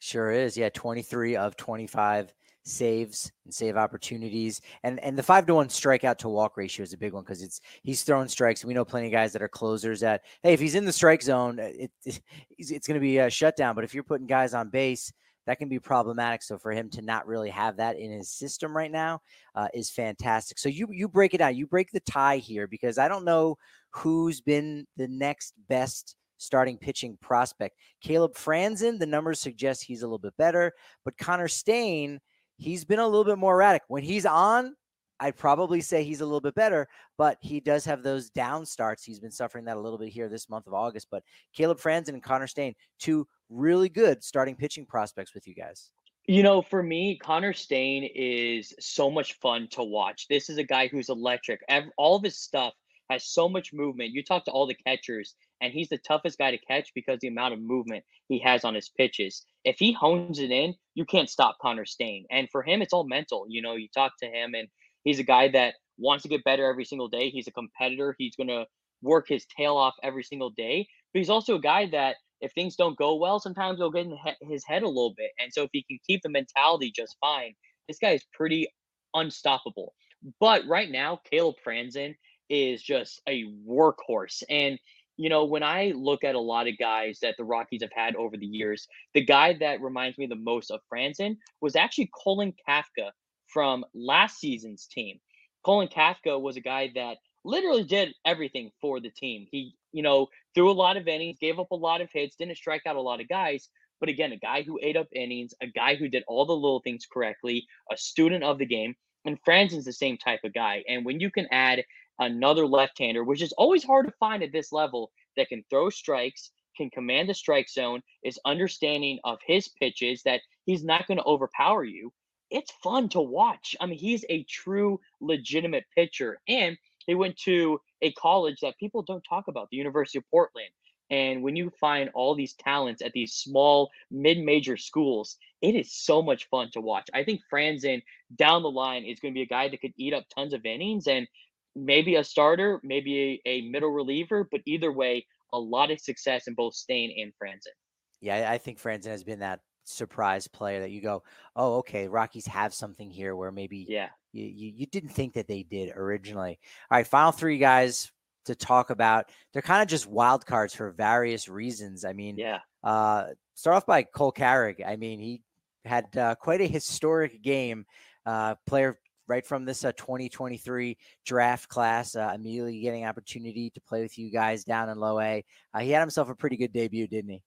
Sure 0.00 0.30
is. 0.30 0.56
Yeah, 0.56 0.68
23 0.68 1.36
of 1.36 1.56
25 1.56 2.32
saves 2.68 3.32
and 3.44 3.52
save 3.52 3.76
opportunities. 3.76 4.60
And 4.82 5.00
and 5.00 5.16
the 5.16 5.22
five 5.22 5.46
to 5.46 5.54
one 5.54 5.68
strikeout 5.68 6.18
to 6.18 6.28
walk 6.28 6.56
ratio 6.56 6.82
is 6.82 6.92
a 6.92 6.98
big 6.98 7.12
one 7.12 7.24
because 7.24 7.42
it's 7.42 7.60
he's 7.82 8.02
throwing 8.02 8.28
strikes. 8.28 8.64
We 8.64 8.74
know 8.74 8.84
plenty 8.84 9.06
of 9.06 9.12
guys 9.12 9.32
that 9.32 9.42
are 9.42 9.48
closers 9.48 10.00
that 10.00 10.22
hey, 10.42 10.52
if 10.52 10.60
he's 10.60 10.74
in 10.74 10.84
the 10.84 10.92
strike 10.92 11.22
zone, 11.22 11.58
it, 11.58 11.90
it 12.04 12.20
it's 12.58 12.86
going 12.86 12.94
to 12.94 13.00
be 13.00 13.18
a 13.18 13.30
shutdown. 13.30 13.74
But 13.74 13.84
if 13.84 13.94
you're 13.94 14.04
putting 14.04 14.26
guys 14.26 14.54
on 14.54 14.68
base, 14.68 15.12
that 15.48 15.58
can 15.58 15.70
be 15.70 15.78
problematic. 15.78 16.42
So 16.42 16.58
for 16.58 16.72
him 16.72 16.90
to 16.90 17.00
not 17.00 17.26
really 17.26 17.48
have 17.48 17.78
that 17.78 17.98
in 17.98 18.12
his 18.12 18.28
system 18.30 18.76
right 18.76 18.92
now 18.92 19.22
uh, 19.54 19.68
is 19.72 19.88
fantastic. 19.88 20.58
So 20.58 20.68
you 20.68 20.88
you 20.90 21.08
break 21.08 21.32
it 21.32 21.40
out. 21.40 21.56
You 21.56 21.66
break 21.66 21.90
the 21.90 22.00
tie 22.00 22.36
here 22.36 22.66
because 22.66 22.98
I 22.98 23.08
don't 23.08 23.24
know 23.24 23.56
who's 23.92 24.42
been 24.42 24.86
the 24.98 25.08
next 25.08 25.54
best 25.70 26.16
starting 26.36 26.76
pitching 26.76 27.16
prospect. 27.22 27.76
Caleb 28.02 28.34
Franzen, 28.34 28.98
the 28.98 29.06
numbers 29.06 29.40
suggest 29.40 29.82
he's 29.82 30.02
a 30.02 30.06
little 30.06 30.18
bit 30.18 30.36
better, 30.36 30.74
but 31.02 31.16
Connor 31.16 31.48
Staine 31.48 32.20
he's 32.58 32.84
been 32.84 32.98
a 32.98 33.06
little 33.06 33.24
bit 33.24 33.38
more 33.38 33.54
erratic. 33.54 33.82
When 33.88 34.02
he's 34.02 34.26
on, 34.26 34.74
I'd 35.20 35.36
probably 35.36 35.80
say 35.80 36.04
he's 36.04 36.20
a 36.20 36.26
little 36.26 36.40
bit 36.42 36.54
better, 36.54 36.88
but 37.16 37.38
he 37.40 37.60
does 37.60 37.84
have 37.86 38.02
those 38.02 38.30
down 38.30 38.66
starts. 38.66 39.02
He's 39.02 39.18
been 39.18 39.30
suffering 39.30 39.64
that 39.64 39.76
a 39.76 39.80
little 39.80 39.98
bit 39.98 40.10
here 40.10 40.28
this 40.28 40.48
month 40.48 40.66
of 40.66 40.74
August. 40.74 41.08
But 41.10 41.22
Caleb 41.54 41.78
Franzen 41.78 42.10
and 42.10 42.22
Connor 42.22 42.46
Staine, 42.46 42.74
two 42.98 43.26
really 43.50 43.88
good 43.88 44.22
starting 44.22 44.56
pitching 44.56 44.86
prospects 44.86 45.34
with 45.34 45.46
you 45.46 45.54
guys. 45.54 45.90
You 46.26 46.42
know, 46.42 46.60
for 46.60 46.82
me, 46.82 47.18
Connor 47.22 47.54
Staine 47.54 48.08
is 48.14 48.74
so 48.78 49.10
much 49.10 49.34
fun 49.40 49.68
to 49.70 49.82
watch. 49.82 50.26
This 50.28 50.50
is 50.50 50.58
a 50.58 50.64
guy 50.64 50.88
who's 50.88 51.08
electric. 51.08 51.60
All 51.96 52.16
of 52.16 52.22
his 52.22 52.38
stuff 52.38 52.74
has 53.08 53.26
so 53.26 53.48
much 53.48 53.72
movement. 53.72 54.12
You 54.12 54.22
talk 54.22 54.44
to 54.44 54.50
all 54.50 54.66
the 54.66 54.76
catchers, 54.86 55.34
and 55.62 55.72
he's 55.72 55.88
the 55.88 55.96
toughest 55.96 56.36
guy 56.36 56.50
to 56.50 56.58
catch 56.58 56.90
because 56.94 57.18
the 57.20 57.28
amount 57.28 57.54
of 57.54 57.60
movement 57.60 58.04
he 58.28 58.38
has 58.40 58.64
on 58.64 58.74
his 58.74 58.90
pitches. 58.90 59.46
If 59.64 59.76
he 59.78 59.92
hones 59.92 60.38
it 60.38 60.50
in, 60.50 60.74
you 60.94 61.06
can't 61.06 61.30
stop 61.30 61.56
Connor 61.62 61.86
Staine. 61.86 62.26
And 62.30 62.46
for 62.50 62.62
him, 62.62 62.82
it's 62.82 62.92
all 62.92 63.08
mental. 63.08 63.46
You 63.48 63.62
know, 63.62 63.76
you 63.76 63.88
talk 63.94 64.12
to 64.22 64.26
him, 64.26 64.52
and 64.54 64.68
he's 65.04 65.18
a 65.18 65.24
guy 65.24 65.48
that 65.48 65.76
wants 65.96 66.24
to 66.24 66.28
get 66.28 66.44
better 66.44 66.68
every 66.68 66.84
single 66.84 67.08
day. 67.08 67.30
He's 67.30 67.48
a 67.48 67.52
competitor. 67.52 68.14
He's 68.18 68.36
going 68.36 68.48
to 68.48 68.66
work 69.00 69.26
his 69.28 69.46
tail 69.56 69.78
off 69.78 69.94
every 70.02 70.24
single 70.24 70.50
day. 70.50 70.86
But 71.14 71.20
he's 71.20 71.30
also 71.30 71.54
a 71.54 71.60
guy 71.60 71.88
that 71.92 72.16
if 72.40 72.52
things 72.52 72.76
don't 72.76 72.96
go 72.98 73.16
well, 73.16 73.40
sometimes 73.40 73.78
he'll 73.78 73.90
get 73.90 74.06
in 74.06 74.16
his 74.48 74.64
head 74.64 74.82
a 74.82 74.88
little 74.88 75.14
bit. 75.16 75.30
And 75.40 75.52
so 75.52 75.62
if 75.64 75.70
he 75.72 75.82
can 75.82 75.98
keep 76.06 76.22
the 76.22 76.28
mentality 76.28 76.92
just 76.94 77.16
fine, 77.20 77.54
this 77.88 77.98
guy 77.98 78.12
is 78.12 78.24
pretty 78.32 78.68
unstoppable. 79.14 79.94
But 80.40 80.66
right 80.66 80.90
now, 80.90 81.20
Caleb 81.30 81.56
Franzen 81.66 82.14
is 82.48 82.82
just 82.82 83.20
a 83.28 83.44
workhorse. 83.66 84.42
And 84.48 84.78
you 85.18 85.28
know, 85.28 85.44
when 85.44 85.64
I 85.64 85.92
look 85.96 86.22
at 86.22 86.36
a 86.36 86.40
lot 86.40 86.68
of 86.68 86.78
guys 86.78 87.18
that 87.22 87.34
the 87.36 87.44
Rockies 87.44 87.82
have 87.82 87.90
had 87.92 88.14
over 88.14 88.36
the 88.36 88.46
years, 88.46 88.86
the 89.14 89.24
guy 89.24 89.56
that 89.58 89.82
reminds 89.82 90.16
me 90.16 90.26
the 90.26 90.36
most 90.36 90.70
of 90.70 90.80
Franzen 90.90 91.36
was 91.60 91.74
actually 91.74 92.08
Colin 92.14 92.54
Kafka 92.68 93.10
from 93.48 93.84
last 93.94 94.38
season's 94.38 94.86
team. 94.86 95.18
Colin 95.64 95.88
Kafka 95.88 96.40
was 96.40 96.56
a 96.56 96.60
guy 96.60 96.92
that 96.94 97.16
literally 97.44 97.82
did 97.82 98.14
everything 98.24 98.70
for 98.80 99.00
the 99.00 99.10
team. 99.10 99.48
He, 99.50 99.74
you 99.92 100.02
know, 100.04 100.28
threw 100.58 100.70
a 100.70 100.72
lot 100.72 100.96
of 100.96 101.06
innings, 101.06 101.38
gave 101.40 101.60
up 101.60 101.70
a 101.70 101.76
lot 101.76 102.00
of 102.00 102.10
hits, 102.10 102.34
didn't 102.34 102.56
strike 102.56 102.82
out 102.84 102.96
a 102.96 103.00
lot 103.00 103.20
of 103.20 103.28
guys. 103.28 103.68
But 104.00 104.08
again, 104.08 104.32
a 104.32 104.36
guy 104.38 104.62
who 104.62 104.80
ate 104.82 104.96
up 104.96 105.06
innings, 105.12 105.54
a 105.62 105.68
guy 105.68 105.94
who 105.94 106.08
did 106.08 106.24
all 106.26 106.46
the 106.46 106.52
little 106.52 106.80
things 106.80 107.06
correctly, 107.06 107.64
a 107.92 107.96
student 107.96 108.42
of 108.42 108.58
the 108.58 108.66
game. 108.66 108.96
And 109.24 109.38
Franzen's 109.44 109.84
the 109.84 109.92
same 109.92 110.18
type 110.18 110.40
of 110.42 110.52
guy. 110.52 110.82
And 110.88 111.04
when 111.04 111.20
you 111.20 111.30
can 111.30 111.46
add 111.52 111.84
another 112.18 112.66
left-hander, 112.66 113.22
which 113.22 113.40
is 113.40 113.52
always 113.52 113.84
hard 113.84 114.06
to 114.06 114.14
find 114.18 114.42
at 114.42 114.50
this 114.50 114.72
level, 114.72 115.12
that 115.36 115.48
can 115.48 115.64
throw 115.70 115.90
strikes, 115.90 116.50
can 116.76 116.90
command 116.90 117.28
the 117.28 117.34
strike 117.34 117.68
zone, 117.68 118.02
is 118.24 118.40
understanding 118.44 119.20
of 119.22 119.38
his 119.46 119.68
pitches 119.68 120.22
that 120.24 120.40
he's 120.66 120.82
not 120.82 121.06
going 121.06 121.18
to 121.18 121.24
overpower 121.24 121.84
you. 121.84 122.12
It's 122.50 122.72
fun 122.82 123.08
to 123.10 123.20
watch. 123.20 123.76
I 123.80 123.86
mean, 123.86 123.98
he's 123.98 124.24
a 124.28 124.42
true 124.44 124.98
legitimate 125.20 125.84
pitcher. 125.94 126.40
And 126.48 126.76
he 127.08 127.16
went 127.16 127.36
to 127.38 127.80
a 128.02 128.12
college 128.12 128.60
that 128.60 128.78
people 128.78 129.02
don't 129.02 129.24
talk 129.28 129.48
about, 129.48 129.68
the 129.70 129.76
University 129.76 130.18
of 130.18 130.24
Portland. 130.30 130.68
And 131.10 131.42
when 131.42 131.56
you 131.56 131.72
find 131.80 132.10
all 132.14 132.34
these 132.34 132.52
talents 132.52 133.00
at 133.02 133.12
these 133.12 133.32
small 133.32 133.90
mid-major 134.10 134.76
schools, 134.76 135.36
it 135.62 135.74
is 135.74 135.92
so 135.92 136.20
much 136.22 136.48
fun 136.50 136.70
to 136.74 136.82
watch. 136.82 137.08
I 137.14 137.24
think 137.24 137.40
Franzen 137.50 138.02
down 138.36 138.62
the 138.62 138.70
line 138.70 139.04
is 139.04 139.18
going 139.18 139.32
to 139.32 139.38
be 139.38 139.42
a 139.42 139.46
guy 139.46 139.68
that 139.68 139.80
could 139.80 139.94
eat 139.96 140.12
up 140.12 140.24
tons 140.28 140.52
of 140.52 140.66
innings. 140.66 141.06
And 141.06 141.26
maybe 141.74 142.16
a 142.16 142.24
starter, 142.24 142.80
maybe 142.82 143.40
a, 143.46 143.48
a 143.48 143.70
middle 143.70 143.90
reliever, 143.90 144.46
but 144.50 144.60
either 144.66 144.92
way, 144.92 145.26
a 145.52 145.58
lot 145.58 145.90
of 145.90 145.98
success 146.00 146.46
in 146.46 146.54
both 146.54 146.74
Staine 146.74 147.14
and 147.22 147.32
Franzen. 147.42 147.72
Yeah, 148.20 148.50
I 148.50 148.58
think 148.58 148.80
Franzen 148.80 149.06
has 149.06 149.24
been 149.24 149.38
that 149.38 149.60
surprise 149.84 150.46
player 150.46 150.80
that 150.80 150.90
you 150.90 151.00
go, 151.00 151.22
oh, 151.56 151.76
okay, 151.76 152.08
Rockies 152.08 152.46
have 152.46 152.74
something 152.74 153.10
here 153.10 153.34
where 153.34 153.50
maybe 153.50 153.86
yeah 153.88 154.08
you, 154.38 154.46
you, 154.46 154.72
you 154.76 154.86
didn't 154.86 155.10
think 155.10 155.34
that 155.34 155.48
they 155.48 155.62
did 155.62 155.92
originally. 155.96 156.58
All 156.90 156.98
right, 156.98 157.06
final 157.06 157.32
three 157.32 157.58
guys 157.58 158.10
to 158.46 158.54
talk 158.54 158.90
about. 158.90 159.30
They're 159.52 159.62
kind 159.62 159.82
of 159.82 159.88
just 159.88 160.06
wild 160.06 160.46
cards 160.46 160.74
for 160.74 160.90
various 160.92 161.48
reasons. 161.48 162.04
I 162.04 162.12
mean, 162.12 162.36
yeah. 162.36 162.60
Uh, 162.82 163.28
start 163.54 163.76
off 163.76 163.86
by 163.86 164.02
Cole 164.02 164.32
Carrigg. 164.32 164.82
I 164.86 164.96
mean, 164.96 165.18
he 165.20 165.42
had 165.84 166.16
uh, 166.16 166.34
quite 166.36 166.60
a 166.60 166.66
historic 166.66 167.42
game. 167.42 167.86
Uh, 168.26 168.54
player 168.66 168.98
right 169.26 169.46
from 169.46 169.64
this 169.64 169.84
uh, 169.84 169.92
2023 169.92 170.96
draft 171.24 171.68
class, 171.68 172.16
uh, 172.16 172.32
immediately 172.34 172.80
getting 172.80 173.04
opportunity 173.04 173.70
to 173.70 173.80
play 173.82 174.02
with 174.02 174.18
you 174.18 174.30
guys 174.30 174.64
down 174.64 174.88
in 174.88 174.98
low 174.98 175.20
A. 175.20 175.44
Uh, 175.74 175.80
he 175.80 175.90
had 175.90 176.00
himself 176.00 176.28
a 176.30 176.34
pretty 176.34 176.56
good 176.56 176.72
debut, 176.72 177.06
didn't 177.06 177.30
he? 177.30 177.42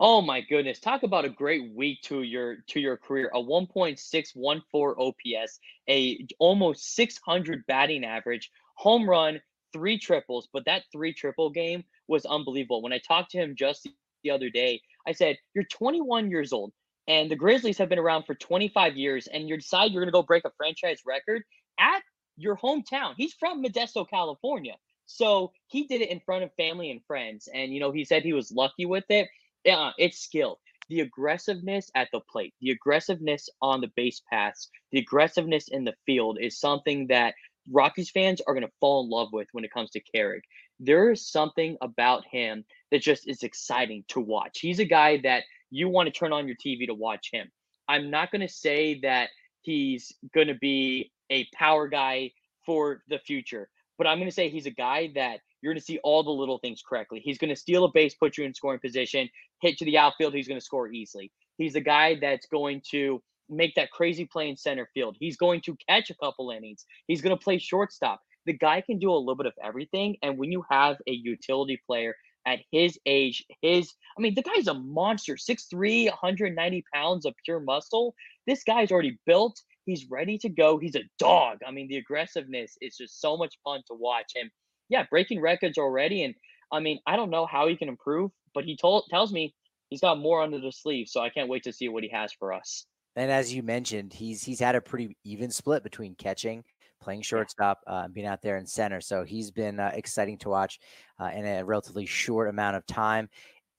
Oh 0.00 0.20
my 0.20 0.40
goodness! 0.40 0.80
Talk 0.80 1.02
about 1.04 1.24
a 1.24 1.28
great 1.30 1.72
week 1.72 2.02
to 2.02 2.22
your 2.22 2.56
to 2.68 2.80
your 2.80 2.96
career. 2.96 3.30
A 3.34 3.40
1.614 3.40 4.94
OPS, 4.98 5.60
a 5.88 6.26
almost 6.38 6.94
600 6.94 7.66
batting 7.66 8.04
average, 8.04 8.50
home 8.76 9.08
run, 9.08 9.40
three 9.72 9.98
triples. 9.98 10.48
But 10.52 10.64
that 10.66 10.82
three 10.92 11.12
triple 11.12 11.50
game 11.50 11.84
was 12.08 12.26
unbelievable. 12.26 12.82
When 12.82 12.92
I 12.92 12.98
talked 12.98 13.30
to 13.32 13.38
him 13.38 13.54
just 13.56 13.88
the 14.22 14.30
other 14.30 14.50
day, 14.50 14.80
I 15.06 15.12
said, 15.12 15.38
"You're 15.54 15.64
21 15.64 16.30
years 16.30 16.52
old 16.52 16.72
and 17.06 17.30
the 17.30 17.36
Grizzlies 17.36 17.78
have 17.78 17.88
been 17.88 17.98
around 17.98 18.24
for 18.24 18.34
25 18.34 18.96
years, 18.96 19.26
and 19.26 19.48
you 19.48 19.56
decide 19.56 19.92
you're 19.92 20.02
going 20.02 20.12
to 20.12 20.12
go 20.12 20.22
break 20.22 20.44
a 20.44 20.50
franchise 20.56 21.00
record 21.06 21.42
at 21.78 22.02
your 22.36 22.56
hometown. 22.56 23.14
He's 23.16 23.34
from 23.34 23.62
Modesto, 23.62 24.08
California. 24.08 24.74
So 25.06 25.52
he 25.66 25.86
did 25.86 26.00
it 26.00 26.10
in 26.10 26.20
front 26.20 26.44
of 26.44 26.50
family 26.54 26.90
and 26.90 27.04
friends. 27.06 27.48
And, 27.52 27.72
you 27.72 27.80
know, 27.80 27.92
he 27.92 28.04
said 28.04 28.22
he 28.22 28.32
was 28.32 28.50
lucky 28.50 28.86
with 28.86 29.04
it. 29.10 29.28
Yeah, 29.64 29.90
it's 29.98 30.18
skill. 30.18 30.58
the 30.88 31.00
aggressiveness 31.00 31.90
at 31.94 32.08
the 32.12 32.20
plate, 32.30 32.54
the 32.60 32.70
aggressiveness 32.70 33.48
on 33.62 33.80
the 33.80 33.90
base 33.96 34.20
paths, 34.30 34.68
the 34.92 34.98
aggressiveness 34.98 35.68
in 35.68 35.84
the 35.84 35.94
field 36.06 36.38
is 36.40 36.58
something 36.58 37.06
that 37.08 37.34
Rockies 37.70 38.10
fans 38.10 38.42
are 38.46 38.54
going 38.54 38.66
to 38.66 38.72
fall 38.80 39.04
in 39.04 39.10
love 39.10 39.28
with 39.32 39.48
when 39.52 39.64
it 39.64 39.72
comes 39.72 39.90
to 39.90 40.00
Carrigg. 40.14 40.42
There 40.80 41.10
is 41.10 41.30
something 41.30 41.76
about 41.80 42.24
him 42.30 42.64
that 42.90 43.00
just 43.00 43.26
is 43.28 43.42
exciting 43.42 44.04
to 44.08 44.20
watch. 44.20 44.58
He's 44.60 44.80
a 44.80 44.84
guy 44.84 45.18
that 45.22 45.44
you 45.70 45.88
want 45.88 46.06
to 46.06 46.12
turn 46.12 46.32
on 46.32 46.46
your 46.46 46.56
TV 46.56 46.86
to 46.86 46.94
watch 46.94 47.30
him. 47.32 47.50
I'm 47.88 48.10
not 48.10 48.30
going 48.30 48.46
to 48.46 48.52
say 48.52 49.00
that 49.00 49.30
he's 49.62 50.12
going 50.34 50.48
to 50.48 50.54
be 50.54 51.10
a 51.30 51.46
power 51.54 51.88
guy 51.88 52.32
for 52.66 53.02
the 53.08 53.18
future, 53.18 53.70
but 53.96 54.06
I'm 54.06 54.18
going 54.18 54.28
to 54.28 54.34
say 54.34 54.50
he's 54.50 54.66
a 54.66 54.70
guy 54.70 55.12
that 55.14 55.40
you're 55.64 55.72
going 55.72 55.80
to 55.80 55.84
see 55.84 55.98
all 56.04 56.22
the 56.22 56.30
little 56.30 56.58
things 56.58 56.82
correctly. 56.86 57.22
He's 57.24 57.38
going 57.38 57.48
to 57.48 57.56
steal 57.56 57.86
a 57.86 57.90
base, 57.90 58.14
put 58.14 58.36
you 58.36 58.44
in 58.44 58.52
scoring 58.52 58.80
position, 58.80 59.30
hit 59.62 59.78
to 59.78 59.86
the 59.86 59.96
outfield. 59.96 60.34
He's 60.34 60.46
going 60.46 60.60
to 60.60 60.64
score 60.64 60.88
easily. 60.92 61.32
He's 61.56 61.72
the 61.72 61.80
guy 61.80 62.18
that's 62.20 62.46
going 62.48 62.82
to 62.90 63.22
make 63.48 63.74
that 63.76 63.90
crazy 63.90 64.26
play 64.26 64.50
in 64.50 64.58
center 64.58 64.90
field. 64.92 65.16
He's 65.18 65.38
going 65.38 65.62
to 65.62 65.74
catch 65.88 66.10
a 66.10 66.14
couple 66.16 66.50
innings. 66.50 66.84
He's 67.06 67.22
going 67.22 67.34
to 67.34 67.42
play 67.42 67.56
shortstop. 67.56 68.20
The 68.44 68.52
guy 68.52 68.82
can 68.82 68.98
do 68.98 69.10
a 69.10 69.16
little 69.16 69.36
bit 69.36 69.46
of 69.46 69.54
everything. 69.64 70.16
And 70.22 70.36
when 70.36 70.52
you 70.52 70.62
have 70.70 70.98
a 71.08 71.12
utility 71.12 71.80
player 71.86 72.14
at 72.46 72.58
his 72.70 72.98
age, 73.06 73.42
his, 73.62 73.94
I 74.18 74.20
mean, 74.20 74.34
the 74.34 74.42
guy's 74.42 74.66
a 74.66 74.74
monster 74.74 75.36
6'3, 75.36 76.10
190 76.10 76.84
pounds 76.92 77.24
of 77.24 77.32
pure 77.42 77.60
muscle. 77.60 78.14
This 78.46 78.62
guy's 78.64 78.92
already 78.92 79.18
built. 79.24 79.58
He's 79.86 80.10
ready 80.10 80.36
to 80.38 80.50
go. 80.50 80.76
He's 80.78 80.94
a 80.94 81.04
dog. 81.18 81.60
I 81.66 81.70
mean, 81.70 81.88
the 81.88 81.96
aggressiveness 81.96 82.76
is 82.82 82.98
just 82.98 83.18
so 83.22 83.38
much 83.38 83.54
fun 83.64 83.80
to 83.86 83.94
watch. 83.94 84.32
And 84.34 84.50
yeah, 84.88 85.04
breaking 85.10 85.40
records 85.40 85.78
already. 85.78 86.24
And 86.24 86.34
I 86.72 86.80
mean, 86.80 87.00
I 87.06 87.16
don't 87.16 87.30
know 87.30 87.46
how 87.46 87.68
he 87.68 87.76
can 87.76 87.88
improve, 87.88 88.30
but 88.54 88.64
he 88.64 88.76
told 88.76 89.04
tells 89.10 89.32
me 89.32 89.54
he's 89.90 90.00
got 90.00 90.18
more 90.18 90.42
under 90.42 90.58
the 90.58 90.72
sleeve. 90.72 91.08
So 91.08 91.20
I 91.20 91.30
can't 91.30 91.48
wait 91.48 91.64
to 91.64 91.72
see 91.72 91.88
what 91.88 92.02
he 92.02 92.10
has 92.10 92.32
for 92.32 92.52
us. 92.52 92.86
And 93.16 93.30
as 93.30 93.54
you 93.54 93.62
mentioned, 93.62 94.12
he's 94.12 94.42
he's 94.42 94.60
had 94.60 94.74
a 94.74 94.80
pretty 94.80 95.16
even 95.24 95.50
split 95.50 95.82
between 95.82 96.14
catching, 96.16 96.64
playing 97.00 97.22
shortstop, 97.22 97.80
uh, 97.86 98.08
being 98.08 98.26
out 98.26 98.42
there 98.42 98.56
in 98.56 98.66
center. 98.66 99.00
So 99.00 99.24
he's 99.24 99.50
been 99.50 99.78
uh, 99.78 99.92
exciting 99.94 100.38
to 100.38 100.48
watch 100.48 100.80
uh, 101.20 101.30
in 101.34 101.46
a 101.46 101.64
relatively 101.64 102.06
short 102.06 102.48
amount 102.48 102.76
of 102.76 102.86
time. 102.86 103.28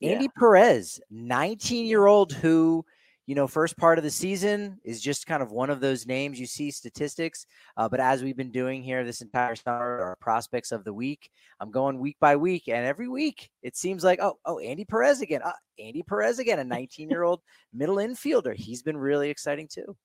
Yeah. 0.00 0.12
Andy 0.12 0.28
Perez, 0.38 1.00
19 1.10 1.86
year 1.86 2.06
old 2.06 2.32
who 2.32 2.84
you 3.26 3.34
know, 3.34 3.48
first 3.48 3.76
part 3.76 3.98
of 3.98 4.04
the 4.04 4.10
season 4.10 4.78
is 4.84 5.00
just 5.00 5.26
kind 5.26 5.42
of 5.42 5.50
one 5.50 5.68
of 5.68 5.80
those 5.80 6.06
names 6.06 6.38
you 6.38 6.46
see 6.46 6.70
statistics. 6.70 7.46
Uh, 7.76 7.88
but 7.88 7.98
as 7.98 8.22
we've 8.22 8.36
been 8.36 8.52
doing 8.52 8.84
here 8.84 9.04
this 9.04 9.20
entire 9.20 9.56
summer, 9.56 10.00
our 10.00 10.16
prospects 10.20 10.70
of 10.70 10.84
the 10.84 10.92
week, 10.92 11.30
I'm 11.58 11.72
going 11.72 11.98
week 11.98 12.16
by 12.20 12.36
week, 12.36 12.68
and 12.68 12.86
every 12.86 13.08
week 13.08 13.50
it 13.62 13.76
seems 13.76 14.04
like, 14.04 14.20
oh, 14.22 14.38
oh, 14.44 14.60
Andy 14.60 14.84
Perez 14.84 15.22
again, 15.22 15.42
uh, 15.44 15.52
Andy 15.78 16.04
Perez 16.04 16.38
again, 16.38 16.60
a 16.60 16.64
19 16.76 17.10
year 17.10 17.24
old 17.24 17.40
middle 17.72 17.96
infielder. 17.96 18.54
He's 18.54 18.82
been 18.82 18.96
really 18.96 19.28
exciting 19.28 19.66
too. 19.68 19.96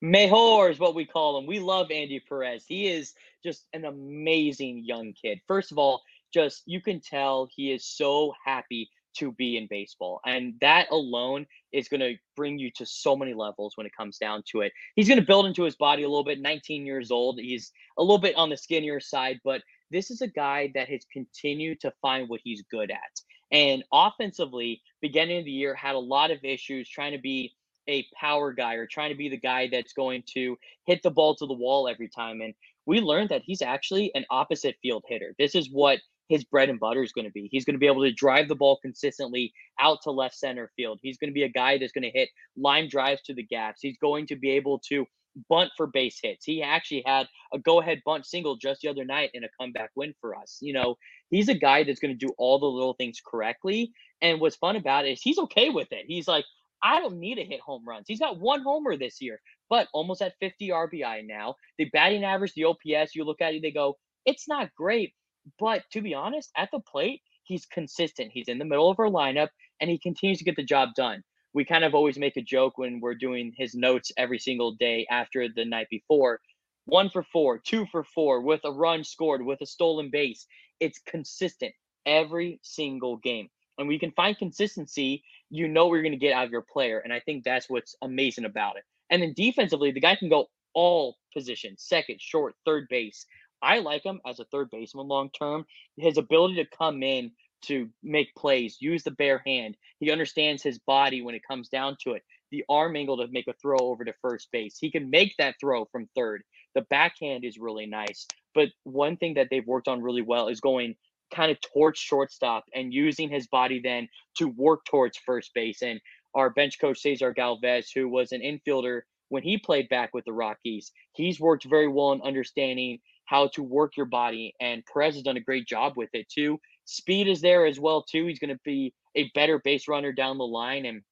Mejor 0.00 0.70
is 0.70 0.78
what 0.78 0.94
we 0.94 1.04
call 1.04 1.38
him. 1.38 1.46
We 1.46 1.60
love 1.60 1.90
Andy 1.90 2.20
Perez. 2.20 2.64
He 2.66 2.88
is 2.88 3.14
just 3.44 3.66
an 3.72 3.84
amazing 3.84 4.84
young 4.84 5.12
kid. 5.12 5.40
First 5.46 5.72
of 5.72 5.78
all, 5.78 6.02
just 6.32 6.62
you 6.66 6.80
can 6.80 7.00
tell 7.00 7.48
he 7.54 7.72
is 7.72 7.84
so 7.84 8.32
happy 8.44 8.90
to 9.18 9.32
be 9.32 9.56
in 9.56 9.66
baseball. 9.68 10.20
And 10.26 10.54
that 10.60 10.90
alone 10.90 11.46
is 11.72 11.88
going 11.88 12.00
to 12.00 12.14
bring 12.36 12.58
you 12.58 12.70
to 12.76 12.86
so 12.86 13.16
many 13.16 13.34
levels 13.34 13.76
when 13.76 13.86
it 13.86 13.96
comes 13.96 14.18
down 14.18 14.42
to 14.52 14.62
it. 14.62 14.72
He's 14.96 15.08
going 15.08 15.20
to 15.20 15.26
build 15.26 15.46
into 15.46 15.62
his 15.62 15.76
body 15.76 16.02
a 16.02 16.08
little 16.08 16.24
bit, 16.24 16.40
19 16.40 16.86
years 16.86 17.10
old. 17.10 17.38
He's 17.38 17.72
a 17.98 18.02
little 18.02 18.18
bit 18.18 18.36
on 18.36 18.50
the 18.50 18.56
skinnier 18.56 19.00
side, 19.00 19.40
but 19.44 19.62
this 19.90 20.10
is 20.10 20.20
a 20.20 20.28
guy 20.28 20.70
that 20.74 20.88
has 20.88 21.04
continued 21.12 21.80
to 21.80 21.92
find 22.02 22.28
what 22.28 22.40
he's 22.42 22.62
good 22.70 22.90
at. 22.90 23.20
And 23.50 23.82
offensively, 23.92 24.82
beginning 25.00 25.38
of 25.38 25.44
the 25.44 25.50
year, 25.50 25.74
had 25.74 25.94
a 25.94 25.98
lot 25.98 26.30
of 26.30 26.44
issues 26.44 26.88
trying 26.88 27.12
to 27.12 27.18
be 27.18 27.54
a 27.88 28.06
power 28.14 28.52
guy 28.52 28.74
or 28.74 28.86
trying 28.86 29.10
to 29.10 29.16
be 29.16 29.30
the 29.30 29.38
guy 29.38 29.68
that's 29.70 29.94
going 29.94 30.22
to 30.34 30.58
hit 30.86 31.02
the 31.02 31.10
ball 31.10 31.34
to 31.36 31.46
the 31.46 31.54
wall 31.54 31.88
every 31.88 32.08
time. 32.08 32.42
And 32.42 32.52
we 32.84 33.00
learned 33.00 33.30
that 33.30 33.42
he's 33.44 33.62
actually 33.62 34.14
an 34.14 34.26
opposite 34.30 34.76
field 34.82 35.04
hitter. 35.08 35.34
This 35.38 35.54
is 35.54 35.70
what 35.72 36.00
his 36.28 36.44
bread 36.44 36.68
and 36.68 36.80
butter 36.80 37.02
is 37.02 37.12
going 37.12 37.24
to 37.24 37.32
be. 37.32 37.48
He's 37.50 37.64
going 37.64 37.74
to 37.74 37.80
be 37.80 37.86
able 37.86 38.02
to 38.02 38.12
drive 38.12 38.48
the 38.48 38.54
ball 38.54 38.78
consistently 38.80 39.52
out 39.80 40.02
to 40.02 40.10
left 40.10 40.34
center 40.36 40.70
field. 40.76 41.00
He's 41.02 41.18
going 41.18 41.30
to 41.30 41.34
be 41.34 41.44
a 41.44 41.48
guy 41.48 41.78
that's 41.78 41.92
going 41.92 42.04
to 42.04 42.10
hit 42.10 42.28
line 42.56 42.88
drives 42.88 43.22
to 43.22 43.34
the 43.34 43.42
gaps. 43.42 43.80
He's 43.82 43.98
going 43.98 44.26
to 44.28 44.36
be 44.36 44.50
able 44.50 44.78
to 44.90 45.06
bunt 45.48 45.70
for 45.76 45.86
base 45.86 46.18
hits. 46.22 46.44
He 46.44 46.62
actually 46.62 47.02
had 47.06 47.28
a 47.52 47.58
go 47.58 47.80
ahead 47.80 48.02
bunt 48.04 48.26
single 48.26 48.56
just 48.56 48.80
the 48.82 48.88
other 48.88 49.04
night 49.04 49.30
in 49.34 49.44
a 49.44 49.48
comeback 49.60 49.90
win 49.96 50.14
for 50.20 50.36
us. 50.36 50.58
You 50.60 50.72
know, 50.72 50.96
he's 51.30 51.48
a 51.48 51.54
guy 51.54 51.84
that's 51.84 52.00
going 52.00 52.16
to 52.16 52.26
do 52.26 52.32
all 52.38 52.58
the 52.58 52.66
little 52.66 52.94
things 52.94 53.20
correctly. 53.24 53.92
And 54.20 54.40
what's 54.40 54.56
fun 54.56 54.76
about 54.76 55.06
it 55.06 55.12
is 55.12 55.22
he's 55.22 55.38
okay 55.38 55.70
with 55.70 55.88
it. 55.92 56.04
He's 56.06 56.28
like, 56.28 56.44
I 56.82 57.00
don't 57.00 57.18
need 57.18 57.36
to 57.36 57.44
hit 57.44 57.60
home 57.60 57.84
runs. 57.86 58.06
He's 58.06 58.20
got 58.20 58.38
one 58.38 58.62
homer 58.62 58.96
this 58.96 59.20
year, 59.20 59.40
but 59.68 59.88
almost 59.92 60.22
at 60.22 60.34
50 60.40 60.68
RBI 60.68 61.26
now. 61.26 61.56
The 61.76 61.86
batting 61.86 62.24
average, 62.24 62.52
the 62.54 62.64
OPS, 62.64 63.14
you 63.14 63.24
look 63.24 63.40
at 63.40 63.54
it, 63.54 63.62
they 63.62 63.70
go, 63.70 63.96
it's 64.24 64.48
not 64.48 64.74
great, 64.76 65.12
but 65.58 65.84
to 65.92 66.00
be 66.00 66.14
honest, 66.14 66.50
at 66.56 66.70
the 66.72 66.80
plate, 66.80 67.22
he's 67.44 67.66
consistent. 67.66 68.30
He's 68.32 68.48
in 68.48 68.58
the 68.58 68.64
middle 68.64 68.90
of 68.90 68.98
our 68.98 69.08
lineup 69.08 69.48
and 69.80 69.90
he 69.90 69.98
continues 69.98 70.38
to 70.38 70.44
get 70.44 70.56
the 70.56 70.64
job 70.64 70.90
done. 70.96 71.22
We 71.54 71.64
kind 71.64 71.84
of 71.84 71.94
always 71.94 72.18
make 72.18 72.36
a 72.36 72.42
joke 72.42 72.76
when 72.76 73.00
we're 73.00 73.14
doing 73.14 73.52
his 73.56 73.74
notes 73.74 74.12
every 74.16 74.38
single 74.38 74.72
day 74.72 75.06
after 75.10 75.48
the 75.48 75.64
night 75.64 75.88
before. 75.90 76.40
One 76.84 77.10
for 77.10 77.22
four, 77.22 77.58
two 77.58 77.86
for 77.90 78.04
four, 78.04 78.40
with 78.42 78.60
a 78.64 78.72
run 78.72 79.04
scored, 79.04 79.44
with 79.44 79.60
a 79.60 79.66
stolen 79.66 80.10
base. 80.10 80.46
It's 80.80 81.00
consistent 81.06 81.72
every 82.06 82.60
single 82.62 83.16
game. 83.18 83.48
And 83.78 83.88
we 83.88 83.98
can 83.98 84.12
find 84.12 84.36
consistency, 84.36 85.22
you 85.50 85.68
know 85.68 85.86
what 85.86 85.94
you're 85.94 86.02
going 86.02 86.12
to 86.12 86.18
get 86.18 86.32
out 86.32 86.46
of 86.46 86.50
your 86.50 86.64
player. 86.70 86.98
And 86.98 87.12
I 87.12 87.20
think 87.20 87.44
that's 87.44 87.70
what's 87.70 87.94
amazing 88.02 88.44
about 88.44 88.76
it. 88.76 88.84
And 89.10 89.22
then 89.22 89.32
defensively, 89.36 89.92
the 89.92 90.00
guy 90.00 90.16
can 90.16 90.28
go 90.28 90.46
all 90.74 91.16
positions 91.34 91.82
second, 91.82 92.20
short, 92.20 92.54
third 92.64 92.86
base. 92.88 93.24
I 93.62 93.78
like 93.78 94.04
him 94.04 94.20
as 94.26 94.40
a 94.40 94.44
third 94.44 94.70
baseman 94.70 95.08
long 95.08 95.30
term. 95.30 95.64
His 95.96 96.18
ability 96.18 96.56
to 96.56 96.76
come 96.76 97.02
in 97.02 97.32
to 97.62 97.88
make 98.02 98.34
plays, 98.36 98.76
use 98.80 99.02
the 99.02 99.10
bare 99.10 99.42
hand. 99.44 99.76
He 99.98 100.12
understands 100.12 100.62
his 100.62 100.78
body 100.78 101.22
when 101.22 101.34
it 101.34 101.42
comes 101.46 101.68
down 101.68 101.96
to 102.04 102.12
it. 102.12 102.22
The 102.50 102.64
arm 102.68 102.96
angle 102.96 103.16
to 103.18 103.26
make 103.30 103.48
a 103.48 103.54
throw 103.60 103.78
over 103.78 104.04
to 104.04 104.14
first 104.22 104.48
base. 104.52 104.78
He 104.78 104.90
can 104.90 105.10
make 105.10 105.34
that 105.38 105.56
throw 105.60 105.84
from 105.86 106.08
third. 106.14 106.42
The 106.74 106.82
backhand 106.82 107.44
is 107.44 107.58
really 107.58 107.86
nice. 107.86 108.26
But 108.54 108.68
one 108.84 109.16
thing 109.16 109.34
that 109.34 109.48
they've 109.50 109.66
worked 109.66 109.88
on 109.88 110.02
really 110.02 110.22
well 110.22 110.48
is 110.48 110.60
going 110.60 110.94
kind 111.34 111.50
of 111.50 111.58
towards 111.60 111.98
shortstop 111.98 112.64
and 112.74 112.94
using 112.94 113.28
his 113.28 113.46
body 113.48 113.80
then 113.82 114.08
to 114.36 114.48
work 114.48 114.84
towards 114.86 115.18
first 115.18 115.52
base. 115.54 115.82
And 115.82 116.00
our 116.34 116.50
bench 116.50 116.78
coach 116.80 117.00
Cesar 117.00 117.32
Galvez, 117.34 117.90
who 117.90 118.08
was 118.08 118.32
an 118.32 118.40
infielder 118.40 119.02
when 119.28 119.42
he 119.42 119.58
played 119.58 119.88
back 119.90 120.14
with 120.14 120.24
the 120.24 120.32
Rockies, 120.32 120.92
he's 121.12 121.40
worked 121.40 121.64
very 121.64 121.88
well 121.88 122.12
in 122.12 122.22
understanding 122.22 123.00
how 123.28 123.46
to 123.48 123.62
work 123.62 123.94
your 123.96 124.06
body. 124.06 124.54
And 124.58 124.82
Perez 124.90 125.14
has 125.14 125.22
done 125.22 125.36
a 125.36 125.40
great 125.40 125.66
job 125.66 125.92
with 125.96 126.08
it 126.14 126.26
too. 126.30 126.58
Speed 126.86 127.28
is 127.28 127.42
there 127.42 127.66
as 127.66 127.78
well 127.78 128.02
too. 128.02 128.26
He's 128.26 128.38
going 128.38 128.54
to 128.54 128.60
be 128.64 128.94
a 129.16 129.30
better 129.34 129.58
base 129.58 129.86
runner 129.86 130.12
down 130.12 130.38
the 130.38 130.46
line. 130.46 130.86
And 130.86 131.02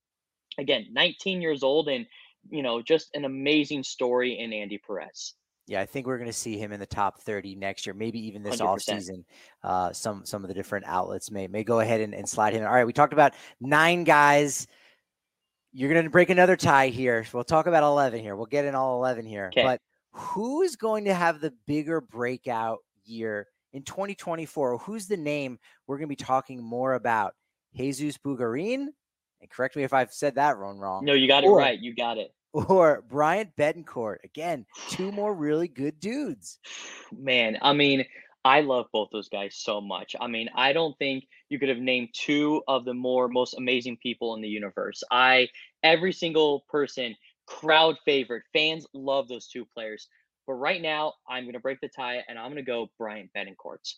again, 0.59 0.87
19 0.93 1.43
years 1.43 1.63
old 1.63 1.89
and 1.89 2.07
you 2.49 2.63
know 2.63 2.81
just 2.81 3.11
an 3.15 3.25
amazing 3.25 3.83
story 3.83 4.39
in 4.39 4.53
Andy 4.53 4.79
Perez. 4.79 5.35
Yeah, 5.67 5.81
I 5.81 5.87
think 5.87 6.07
we're 6.07 6.17
going 6.17 6.31
to 6.31 6.33
see 6.33 6.57
him 6.57 6.73
in 6.73 6.79
the 6.79 6.87
top 6.87 7.21
30 7.23 7.57
next 7.57 7.87
year, 7.87 7.95
maybe 7.95 8.25
even 8.29 8.43
this 8.43 8.61
100%. 8.61 8.65
off 8.65 8.81
season. 8.81 9.25
Uh, 9.63 9.93
some 9.93 10.25
some 10.25 10.43
of 10.43 10.49
the 10.49 10.55
different 10.55 10.87
outlets 10.87 11.31
may 11.31 11.49
may 11.49 11.65
go 11.65 11.81
ahead 11.81 12.01
and, 12.01 12.15
and 12.15 12.27
slide 12.27 12.55
him. 12.55 12.65
All 12.65 12.73
right, 12.73 12.87
we 12.87 12.95
talked 12.95 13.13
about 13.13 13.35
nine 13.61 14.05
guys. 14.05 14.67
You're 15.73 15.93
going 15.93 16.05
to 16.05 16.11
break 16.11 16.31
another 16.31 16.57
tie 16.57 16.89
here. 16.89 17.27
We'll 17.35 17.45
talk 17.45 17.67
about 17.67 17.83
11 17.83 18.21
here. 18.21 18.35
We'll 18.35 18.47
get 18.47 18.65
in 18.65 18.75
all 18.75 18.97
11 18.97 19.27
here. 19.27 19.51
Okay. 19.53 19.63
But 19.63 19.83
who 20.17 20.63
is 20.63 20.77
going 20.77 21.05
to 21.05 21.15
have 21.15 21.41
the 21.41 21.53
bigger 21.67 22.01
breakout 22.01 22.79
year 23.05 23.49
in 23.73 23.83
2024? 23.83 24.79
Who's 24.79 25.07
the 25.07 25.17
name 25.17 25.59
we're 25.87 25.99
going 25.99 26.09
to 26.09 26.13
be 26.13 26.17
talking 26.17 26.63
more 26.63 26.95
about? 26.95 27.35
Jesus 27.77 28.17
Bugarin? 28.17 28.87
And 29.41 29.51
correct 29.51 29.77
me 29.77 29.85
if 29.85 29.93
I've 29.93 30.13
said 30.13 30.37
that 30.37 30.57
wrong. 30.57 30.79
Wrong. 30.79 31.05
No, 31.05 31.13
you 31.13 31.29
got 31.29 31.45
it 31.45 31.49
or, 31.49 31.59
right. 31.59 31.79
You 31.79 31.95
got 31.95 32.17
it. 32.17 32.33
Or 32.53 33.05
Bryant 33.07 33.51
Betancourt. 33.57 34.17
Again, 34.25 34.65
two 34.89 35.13
more 35.13 35.35
really 35.35 35.69
good 35.69 36.01
dudes. 36.01 36.59
Man, 37.13 37.59
I 37.61 37.75
mean, 37.75 38.07
I 38.47 38.61
love 38.61 38.87
both 38.93 39.11
those 39.13 39.29
guys 39.29 39.57
so 39.57 39.81
much. 39.81 40.17
I 40.21 40.29
mean, 40.29 40.49
I 40.55 40.73
don't 40.73 40.97
think 40.99 41.27
you 41.51 41.59
could 41.59 41.69
have 41.69 41.79
named 41.79 42.11
two 42.15 42.63
of 42.69 42.85
the 42.85 42.95
more 42.95 43.29
most 43.29 43.55
amazing 43.55 43.99
people 43.99 44.35
in 44.37 44.41
the 44.41 44.49
universe. 44.49 45.03
I 45.11 45.49
every 45.83 46.13
single 46.13 46.65
person 46.69 47.17
crowd 47.47 47.97
favorite. 48.05 48.43
Fans 48.53 48.87
love 48.93 49.29
those 49.29 49.49
two 49.49 49.65
players. 49.65 50.09
But 50.47 50.55
right 50.55 50.81
now, 50.81 51.15
I'm 51.29 51.45
going 51.45 51.55
to 51.55 51.61
break 51.61 51.81
the 51.81 51.89
tie 51.89 52.23
and 52.29 52.39
I'm 52.39 52.47
going 52.47 52.57
to 52.57 52.63
go 52.63 52.91
Bryant 52.99 53.31
Betancourt. 53.37 53.95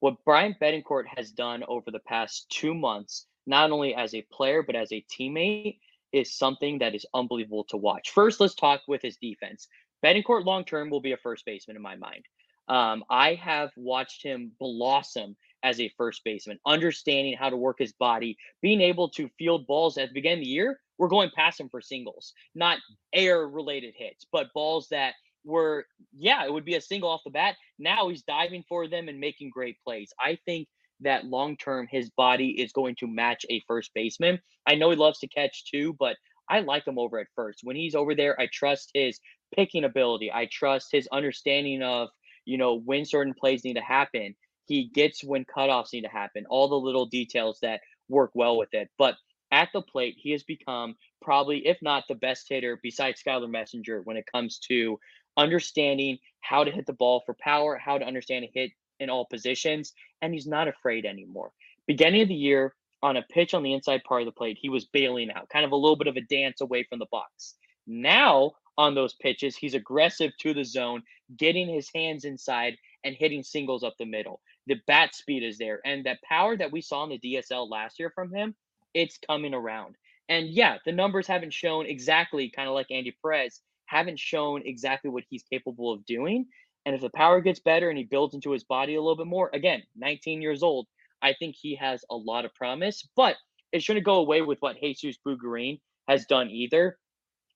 What 0.00 0.24
Bryant 0.24 0.58
Betancourt 0.60 1.06
has 1.16 1.30
done 1.30 1.64
over 1.68 1.90
the 1.90 2.00
past 2.00 2.48
two 2.50 2.74
months, 2.74 3.26
not 3.46 3.70
only 3.70 3.94
as 3.94 4.14
a 4.14 4.26
player, 4.32 4.62
but 4.62 4.76
as 4.76 4.92
a 4.92 5.04
teammate, 5.10 5.78
is 6.12 6.36
something 6.36 6.78
that 6.78 6.94
is 6.94 7.06
unbelievable 7.14 7.64
to 7.64 7.76
watch. 7.76 8.10
First, 8.10 8.40
let's 8.40 8.54
talk 8.54 8.82
with 8.86 9.02
his 9.02 9.16
defense. 9.16 9.66
Betancourt 10.04 10.44
long 10.44 10.64
term 10.64 10.90
will 10.90 11.00
be 11.00 11.12
a 11.12 11.16
first 11.16 11.44
baseman 11.44 11.76
in 11.76 11.82
my 11.82 11.96
mind. 11.96 12.24
Um, 12.68 13.04
I 13.10 13.34
have 13.34 13.70
watched 13.76 14.22
him 14.22 14.52
blossom 14.58 15.36
as 15.62 15.80
a 15.80 15.92
first 15.96 16.22
baseman, 16.24 16.58
understanding 16.66 17.36
how 17.36 17.50
to 17.50 17.56
work 17.56 17.76
his 17.78 17.92
body, 17.92 18.36
being 18.62 18.80
able 18.80 19.08
to 19.10 19.30
field 19.38 19.66
balls 19.66 19.98
at 19.98 20.08
the 20.08 20.14
beginning 20.14 20.38
of 20.38 20.44
the 20.44 20.50
year. 20.50 20.80
We're 20.98 21.08
going 21.08 21.30
past 21.34 21.60
him 21.60 21.68
for 21.68 21.80
singles, 21.80 22.32
not 22.54 22.78
air 23.12 23.46
related 23.46 23.94
hits, 23.96 24.24
but 24.32 24.52
balls 24.54 24.88
that 24.90 25.14
were, 25.44 25.86
yeah, 26.16 26.44
it 26.44 26.52
would 26.52 26.64
be 26.64 26.74
a 26.74 26.80
single 26.80 27.10
off 27.10 27.20
the 27.24 27.30
bat. 27.30 27.56
Now 27.78 28.08
he's 28.08 28.22
diving 28.22 28.64
for 28.68 28.88
them 28.88 29.08
and 29.08 29.20
making 29.20 29.50
great 29.50 29.76
plays. 29.84 30.12
I 30.20 30.38
think 30.46 30.68
that 31.00 31.26
long 31.26 31.56
term 31.56 31.86
his 31.90 32.10
body 32.10 32.60
is 32.60 32.72
going 32.72 32.96
to 32.96 33.06
match 33.06 33.44
a 33.50 33.62
first 33.66 33.92
baseman. 33.94 34.40
I 34.66 34.74
know 34.74 34.90
he 34.90 34.96
loves 34.96 35.18
to 35.20 35.28
catch 35.28 35.70
too, 35.70 35.94
but 35.98 36.16
I 36.48 36.60
like 36.60 36.86
him 36.86 36.98
over 36.98 37.18
at 37.18 37.26
first. 37.34 37.60
When 37.62 37.76
he's 37.76 37.94
over 37.94 38.14
there, 38.14 38.40
I 38.40 38.48
trust 38.52 38.90
his 38.94 39.20
picking 39.54 39.84
ability. 39.84 40.32
I 40.32 40.48
trust 40.50 40.88
his 40.92 41.08
understanding 41.12 41.82
of, 41.82 42.08
you 42.44 42.58
know, 42.58 42.80
when 42.80 43.04
certain 43.04 43.34
plays 43.34 43.64
need 43.64 43.74
to 43.74 43.82
happen. 43.82 44.34
He 44.66 44.84
gets 44.84 45.24
when 45.24 45.44
cutoffs 45.44 45.92
need 45.92 46.02
to 46.02 46.08
happen, 46.08 46.46
all 46.46 46.68
the 46.68 46.74
little 46.76 47.06
details 47.06 47.58
that 47.62 47.80
work 48.08 48.30
well 48.34 48.56
with 48.56 48.74
it. 48.74 48.90
But 48.98 49.16
at 49.52 49.68
the 49.72 49.82
plate, 49.82 50.16
he 50.18 50.32
has 50.32 50.42
become 50.42 50.96
probably, 51.22 51.66
if 51.66 51.78
not 51.82 52.04
the 52.08 52.14
best 52.14 52.46
hitter 52.48 52.78
besides 52.82 53.22
Skylar 53.22 53.50
Messenger 53.50 54.02
when 54.02 54.16
it 54.16 54.26
comes 54.30 54.58
to 54.68 54.98
understanding 55.36 56.18
how 56.40 56.64
to 56.64 56.70
hit 56.70 56.86
the 56.86 56.92
ball 56.92 57.22
for 57.24 57.34
power, 57.34 57.76
how 57.76 57.98
to 57.98 58.04
understand 58.04 58.44
a 58.44 58.50
hit 58.52 58.72
in 58.98 59.10
all 59.10 59.26
positions, 59.26 59.92
and 60.22 60.32
he's 60.32 60.46
not 60.46 60.68
afraid 60.68 61.04
anymore. 61.04 61.52
Beginning 61.86 62.22
of 62.22 62.28
the 62.28 62.34
year, 62.34 62.74
on 63.02 63.16
a 63.16 63.22
pitch 63.22 63.54
on 63.54 63.62
the 63.62 63.74
inside 63.74 64.02
part 64.04 64.22
of 64.22 64.26
the 64.26 64.32
plate, 64.32 64.58
he 64.60 64.68
was 64.68 64.86
bailing 64.86 65.30
out, 65.30 65.48
kind 65.48 65.64
of 65.64 65.72
a 65.72 65.76
little 65.76 65.96
bit 65.96 66.08
of 66.08 66.16
a 66.16 66.22
dance 66.22 66.60
away 66.60 66.82
from 66.82 66.98
the 66.98 67.06
box. 67.12 67.54
Now, 67.86 68.52
on 68.78 68.94
those 68.94 69.14
pitches, 69.14 69.56
he's 69.56 69.74
aggressive 69.74 70.32
to 70.38 70.54
the 70.54 70.64
zone, 70.64 71.02
getting 71.36 71.68
his 71.68 71.90
hands 71.94 72.24
inside 72.24 72.76
and 73.04 73.14
hitting 73.14 73.42
singles 73.42 73.84
up 73.84 73.94
the 73.98 74.06
middle. 74.06 74.40
The 74.66 74.80
bat 74.86 75.14
speed 75.14 75.42
is 75.42 75.58
there, 75.58 75.80
and 75.84 76.04
that 76.06 76.22
power 76.22 76.56
that 76.56 76.72
we 76.72 76.80
saw 76.80 77.04
in 77.04 77.10
the 77.10 77.18
DSL 77.18 77.70
last 77.70 77.98
year 77.98 78.10
from 78.10 78.34
him, 78.34 78.54
it's 78.94 79.18
coming 79.18 79.54
around. 79.54 79.96
And 80.28 80.48
yeah, 80.48 80.78
the 80.84 80.92
numbers 80.92 81.26
haven't 81.26 81.52
shown 81.52 81.86
exactly, 81.86 82.50
kind 82.50 82.68
of 82.68 82.74
like 82.74 82.90
Andy 82.90 83.16
Perez, 83.22 83.60
haven't 83.86 84.18
shown 84.18 84.62
exactly 84.64 85.10
what 85.10 85.24
he's 85.28 85.44
capable 85.44 85.92
of 85.92 86.04
doing. 86.04 86.46
And 86.84 86.94
if 86.94 87.00
the 87.00 87.10
power 87.10 87.40
gets 87.40 87.60
better 87.60 87.88
and 87.88 87.98
he 87.98 88.04
builds 88.04 88.34
into 88.34 88.50
his 88.50 88.64
body 88.64 88.94
a 88.94 89.00
little 89.00 89.16
bit 89.16 89.26
more, 89.26 89.50
again, 89.52 89.82
19 89.96 90.42
years 90.42 90.62
old, 90.62 90.86
I 91.22 91.34
think 91.34 91.56
he 91.56 91.76
has 91.76 92.04
a 92.10 92.16
lot 92.16 92.44
of 92.44 92.54
promise. 92.54 93.08
But 93.16 93.36
it 93.72 93.82
shouldn't 93.82 94.06
go 94.06 94.16
away 94.16 94.42
with 94.42 94.58
what 94.60 94.80
Jesus 94.80 95.18
Bugarin 95.26 95.80
has 96.08 96.26
done 96.26 96.50
either. 96.50 96.98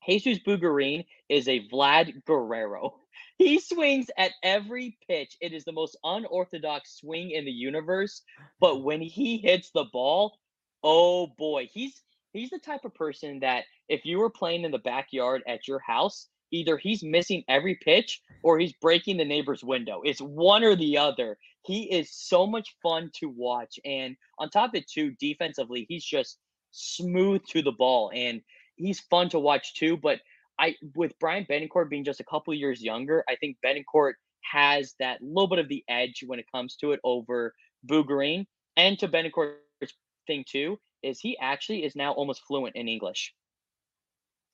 Jesus 0.07 0.39
Bugarin 0.39 1.05
is 1.29 1.49
a 1.49 1.67
Vlad 1.69 2.25
Guerrero. 2.25 3.00
He 3.39 3.59
swings 3.59 4.11
at 4.19 4.33
every 4.43 4.99
pitch. 5.09 5.37
It 5.41 5.53
is 5.53 5.65
the 5.65 5.73
most 5.73 5.97
unorthodox 6.05 6.99
swing 6.99 7.31
in 7.31 7.45
the 7.45 7.53
universe. 7.53 8.23
But 8.61 8.83
when 8.83 9.01
he 9.01 9.39
hits 9.39 9.71
the 9.71 9.87
ball, 9.93 10.39
oh 10.83 11.29
boy, 11.39 11.69
he's 11.73 12.03
he's 12.33 12.51
the 12.51 12.59
type 12.59 12.85
of 12.85 12.95
person 12.95 13.41
that 13.41 13.65
if 13.89 14.05
you 14.05 14.19
were 14.19 14.31
playing 14.31 14.65
in 14.65 14.71
the 14.71 14.79
backyard 14.79 15.43
at 15.47 15.67
your 15.67 15.81
house 15.81 16.29
either 16.51 16.77
he's 16.77 17.03
missing 17.03 17.45
every 17.49 17.77
pitch 17.77 18.21
or 18.43 18.59
he's 18.59 18.73
breaking 18.75 19.17
the 19.17 19.25
neighbor's 19.25 19.63
window. 19.63 20.03
It's 20.05 20.21
one 20.21 20.65
or 20.65 20.77
the 20.77 20.99
other. 20.99 21.39
He 21.63 21.85
is 21.93 22.11
so 22.13 22.47
much 22.47 22.75
fun 22.83 23.11
to 23.21 23.29
watch. 23.29 23.79
And 23.85 24.17
on 24.39 24.51
top 24.51 24.71
of 24.71 24.75
it, 24.77 24.89
too, 24.89 25.13
defensively, 25.21 25.87
he's 25.89 26.05
just 26.05 26.39
smooth 26.73 27.43
to 27.51 27.63
the 27.63 27.73
ball 27.73 28.11
and 28.15 28.41
he's 28.77 29.01
fun 29.01 29.29
to 29.31 29.39
watch 29.39 29.75
too. 29.75 29.97
But 29.97 30.21
I 30.61 30.77
with 30.95 31.19
Bryant 31.19 31.49
Betancourt 31.49 31.89
being 31.89 32.05
just 32.05 32.21
a 32.21 32.25
couple 32.25 32.53
years 32.53 32.83
younger, 32.83 33.25
I 33.29 33.37
think 33.37 33.57
Betancourt 33.65 34.13
has 34.43 34.95
that 35.01 35.23
little 35.23 35.49
bit 35.49 35.59
of 35.59 35.69
the 35.69 35.83
edge 35.89 36.23
when 36.27 36.39
it 36.39 36.47
comes 36.53 36.77
to 36.77 36.93
it 36.93 37.01
over 37.03 37.55
Bugarin. 37.87 38.47
And 38.77 38.99
to 38.99 39.09
Betancourt's 39.09 39.95
thing 40.27 40.45
too, 40.47 40.79
is 41.03 41.19
he 41.19 41.37
actually 41.39 41.85
is 41.85 41.97
now 41.97 42.13
almost 42.13 42.43
fluent 42.47 42.77
in 42.77 42.89
English. 42.89 43.35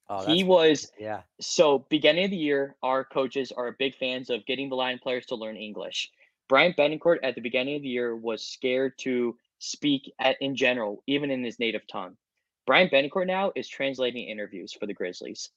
Oh, 0.09 0.25
he 0.25 0.45
was 0.45 0.93
yeah. 0.99 1.23
So 1.41 1.85
beginning 1.91 2.27
of 2.27 2.31
the 2.31 2.37
year, 2.37 2.77
our 2.83 3.05
coaches 3.05 3.51
are 3.51 3.73
big 3.73 3.97
fans 3.97 4.31
of 4.31 4.47
getting 4.47 4.69
the 4.69 4.77
line 4.77 5.01
players 5.01 5.27
to 5.27 5.35
learn 5.35 5.57
English. 5.57 6.11
Bryant 6.49 6.77
Betancourt 6.77 7.19
at 7.25 7.35
the 7.35 7.41
beginning 7.41 7.75
of 7.77 7.83
the 7.83 7.89
year 7.89 8.15
was 8.15 8.47
scared 8.47 8.97
to 8.99 9.37
speak 9.59 10.13
at 10.21 10.37
in 10.41 10.55
general, 10.55 11.03
even 11.09 11.33
in 11.33 11.43
his 11.43 11.59
native 11.59 11.85
tongue. 11.89 12.17
Bryant 12.67 12.93
Betancourt 12.93 13.27
now 13.27 13.51
is 13.57 13.69
translating 13.69 14.29
interviews 14.29 14.73
for 14.73 14.87
the 14.87 14.95
Grizzlies. 14.95 15.51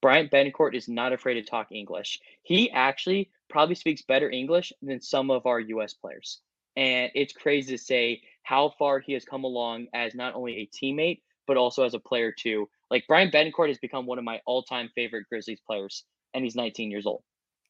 Bryant 0.00 0.30
Betancourt 0.30 0.74
is 0.74 0.88
not 0.88 1.12
afraid 1.12 1.34
to 1.34 1.42
talk 1.42 1.68
English. 1.70 2.20
He 2.42 2.70
actually 2.70 3.30
probably 3.48 3.74
speaks 3.74 4.02
better 4.02 4.30
English 4.30 4.72
than 4.82 5.00
some 5.00 5.30
of 5.30 5.46
our 5.46 5.60
US 5.60 5.94
players. 5.94 6.40
And 6.76 7.10
it's 7.14 7.32
crazy 7.32 7.76
to 7.76 7.82
say 7.82 8.22
how 8.42 8.74
far 8.78 9.00
he 9.00 9.12
has 9.14 9.24
come 9.24 9.44
along 9.44 9.86
as 9.94 10.14
not 10.14 10.34
only 10.34 10.56
a 10.58 10.66
teammate, 10.66 11.20
but 11.46 11.56
also 11.56 11.84
as 11.84 11.94
a 11.94 11.98
player 11.98 12.32
too. 12.32 12.68
Like 12.90 13.06
Bryant 13.06 13.32
Betancourt 13.32 13.68
has 13.68 13.78
become 13.78 14.06
one 14.06 14.18
of 14.18 14.24
my 14.24 14.40
all-time 14.46 14.90
favorite 14.94 15.26
Grizzlies 15.28 15.60
players, 15.66 16.04
and 16.34 16.44
he's 16.44 16.56
19 16.56 16.90
years 16.90 17.06
old. 17.06 17.22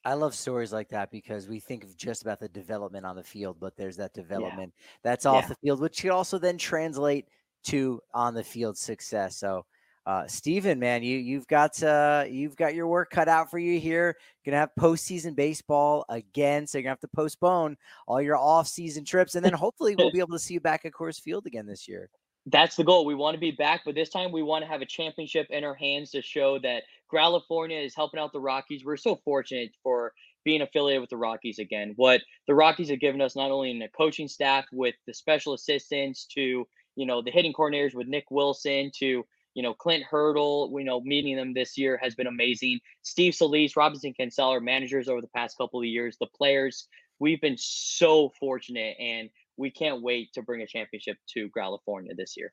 I 0.05 0.15
love 0.15 0.35
stories 0.35 0.73
like 0.73 0.89
that 0.91 1.11
because 1.11 1.49
we 1.49 1.59
think 1.59 1.83
of 1.83 1.97
just 1.97 2.23
about 2.23 2.39
the 2.39 2.49
development 2.49 3.05
on 3.05 3.17
the 3.17 3.25
field, 3.25 3.57
but 3.59 3.77
there's 3.77 3.97
that 3.97 4.15
development 4.15 4.73
yeah. 4.77 4.85
that's 5.03 5.27
off 5.27 5.45
yeah. 5.45 5.49
the 5.49 5.57
field, 5.57 5.81
which 5.81 6.01
could 6.01 6.13
also 6.13 6.39
then 6.39 6.59
translate 6.59 7.27
to 7.65 8.01
on 8.15 8.35
the 8.35 8.45
field 8.45 8.79
success. 8.79 9.37
So, 9.37 9.67
uh, 10.07 10.27
Steven, 10.27 10.79
man, 10.79 11.03
you 11.03 11.19
you've 11.19 11.47
got 11.49 11.83
uh, 11.83 12.25
you've 12.29 12.57
got 12.57 12.75
your 12.75 12.87
work 12.87 13.11
cut 13.11 13.29
out 13.29 13.51
for 13.51 13.59
you 13.59 13.81
here. 13.81 14.17
You're 14.45 14.53
gonna 14.53 14.61
have 14.61 14.71
postseason 14.79 15.35
baseball 15.35 16.05
again, 16.09 16.67
so 16.67 16.79
you're 16.79 16.85
gonna 16.85 16.93
have 16.93 17.01
to 17.01 17.09
postpone 17.09 17.77
all 18.07 18.23
your 18.23 18.37
off-season 18.37 19.05
trips, 19.05 19.35
and 19.35 19.45
then 19.45 19.53
hopefully 19.53 19.97
we'll 19.97 20.13
be 20.13 20.21
able 20.21 20.33
to 20.33 20.39
see 20.39 20.55
you 20.55 20.61
back 20.61 20.85
at 20.85 20.93
Coors 20.93 21.21
Field 21.21 21.47
again 21.47 21.67
this 21.67 21.89
year 21.89 22.09
that's 22.47 22.77
the 22.77 22.85
goal. 22.85 23.05
We 23.05 23.15
want 23.15 23.35
to 23.35 23.41
be 23.41 23.51
back, 23.51 23.83
but 23.85 23.95
this 23.95 24.09
time 24.09 24.31
we 24.31 24.43
want 24.43 24.65
to 24.65 24.71
have 24.71 24.81
a 24.81 24.87
championship 24.87 25.49
in 25.51 25.65
our 25.65 25.75
hands 25.75 26.13
to 26.13 26.23
show 26.23 26.59
that 26.61 26.85
California 27.13 27.79
is 27.79 27.95
helping 27.95 28.21
out 28.21 28.33
the 28.33 28.41
Rockies. 28.41 28.85
We're 28.85 28.97
so 28.97 29.21
fortunate 29.25 29.73
for 29.83 30.13
being 30.45 30.63
affiliated 30.63 31.01
with 31.01 31.11
the 31.11 31.17
Rockies 31.17 31.59
again. 31.59 31.93
What 31.97 32.21
the 32.47 32.55
Rockies 32.55 32.89
have 32.91 33.01
given 33.01 33.21
us, 33.21 33.35
not 33.35 33.51
only 33.51 33.73
in 33.73 33.81
the 33.81 33.89
coaching 33.89 34.29
staff 34.29 34.65
with 34.73 34.95
the 35.07 35.15
special 35.15 35.55
assistants 35.55 36.25
to, 36.37 36.67
you 36.95 37.07
know, 37.07 37.21
the 37.21 37.33
hitting 37.33 37.53
coordinators 37.53 37.95
with 37.95 38.07
Nick 38.07 38.31
Wilson 38.31 38.93
to, 39.01 39.27
you 39.57 39.63
know, 39.63 39.73
Clint 39.73 40.05
Hurdle, 40.05 40.71
you 40.77 40.85
know, 40.85 41.01
meeting 41.01 41.35
them 41.35 41.55
this 41.55 41.79
year 41.79 41.99
has 42.03 42.15
been 42.15 42.27
amazing. 42.27 42.79
Steve 43.01 43.33
Soliz, 43.33 43.75
Robinson 43.75 44.13
Canceller, 44.21 44.63
managers 44.63 45.09
over 45.09 45.23
the 45.23 45.29
past 45.29 45.57
couple 45.57 45.81
of 45.81 45.87
years, 45.87 46.19
the 46.21 46.27
players, 46.37 46.89
we've 47.21 47.41
been 47.41 47.57
so 47.59 48.31
fortunate 48.39 48.97
and 49.01 49.31
we 49.57 49.71
can't 49.71 50.03
wait 50.03 50.31
to 50.35 50.43
bring 50.43 50.61
a 50.61 50.67
championship 50.67 51.17
to 51.33 51.49
California 51.57 52.13
this 52.15 52.35
year. 52.37 52.53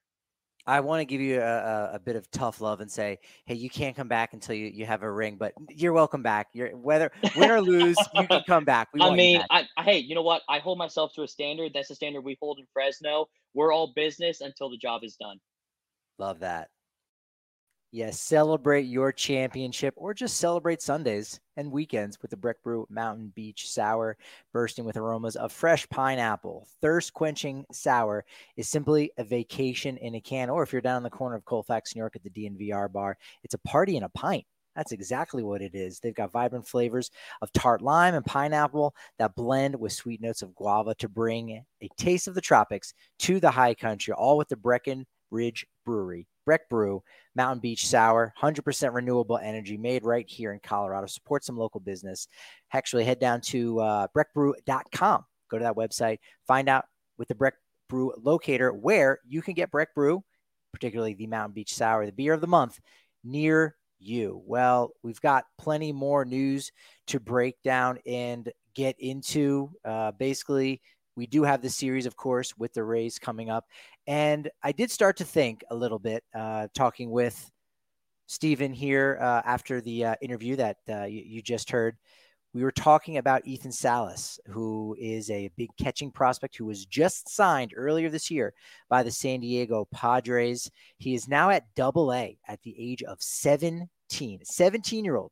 I 0.65 0.79
want 0.79 1.01
to 1.01 1.05
give 1.05 1.19
you 1.19 1.41
a, 1.41 1.89
a, 1.95 1.99
bit 1.99 2.15
of 2.15 2.31
tough 2.31 2.61
love 2.61 2.79
and 2.79 2.89
say, 2.89 3.19
hey, 3.45 3.55
you 3.55 3.69
can't 3.69 3.97
come 3.97 4.07
back 4.07 4.31
until 4.31 4.55
you, 4.55 4.67
you 4.67 4.85
have 4.85 5.03
a 5.03 5.11
ring, 5.11 5.35
but 5.37 5.51
you're 5.69 5.91
welcome 5.91 6.23
back. 6.23 6.47
You're 6.53 6.69
whether 6.69 7.11
win 7.35 7.51
or 7.51 7.59
lose, 7.59 7.97
you 8.15 8.25
can 8.25 8.43
come 8.47 8.63
back. 8.63 8.87
We 8.93 9.01
I 9.01 9.13
mean, 9.13 9.43
I, 9.49 9.67
I, 9.75 9.83
hey, 9.83 9.97
you 9.97 10.15
know 10.15 10.21
what? 10.21 10.41
I 10.47 10.59
hold 10.59 10.77
myself 10.77 11.11
to 11.15 11.23
a 11.23 11.27
standard. 11.27 11.73
That's 11.73 11.89
the 11.89 11.95
standard 11.95 12.21
we 12.21 12.37
hold 12.41 12.59
in 12.59 12.65
Fresno. 12.71 13.27
We're 13.53 13.73
all 13.73 13.91
business 13.93 14.39
until 14.39 14.69
the 14.69 14.77
job 14.77 15.03
is 15.03 15.17
done. 15.17 15.41
Love 16.17 16.39
that. 16.39 16.69
Yes, 17.95 18.19
celebrate 18.19 18.87
your 18.87 19.11
championship 19.11 19.93
or 19.97 20.15
just 20.15 20.37
celebrate 20.37 20.81
Sundays 20.81 21.39
and 21.57 21.71
weekends 21.71 22.19
with 22.23 22.31
the 22.31 22.37
Breck 22.37 22.63
Brew 22.63 22.87
Mountain 22.89 23.33
Beach 23.35 23.69
Sour, 23.69 24.17
bursting 24.51 24.83
with 24.83 24.97
aromas 24.97 25.35
of 25.35 25.51
fresh 25.51 25.87
pineapple. 25.89 26.67
Thirst 26.81 27.13
quenching 27.13 27.63
sour 27.71 28.25
is 28.57 28.67
simply 28.67 29.11
a 29.19 29.23
vacation 29.23 29.97
in 29.97 30.15
a 30.15 30.19
can. 30.19 30.49
Or 30.49 30.63
if 30.63 30.73
you're 30.73 30.81
down 30.81 30.97
in 30.97 31.03
the 31.03 31.11
corner 31.11 31.35
of 31.35 31.45
Colfax, 31.45 31.93
New 31.93 31.99
York 31.99 32.15
at 32.15 32.23
the 32.23 32.31
DNVR 32.31 32.91
bar, 32.91 33.15
it's 33.43 33.53
a 33.53 33.59
party 33.59 33.95
in 33.95 34.01
a 34.01 34.09
pint. 34.09 34.43
That's 34.75 34.91
exactly 34.91 35.43
what 35.43 35.61
it 35.61 35.75
is. 35.75 35.99
They've 35.99 36.15
got 36.15 36.31
vibrant 36.31 36.67
flavors 36.67 37.11
of 37.43 37.53
tart 37.53 37.83
lime 37.83 38.15
and 38.15 38.25
pineapple 38.25 38.95
that 39.19 39.35
blend 39.35 39.75
with 39.75 39.93
sweet 39.93 40.19
notes 40.19 40.41
of 40.41 40.55
guava 40.55 40.95
to 40.95 41.07
bring 41.07 41.63
a 41.79 41.89
taste 41.95 42.27
of 42.27 42.33
the 42.33 42.41
tropics 42.41 42.95
to 43.19 43.39
the 43.39 43.51
high 43.51 43.75
country, 43.75 44.15
all 44.15 44.35
with 44.35 44.49
the 44.49 44.55
Brecken 44.55 45.05
Ridge 45.29 45.67
Brewery. 45.85 46.27
Breck 46.45 46.69
Brew, 46.69 47.03
Mountain 47.35 47.59
Beach 47.59 47.87
Sour, 47.87 48.33
100% 48.41 48.93
renewable 48.93 49.37
energy 49.37 49.77
made 49.77 50.03
right 50.03 50.29
here 50.29 50.51
in 50.51 50.59
Colorado. 50.59 51.07
Support 51.07 51.43
some 51.43 51.57
local 51.57 51.79
business. 51.79 52.27
Actually, 52.73 53.05
head 53.05 53.19
down 53.19 53.41
to 53.41 53.79
uh, 53.79 54.07
breckbrew.com. 54.15 55.25
Go 55.49 55.57
to 55.57 55.63
that 55.63 55.75
website, 55.75 56.19
find 56.47 56.67
out 56.67 56.85
with 57.17 57.27
the 57.27 57.35
Breck 57.35 57.53
Brew 57.89 58.13
locator 58.21 58.73
where 58.73 59.19
you 59.27 59.41
can 59.41 59.53
get 59.53 59.71
Breck 59.71 59.93
Brew, 59.93 60.23
particularly 60.73 61.13
the 61.13 61.27
Mountain 61.27 61.53
Beach 61.53 61.73
Sour, 61.73 62.05
the 62.05 62.11
beer 62.11 62.33
of 62.33 62.41
the 62.41 62.47
month, 62.47 62.79
near 63.23 63.75
you. 63.99 64.41
Well, 64.45 64.91
we've 65.03 65.21
got 65.21 65.45
plenty 65.57 65.91
more 65.91 66.25
news 66.25 66.71
to 67.07 67.19
break 67.19 67.55
down 67.63 67.99
and 68.05 68.51
get 68.75 68.95
into. 68.99 69.71
Uh, 69.85 70.11
basically, 70.11 70.81
we 71.15 71.27
do 71.27 71.43
have 71.43 71.61
the 71.61 71.69
series, 71.69 72.05
of 72.05 72.15
course, 72.15 72.57
with 72.57 72.73
the 72.73 72.83
Rays 72.83 73.19
coming 73.19 73.49
up. 73.49 73.65
And 74.07 74.49
I 74.61 74.71
did 74.71 74.91
start 74.91 75.17
to 75.17 75.23
think 75.23 75.63
a 75.69 75.75
little 75.75 75.99
bit, 75.99 76.23
uh, 76.35 76.67
talking 76.73 77.09
with 77.09 77.49
Stephen 78.27 78.73
here 78.73 79.17
uh, 79.21 79.41
after 79.45 79.79
the 79.81 80.05
uh, 80.05 80.15
interview 80.21 80.55
that 80.57 80.77
uh, 80.89 81.03
you, 81.03 81.23
you, 81.25 81.41
just 81.41 81.69
heard. 81.69 81.95
we 82.53 82.63
were 82.63 82.71
talking 82.71 83.17
about 83.17 83.45
Ethan 83.45 83.71
Salas, 83.71 84.39
who 84.47 84.95
is 84.99 85.29
a 85.29 85.51
big 85.55 85.69
catching 85.77 86.11
prospect 86.11 86.57
who 86.57 86.65
was 86.65 86.85
just 86.85 87.29
signed 87.29 87.73
earlier 87.75 88.09
this 88.09 88.29
year 88.29 88.53
by 88.89 89.03
the 89.03 89.11
San 89.11 89.39
Diego 89.39 89.87
Padres. 89.91 90.69
He 90.97 91.13
is 91.13 91.27
now 91.27 91.49
at 91.49 91.73
double 91.75 92.13
A 92.13 92.37
at 92.47 92.61
the 92.63 92.75
age 92.77 93.03
of 93.03 93.21
17, 93.21 94.39
17 94.43 95.05
year 95.05 95.15
old 95.15 95.31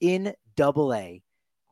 in 0.00 0.34
double 0.56 0.92
A. 0.92 1.22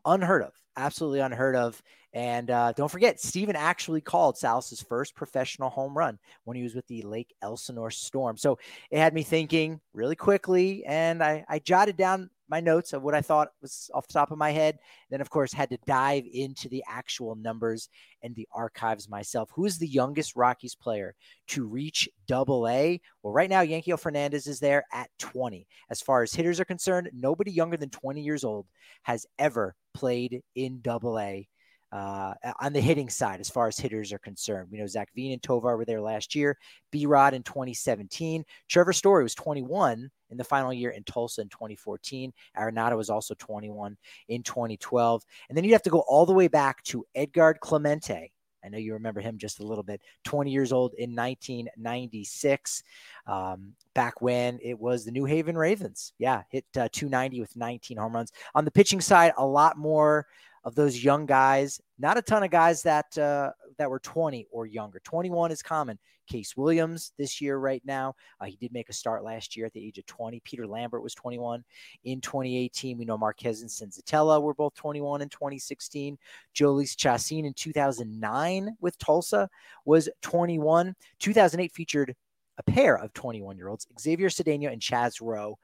Unheard 0.05 0.43
of, 0.43 0.53
absolutely 0.77 1.21
unheard 1.21 1.57
of. 1.57 1.83
And 2.19 2.51
uh, 2.51 2.73
don't 2.73 2.91
forget, 2.91 3.21
Steven 3.21 3.55
actually 3.55 4.01
called 4.01 4.37
Salas's 4.37 4.83
first 4.83 5.15
professional 5.15 5.71
home 5.71 5.97
run 5.97 6.19
when 6.43 6.57
he 6.57 6.65
was 6.65 6.75
with 6.75 6.85
the 6.89 7.03
Lake 7.03 7.33
Elsinore 7.43 7.93
Storm. 7.93 8.37
So 8.37 8.59
it 8.91 8.99
had 8.99 9.15
me 9.15 9.23
thinking 9.23 9.81
really 9.93 10.17
quickly, 10.17 10.85
and 10.85 11.23
I, 11.23 11.45
I 11.49 11.61
jotted 11.61 11.97
down 11.97 12.29
my 12.49 12.59
notes 12.59 12.93
of 12.93 13.03
what 13.03 13.15
I 13.15 13.21
thought 13.21 13.51
was 13.63 13.89
off 13.95 14.09
the 14.09 14.15
top 14.15 14.33
of 14.33 14.39
my 14.39 14.51
head. 14.51 14.81
Then, 15.11 15.21
of 15.21 15.31
course, 15.31 15.53
had 15.53 15.71
to 15.71 15.79
dive 15.87 16.25
into 16.33 16.69
the 16.69 16.83
actual 16.89 17.37
numbers 17.37 17.89
and 18.21 18.35
the 18.35 18.49
archives 18.53 19.09
myself. 19.09 19.51
Who 19.55 19.65
is 19.65 19.79
the 19.79 19.87
youngest 19.87 20.35
Rockies 20.35 20.75
player 20.75 21.15
to 21.49 21.67
reach 21.67 22.09
double 22.27 22.67
A? 22.67 23.01
Well, 23.23 23.33
right 23.33 23.49
now, 23.49 23.63
Yanquiel 23.63 24.01
Fernandez 24.01 24.49
is 24.49 24.59
there 24.59 24.83
at 24.93 25.09
20. 25.21 25.69
As 25.89 26.03
far 26.03 26.25
as 26.25 26.35
hitters 26.35 26.59
are 26.59 26.65
concerned, 26.65 27.11
nobody 27.13 27.53
younger 27.53 27.77
than 27.77 27.91
20 27.91 28.23
years 28.23 28.43
old 28.43 28.67
has 29.05 29.25
ever 29.39 29.77
played 29.95 30.43
in 30.57 30.81
double 30.81 31.21
A 31.21 31.47
uh, 31.93 32.35
on 32.61 32.73
the 32.73 32.81
hitting 32.81 33.09
side 33.09 33.41
as 33.41 33.49
far 33.49 33.67
as 33.67 33.79
hitters 33.79 34.13
are 34.13 34.19
concerned. 34.19 34.69
We 34.71 34.79
know 34.79 34.87
Zach 34.87 35.09
Veen 35.15 35.33
and 35.33 35.43
Tovar 35.43 35.77
were 35.77 35.85
there 35.85 36.01
last 36.01 36.35
year, 36.35 36.59
B 36.91 37.07
Rod 37.07 37.35
in 37.35 37.43
2017. 37.43 38.45
Trevor 38.69 38.93
Story 38.93 39.23
was 39.23 39.35
21 39.35 40.11
in 40.31 40.37
the 40.37 40.45
final 40.45 40.73
year 40.73 40.91
in 40.91 41.03
Tulsa 41.05 41.41
in 41.41 41.49
2014. 41.49 42.33
Arenado 42.59 42.97
was 42.97 43.11
also 43.11 43.35
21 43.35 43.97
in 44.29 44.43
2012. 44.43 45.25
And 45.49 45.57
then 45.57 45.65
you'd 45.65 45.73
have 45.73 45.83
to 45.83 45.91
go 45.91 46.05
all 46.07 46.27
the 46.27 46.33
way 46.33 46.49
back 46.49 46.83
to 46.85 47.07
Edgard 47.15 47.61
Clemente. 47.61 48.33
I 48.65 48.69
know 48.69 48.79
you 48.79 48.93
remember 48.93 49.21
him 49.21 49.39
just 49.39 49.61
a 49.61 49.67
little 49.67 49.85
bit. 49.85 50.03
20 50.25 50.51
years 50.51 50.73
old 50.73 50.93
in 50.95 51.15
1996, 51.15 52.83
um, 53.27 53.73
back 53.95 54.21
when 54.21 54.59
it 54.63 54.79
was 54.79 55.05
the 55.05 55.13
New 55.13 55.25
Haven 55.25 55.57
Ravens. 55.57 56.13
Yeah, 56.19 56.43
hit 56.51 56.65
uh, 56.77 56.89
290 56.93 57.41
with 57.41 57.57
19 57.57 57.97
home 57.97 58.15
runs. 58.15 58.33
On 58.55 58.65
the 58.65 58.71
pitching 58.71 59.01
side, 59.01 59.33
a 59.39 59.47
lot 59.47 59.79
more 59.79 60.27
of 60.65 60.75
those 60.75 61.03
young 61.03 61.27
guys. 61.27 61.81
Not 61.99 62.19
a 62.19 62.23
ton 62.23 62.43
of 62.43 62.51
guys 62.51 62.83
that 62.83 63.17
uh, 63.19 63.51
that 63.79 63.91
were 63.91 64.01
20 64.01 64.47
or 64.51 64.67
younger. 64.67 65.01
21 65.05 65.53
is 65.53 65.63
common. 65.63 65.99
Case 66.29 66.57
Williams 66.57 67.13
this 67.17 67.41
year, 67.41 67.57
right 67.57 67.83
now, 67.87 68.15
uh, 68.41 68.45
he 68.45 68.57
did 68.57 68.73
make 68.73 68.91
a 68.91 68.93
start 68.93 69.25
last 69.25 69.57
year 69.57 69.65
at 69.65 69.73
the 69.73 69.85
age 69.85 69.97
of 69.97 70.05
20. 70.07 70.41
Peter 70.41 70.67
Lambert 70.67 71.03
was 71.03 71.15
21 71.15 71.65
in 72.05 72.21
2018. 72.21 72.99
We 72.99 73.07
know 73.07 73.17
Marquez 73.17 73.63
and 73.63 73.71
Senzatela 73.71 74.43
were 74.43 74.53
both 74.53 74.75
21 74.75 75.23
in 75.23 75.31
2016. 75.31 76.19
Jhoulys 76.55 76.95
Chacin 76.97 77.47
in 77.47 77.55
2009 77.55 78.77
with 78.81 78.99
Tulsa 78.99 79.49
was 79.87 80.09
21. 80.21 80.95
2008 81.19 81.73
featured 81.73 82.15
a 82.59 82.63
pair 82.63 82.97
of 82.97 83.13
21 83.15 83.57
year 83.57 83.69
olds, 83.69 83.87
Xavier 83.99 84.29
Cedeno 84.29 84.71
and 84.71 84.83
Chaz 84.83 85.21
Roe 85.23 85.59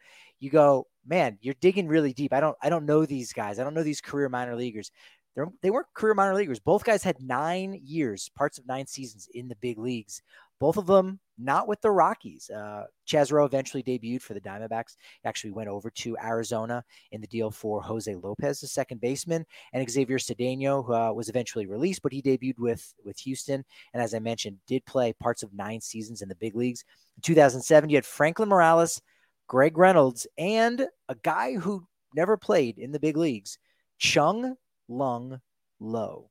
you 0.45 0.51
go, 0.51 0.86
man, 1.07 1.38
you're 1.40 1.55
digging 1.61 1.88
really 1.88 2.12
deep. 2.12 2.32
I 2.32 2.40
don't, 2.40 2.57
I 2.62 2.68
don't 2.68 2.86
know 2.86 3.07
these 3.07 3.32
guys. 3.32 3.59
I 3.59 3.64
don't 3.64 3.74
know 3.74 3.82
these 3.82 4.01
career 4.01 4.28
minor 4.28 4.55
leaguers. 4.55 4.90
They're, 5.34 5.49
they 5.62 5.70
weren't 5.70 5.92
career 5.95 6.14
minor 6.14 6.34
leaguers. 6.34 6.61
Both 6.61 6.84
guys 6.84 7.03
had 7.03 7.20
nine 7.20 7.80
years, 7.82 8.30
parts 8.36 8.59
of 8.59 8.66
nine 8.66 8.86
seasons 8.86 9.28
in 9.34 9.49
the 9.49 9.57
big 9.57 9.78
leagues. 9.78 10.22
Both 10.61 10.76
of 10.76 10.86
them 10.86 11.18
not 11.36 11.66
with 11.66 11.80
the 11.80 11.90
Rockies. 11.90 12.49
Uh, 12.49 12.84
Chaz 13.07 13.32
Roe 13.32 13.45
eventually 13.45 13.82
debuted 13.82 14.22
for 14.22 14.34
the 14.34 14.40
Diamondbacks. 14.40 14.97
He 15.22 15.28
actually 15.28 15.51
went 15.51 15.68
over 15.68 15.90
to 15.90 16.16
Arizona 16.22 16.84
in 17.11 17.20
the 17.20 17.26
deal 17.26 17.51
for 17.51 17.82
Jose 17.82 18.14
Lopez, 18.14 18.61
the 18.61 18.68
second 18.68 19.01
baseman, 19.01 19.45
and 19.72 19.90
Xavier 19.90 20.18
Cedeno, 20.18 20.86
who 20.86 20.95
uh, 20.95 21.12
was 21.12 21.28
eventually 21.28 21.66
released, 21.66 22.03
but 22.03 22.12
he 22.12 22.22
debuted 22.22 22.59
with 22.59 22.95
with 23.05 23.18
Houston. 23.18 23.64
And 23.92 24.03
as 24.03 24.14
I 24.14 24.20
mentioned, 24.20 24.59
did 24.66 24.86
play 24.86 25.12
parts 25.12 25.42
of 25.42 25.53
nine 25.53 25.80
seasons 25.80 26.22
in 26.22 26.28
the 26.28 26.36
big 26.36 26.55
leagues. 26.55 26.84
In 27.16 27.22
2007, 27.22 27.90
you 27.90 27.97
had 27.97 28.07
Franklin 28.07 28.49
Morales, 28.49 29.03
Greg 29.47 29.76
Reynolds, 29.76 30.26
and 30.38 30.86
a 31.09 31.14
guy 31.22 31.55
who 31.55 31.86
never 32.14 32.36
played 32.36 32.78
in 32.78 32.92
the 32.92 33.01
big 33.01 33.16
leagues, 33.16 33.59
Chung 33.99 34.57
Lung 34.88 35.40
Lo. 35.80 36.30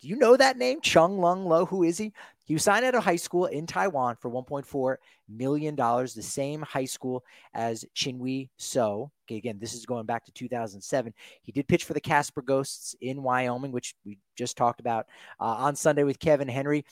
Do 0.00 0.06
you 0.06 0.16
know 0.16 0.36
that 0.36 0.56
name, 0.56 0.80
Chung 0.80 1.18
Lung 1.18 1.44
Lo? 1.44 1.66
Who 1.66 1.82
is 1.82 1.98
he? 1.98 2.12
He 2.44 2.54
was 2.54 2.62
signed 2.62 2.84
out 2.84 2.94
of 2.94 3.04
high 3.04 3.16
school 3.16 3.46
in 3.46 3.66
Taiwan 3.66 4.16
for 4.16 4.30
$1.4 4.30 4.96
million, 5.28 5.76
the 5.76 6.22
same 6.22 6.62
high 6.62 6.84
school 6.84 7.24
as 7.52 7.84
Chin-Wei 7.94 8.48
So. 8.56 9.10
Okay, 9.26 9.36
again, 9.36 9.58
this 9.58 9.74
is 9.74 9.84
going 9.84 10.06
back 10.06 10.24
to 10.24 10.32
2007. 10.32 11.12
He 11.42 11.52
did 11.52 11.68
pitch 11.68 11.84
for 11.84 11.94
the 11.94 12.00
Casper 12.00 12.42
Ghosts 12.42 12.94
in 13.00 13.22
Wyoming, 13.22 13.72
which 13.72 13.94
we 14.04 14.18
just 14.36 14.56
talked 14.56 14.80
about 14.80 15.06
uh, 15.40 15.44
on 15.44 15.74
Sunday 15.76 16.04
with 16.04 16.20
Kevin 16.20 16.48
Henry. 16.48 16.84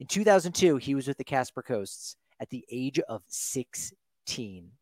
In 0.00 0.06
2002, 0.06 0.78
he 0.78 0.94
was 0.94 1.06
with 1.06 1.18
the 1.18 1.24
Casper 1.24 1.62
Ghosts 1.66 2.16
at 2.40 2.50
the 2.50 2.64
age 2.70 2.98
of 3.00 3.22
16. 3.28 3.96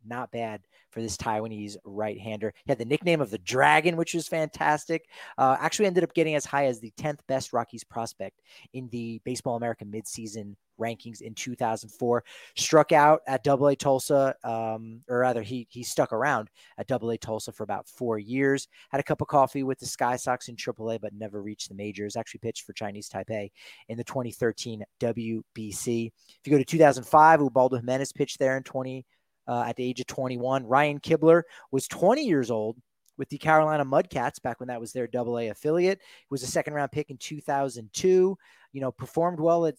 Not 0.05 0.31
bad 0.31 0.63
for 0.91 1.01
this 1.01 1.17
Taiwanese 1.17 1.77
right 1.85 2.19
hander. 2.19 2.53
He 2.65 2.71
had 2.71 2.79
the 2.79 2.85
nickname 2.85 3.21
of 3.21 3.31
the 3.31 3.39
Dragon, 3.39 3.97
which 3.97 4.15
was 4.15 4.29
fantastic. 4.29 5.09
Uh, 5.39 5.57
actually, 5.59 5.87
ended 5.87 6.05
up 6.05 6.15
getting 6.15 6.35
as 6.35 6.45
high 6.45 6.67
as 6.67 6.81
the 6.81 6.93
10th 6.99 7.21
best 7.27 7.53
Rockies 7.53 7.85
prospect 7.85 8.41
in 8.73 8.89
the 8.89 9.21
Baseball 9.25 9.57
America 9.57 9.85
midseason 9.85 10.55
rankings 10.81 11.21
in 11.21 11.35
2004. 11.35 12.25
Struck 12.57 12.93
out 12.93 13.21
at 13.27 13.45
Double 13.45 13.69
A 13.69 13.77
Tulsa, 13.77 14.35
um, 14.45 15.01
or 15.09 15.19
rather, 15.19 15.43
he 15.43 15.67
he 15.71 15.83
stuck 15.83 16.13
around 16.13 16.49
at 16.79 16.87
Double 16.87 17.11
A 17.11 17.19
Tulsa 17.19 17.53
for 17.53 17.63
about 17.63 17.89
four 17.89 18.19
years. 18.19 18.69
Had 18.91 19.01
a 19.01 19.05
cup 19.05 19.21
of 19.21 19.29
coffee 19.29 19.63
with 19.63 19.79
the 19.79 19.87
Sky 19.87 20.17
Sox 20.17 20.49
in 20.49 20.57
Triple 20.57 20.91
A, 20.91 20.99
but 20.99 21.15
never 21.15 21.43
reached 21.43 21.69
the 21.69 21.75
majors. 21.75 22.17
Actually 22.17 22.41
pitched 22.41 22.65
for 22.65 22.73
Chinese 22.73 23.09
Taipei 23.09 23.51
in 23.89 23.97
the 23.97 24.05
2013 24.05 24.85
WBC. 25.01 26.07
If 26.07 26.41
you 26.45 26.53
go 26.53 26.59
to 26.59 26.65
2005, 26.65 27.41
Ubaldo 27.41 27.77
Jimenez 27.77 28.13
pitched 28.13 28.39
there 28.39 28.57
in 28.57 28.63
20 28.63 29.05
uh, 29.47 29.65
at 29.67 29.77
the 29.77 29.85
age 29.85 30.01
of 30.01 30.07
21. 30.07 30.67
Ryan 30.67 31.01
Kibler 31.01 31.43
was 31.71 31.89
20 31.89 32.23
years 32.23 32.51
old 32.51 32.77
with 33.17 33.29
the 33.29 33.39
Carolina 33.39 33.85
Mudcats 33.85 34.43
back 34.43 34.61
when 34.61 34.69
that 34.69 34.81
was 34.81 34.93
their 34.93 35.07
double 35.07 35.39
A 35.39 35.49
affiliate. 35.49 35.99
He 35.99 36.27
was 36.31 36.43
a 36.43 36.49
second 36.49 36.75
round 36.75 36.93
pick 36.93 37.11
in 37.11 37.17
2002. 37.19 38.37
You 38.73 38.81
know, 38.81 38.91
performed 38.91 39.41
well 39.41 39.67
at 39.67 39.77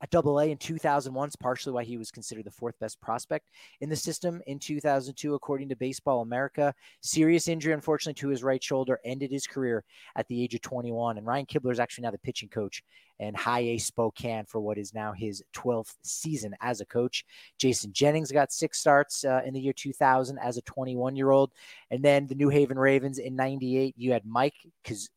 a 0.00 0.06
double 0.06 0.38
A 0.38 0.50
in 0.50 0.56
2001 0.56 1.28
is 1.28 1.36
partially 1.36 1.72
why 1.72 1.84
he 1.84 1.98
was 1.98 2.10
considered 2.10 2.44
the 2.44 2.50
fourth 2.50 2.78
best 2.78 3.00
prospect 3.00 3.50
in 3.80 3.88
the 3.88 3.96
system 3.96 4.40
in 4.46 4.58
2002, 4.58 5.34
according 5.34 5.68
to 5.68 5.76
Baseball 5.76 6.22
America. 6.22 6.74
Serious 7.02 7.48
injury, 7.48 7.74
unfortunately, 7.74 8.18
to 8.20 8.28
his 8.28 8.42
right 8.42 8.62
shoulder 8.62 8.98
ended 9.04 9.30
his 9.30 9.46
career 9.46 9.84
at 10.16 10.26
the 10.28 10.42
age 10.42 10.54
of 10.54 10.62
21. 10.62 11.18
And 11.18 11.26
Ryan 11.26 11.46
Kibler 11.46 11.72
is 11.72 11.80
actually 11.80 12.02
now 12.02 12.12
the 12.12 12.18
pitching 12.18 12.48
coach 12.48 12.82
and 13.18 13.36
High 13.36 13.60
A 13.60 13.78
Spokane 13.78 14.46
for 14.46 14.60
what 14.60 14.78
is 14.78 14.94
now 14.94 15.12
his 15.12 15.42
12th 15.54 15.94
season 16.02 16.54
as 16.62 16.80
a 16.80 16.86
coach. 16.86 17.24
Jason 17.58 17.92
Jennings 17.92 18.32
got 18.32 18.52
six 18.52 18.78
starts 18.78 19.24
uh, 19.24 19.42
in 19.44 19.52
the 19.52 19.60
year 19.60 19.74
2000 19.74 20.38
as 20.38 20.56
a 20.56 20.62
21 20.62 21.14
year 21.14 21.30
old. 21.30 21.50
And 21.90 22.02
then 22.02 22.26
the 22.26 22.34
New 22.34 22.48
Haven 22.48 22.78
Ravens 22.78 23.18
in 23.18 23.36
98, 23.36 23.94
you 23.98 24.12
had 24.12 24.24
Mike, 24.24 24.54
because 24.82 25.10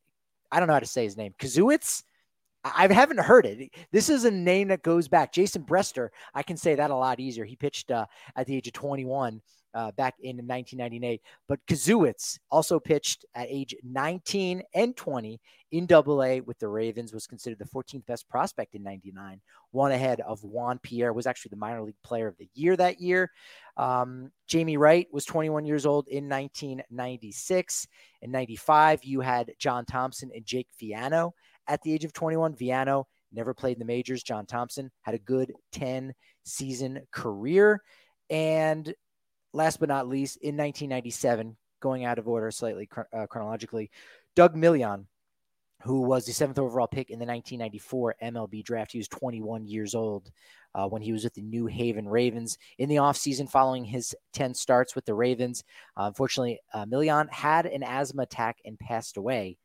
I 0.52 0.60
don't 0.60 0.68
know 0.68 0.74
how 0.74 0.80
to 0.80 0.86
say 0.86 1.06
his 1.06 1.16
name, 1.16 1.34
Kazewicz 1.40 2.04
I 2.64 2.92
haven't 2.92 3.20
heard 3.20 3.46
it. 3.46 3.72
This 3.92 4.10
is 4.10 4.26
a 4.26 4.32
name 4.32 4.70
that 4.70 4.84
goes 4.84 5.08
back. 5.08 5.34
Jason 5.34 5.64
Brester, 5.64 6.10
I 6.34 6.44
can 6.44 6.58
say 6.58 6.76
that 6.76 6.92
a 6.92 6.96
lot 6.96 7.20
easier. 7.20 7.46
He 7.46 7.56
pitched 7.56 7.92
uh, 7.92 8.06
at 8.36 8.48
the 8.48 8.56
age 8.56 8.68
of 8.68 8.74
21 8.74 9.42
uh, 9.74 9.92
back 9.92 10.16
in 10.22 10.38
1998. 10.38 11.22
But 11.48 11.60
Kazewicz 11.68 12.40
also 12.50 12.80
pitched 12.80 13.26
at 13.36 13.48
age 13.50 13.76
19 13.84 14.64
and 14.74 14.96
20 14.96 15.40
in 15.72 15.88
Double 15.88 16.24
A 16.24 16.40
with 16.42 16.60
the 16.60 16.68
Ravens. 16.68 17.14
Was 17.14 17.28
considered 17.28 17.60
the 17.60 17.66
14th 17.66 18.06
best 18.06 18.30
prospect 18.30 18.76
in 18.76 18.84
'99. 18.84 19.42
One 19.72 19.92
ahead 19.92 20.22
of 20.22 20.44
Juan 20.44 20.80
Pierre. 20.80 21.12
Was 21.14 21.28
actually 21.28 21.50
the 21.50 21.58
minor 21.58 21.82
league 21.82 21.96
player 22.04 22.28
of 22.28 22.38
the 22.38 22.48
year 22.54 22.78
that 22.78 23.02
year. 23.02 23.32
Um, 23.76 24.32
Jamie 24.48 24.78
Wright 24.78 25.08
was 25.12 25.26
21 25.26 25.66
years 25.66 25.88
old 25.88 26.08
in 26.08 26.30
1996. 26.30 27.88
In 28.22 28.32
'95, 28.32 29.04
you 29.04 29.22
had 29.22 29.52
John 29.58 29.84
Thompson 29.86 30.30
and 30.34 30.46
Jake 30.46 30.68
Viano 30.80 31.32
at 31.68 31.82
the 31.82 31.94
age 31.94 32.06
of 32.06 32.14
21. 32.14 32.56
Viano 32.56 33.06
never 33.32 33.54
played 33.54 33.74
in 33.74 33.80
the 33.80 33.86
majors. 33.86 34.24
John 34.24 34.46
Thompson 34.46 34.92
had 35.02 35.16
a 35.16 35.20
good 35.20 35.54
10 35.72 36.14
season 36.46 37.02
career. 37.12 37.82
And 38.30 38.94
last 39.54 39.80
but 39.80 39.90
not 39.90 40.08
least, 40.08 40.38
in 40.38 40.58
1997, 40.58 41.58
going 41.82 42.06
out 42.06 42.20
of 42.20 42.28
order 42.28 42.50
slightly 42.52 42.90
uh, 43.14 43.28
chronologically, 43.28 43.92
Doug 44.36 44.56
Million, 44.56 45.08
who 45.84 46.02
was 46.02 46.26
the 46.26 46.32
seventh 46.32 46.60
overall 46.60 46.88
pick 46.88 47.10
in 47.10 47.20
the 47.20 47.26
1994 47.26 48.16
MLB 48.24 48.64
draft. 48.64 48.94
He 48.94 49.00
was 49.00 49.10
21 49.10 49.68
years 49.68 49.94
old 49.94 50.32
uh, 50.74 50.88
when 50.88 51.02
he 51.02 51.12
was 51.12 51.26
with 51.26 51.34
the 51.34 51.42
New 51.42 51.68
Haven 51.68 52.08
Ravens 52.08 52.58
in 52.78 52.88
the 52.88 52.96
offseason 52.96 53.50
following 53.50 53.84
his 53.84 54.16
10 54.32 54.54
starts 54.54 54.96
with 54.96 55.06
the 55.06 55.14
Ravens. 55.14 55.64
Uh, 55.98 56.04
unfortunately, 56.04 56.60
uh, 56.74 56.86
Million 56.86 57.28
had 57.30 57.66
an 57.66 57.84
asthma 57.84 58.24
attack 58.24 58.60
and 58.64 58.80
passed 58.80 59.18
away. 59.18 59.58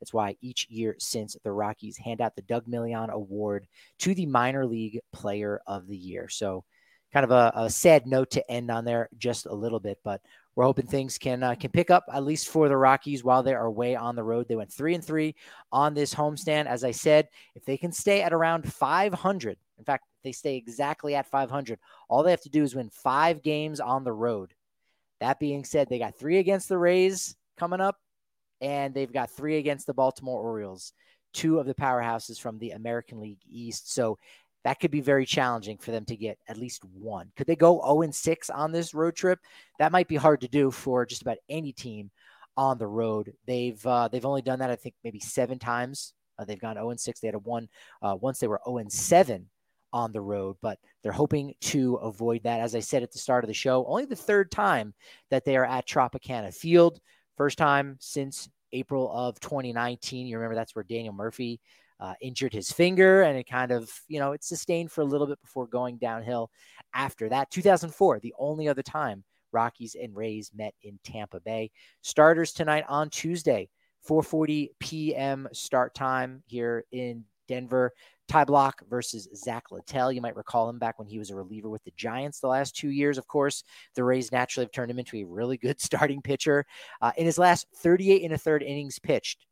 That's 0.00 0.12
why 0.12 0.36
each 0.40 0.68
year 0.68 0.96
since 0.98 1.36
the 1.42 1.52
Rockies 1.52 1.96
hand 1.96 2.20
out 2.20 2.36
the 2.36 2.42
Doug 2.42 2.68
Million 2.68 3.10
Award 3.10 3.66
to 4.00 4.14
the 4.14 4.26
minor 4.26 4.66
league 4.66 5.00
player 5.12 5.60
of 5.66 5.86
the 5.86 5.96
year. 5.96 6.28
So, 6.28 6.64
kind 7.12 7.24
of 7.24 7.30
a, 7.30 7.52
a, 7.54 7.70
sad 7.70 8.06
note 8.06 8.30
to 8.32 8.50
end 8.50 8.70
on 8.70 8.84
there 8.84 9.08
just 9.16 9.46
a 9.46 9.54
little 9.54 9.80
bit, 9.80 9.98
but 10.04 10.20
we're 10.54 10.64
hoping 10.64 10.86
things 10.86 11.18
can 11.18 11.42
uh, 11.42 11.54
can 11.54 11.70
pick 11.70 11.90
up 11.90 12.04
at 12.12 12.24
least 12.24 12.48
for 12.48 12.68
the 12.68 12.76
Rockies 12.76 13.22
while 13.22 13.42
they 13.42 13.54
are 13.54 13.70
way 13.70 13.94
on 13.94 14.16
the 14.16 14.24
road. 14.24 14.48
They 14.48 14.56
went 14.56 14.72
three 14.72 14.94
and 14.94 15.04
three 15.04 15.34
on 15.70 15.94
this 15.94 16.14
homestand. 16.14 16.66
As 16.66 16.82
I 16.82 16.90
said, 16.90 17.28
if 17.54 17.64
they 17.64 17.76
can 17.76 17.92
stay 17.92 18.22
at 18.22 18.32
around 18.32 18.70
500, 18.72 19.56
in 19.78 19.84
fact, 19.84 20.04
they 20.24 20.32
stay 20.32 20.56
exactly 20.56 21.14
at 21.14 21.26
500, 21.26 21.78
all 22.08 22.22
they 22.22 22.30
have 22.30 22.40
to 22.42 22.50
do 22.50 22.62
is 22.62 22.74
win 22.74 22.90
five 22.90 23.42
games 23.42 23.80
on 23.80 24.02
the 24.02 24.12
road. 24.12 24.54
That 25.20 25.38
being 25.38 25.64
said, 25.64 25.88
they 25.88 25.98
got 25.98 26.18
three 26.18 26.38
against 26.38 26.68
the 26.68 26.78
Rays 26.78 27.36
coming 27.56 27.80
up, 27.80 27.98
and 28.60 28.94
they've 28.94 29.12
got 29.12 29.30
three 29.30 29.58
against 29.58 29.86
the 29.86 29.94
Baltimore 29.94 30.40
Orioles, 30.40 30.92
two 31.32 31.58
of 31.58 31.66
the 31.66 31.74
powerhouses 31.74 32.40
from 32.40 32.58
the 32.58 32.70
American 32.70 33.20
League 33.20 33.40
East. 33.48 33.92
So 33.92 34.18
that 34.64 34.80
could 34.80 34.90
be 34.90 35.00
very 35.00 35.26
challenging 35.26 35.78
for 35.78 35.92
them 35.92 36.04
to 36.06 36.16
get 36.16 36.38
at 36.48 36.56
least 36.56 36.84
one. 36.84 37.30
Could 37.36 37.46
they 37.46 37.56
go 37.56 37.80
0 37.80 38.10
6 38.10 38.50
on 38.50 38.72
this 38.72 38.94
road 38.94 39.14
trip? 39.14 39.38
That 39.78 39.92
might 39.92 40.08
be 40.08 40.16
hard 40.16 40.40
to 40.40 40.48
do 40.48 40.70
for 40.70 41.06
just 41.06 41.22
about 41.22 41.38
any 41.48 41.72
team 41.72 42.10
on 42.56 42.78
the 42.78 42.86
road. 42.86 43.32
They've 43.46 43.86
uh, 43.86 44.08
they've 44.08 44.24
only 44.24 44.42
done 44.42 44.58
that 44.58 44.70
I 44.70 44.76
think 44.76 44.94
maybe 45.04 45.20
seven 45.20 45.58
times. 45.58 46.14
Uh, 46.38 46.44
they've 46.44 46.60
gone 46.60 46.74
0 46.74 46.94
6. 46.96 47.20
They 47.20 47.28
had 47.28 47.34
a 47.34 47.38
one 47.38 47.68
uh, 48.02 48.16
once 48.20 48.38
they 48.38 48.48
were 48.48 48.60
0 48.66 48.84
7 48.88 49.48
on 49.92 50.12
the 50.12 50.20
road, 50.20 50.56
but 50.60 50.78
they're 51.02 51.12
hoping 51.12 51.54
to 51.60 51.94
avoid 51.96 52.42
that. 52.42 52.60
As 52.60 52.74
I 52.74 52.80
said 52.80 53.02
at 53.02 53.12
the 53.12 53.18
start 53.18 53.44
of 53.44 53.48
the 53.48 53.54
show, 53.54 53.86
only 53.86 54.04
the 54.04 54.16
third 54.16 54.50
time 54.50 54.94
that 55.30 55.44
they 55.44 55.56
are 55.56 55.64
at 55.64 55.86
Tropicana 55.86 56.52
Field. 56.52 57.00
First 57.36 57.58
time 57.58 57.96
since 58.00 58.48
April 58.72 59.10
of 59.12 59.38
2019. 59.40 60.26
You 60.26 60.36
remember 60.36 60.54
that's 60.54 60.74
where 60.74 60.84
Daniel 60.84 61.14
Murphy 61.14 61.60
uh, 62.00 62.14
injured 62.20 62.52
his 62.52 62.70
finger 62.70 63.22
and 63.22 63.38
it 63.38 63.44
kind 63.44 63.72
of, 63.72 63.90
you 64.08 64.18
know, 64.18 64.32
it 64.32 64.44
sustained 64.44 64.92
for 64.92 65.00
a 65.00 65.04
little 65.04 65.26
bit 65.26 65.40
before 65.40 65.66
going 65.66 65.96
downhill 65.98 66.50
after 66.94 67.28
that. 67.28 67.50
2004, 67.50 68.20
the 68.20 68.34
only 68.38 68.68
other 68.68 68.82
time 68.82 69.24
Rockies 69.52 69.96
and 70.00 70.14
Rays 70.14 70.50
met 70.54 70.74
in 70.82 70.98
Tampa 71.04 71.40
Bay. 71.40 71.70
Starters 72.02 72.52
tonight 72.52 72.84
on 72.88 73.10
Tuesday, 73.10 73.68
4:40 74.08 74.70
p.m. 74.78 75.48
start 75.52 75.94
time 75.94 76.42
here 76.46 76.84
in 76.92 77.24
Denver. 77.48 77.92
Ty 78.28 78.44
Blach 78.44 78.74
versus 78.88 79.28
Zach 79.34 79.70
Littell. 79.70 80.12
You 80.12 80.20
might 80.20 80.36
recall 80.36 80.68
him 80.68 80.78
back 80.78 80.98
when 80.98 81.08
he 81.08 81.18
was 81.18 81.30
a 81.30 81.36
reliever 81.36 81.68
with 81.68 81.84
the 81.84 81.92
Giants 81.96 82.40
the 82.40 82.48
last 82.48 82.76
two 82.76 82.90
years. 82.90 83.18
Of 83.18 83.26
course, 83.26 83.62
the 83.94 84.04
Rays 84.04 84.32
naturally 84.32 84.64
have 84.64 84.72
turned 84.72 84.90
him 84.90 84.98
into 84.98 85.16
a 85.18 85.24
really 85.24 85.56
good 85.56 85.80
starting 85.80 86.22
pitcher. 86.22 86.66
Uh, 87.00 87.12
in 87.16 87.26
his 87.26 87.38
last 87.38 87.66
38 87.76 88.22
and 88.22 88.32
a 88.32 88.38
third 88.38 88.62
innings 88.62 88.98
pitched, 88.98 89.46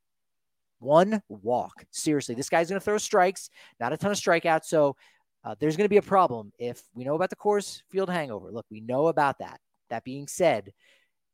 one 0.78 1.22
walk. 1.28 1.84
Seriously, 1.90 2.34
this 2.34 2.48
guy's 2.48 2.68
going 2.68 2.80
to 2.80 2.84
throw 2.84 2.98
strikes, 2.98 3.48
not 3.80 3.92
a 3.92 3.96
ton 3.96 4.10
of 4.10 4.18
strikeouts. 4.18 4.64
So 4.64 4.96
uh, 5.44 5.54
there's 5.58 5.76
going 5.76 5.86
to 5.86 5.90
be 5.90 5.98
a 5.98 6.02
problem 6.02 6.52
if 6.58 6.82
we 6.94 7.04
know 7.04 7.14
about 7.14 7.30
the 7.30 7.36
Coors 7.36 7.82
Field 7.90 8.10
hangover. 8.10 8.50
Look, 8.50 8.66
we 8.70 8.80
know 8.80 9.06
about 9.08 9.38
that. 9.38 9.60
That 9.90 10.04
being 10.04 10.26
said, 10.26 10.72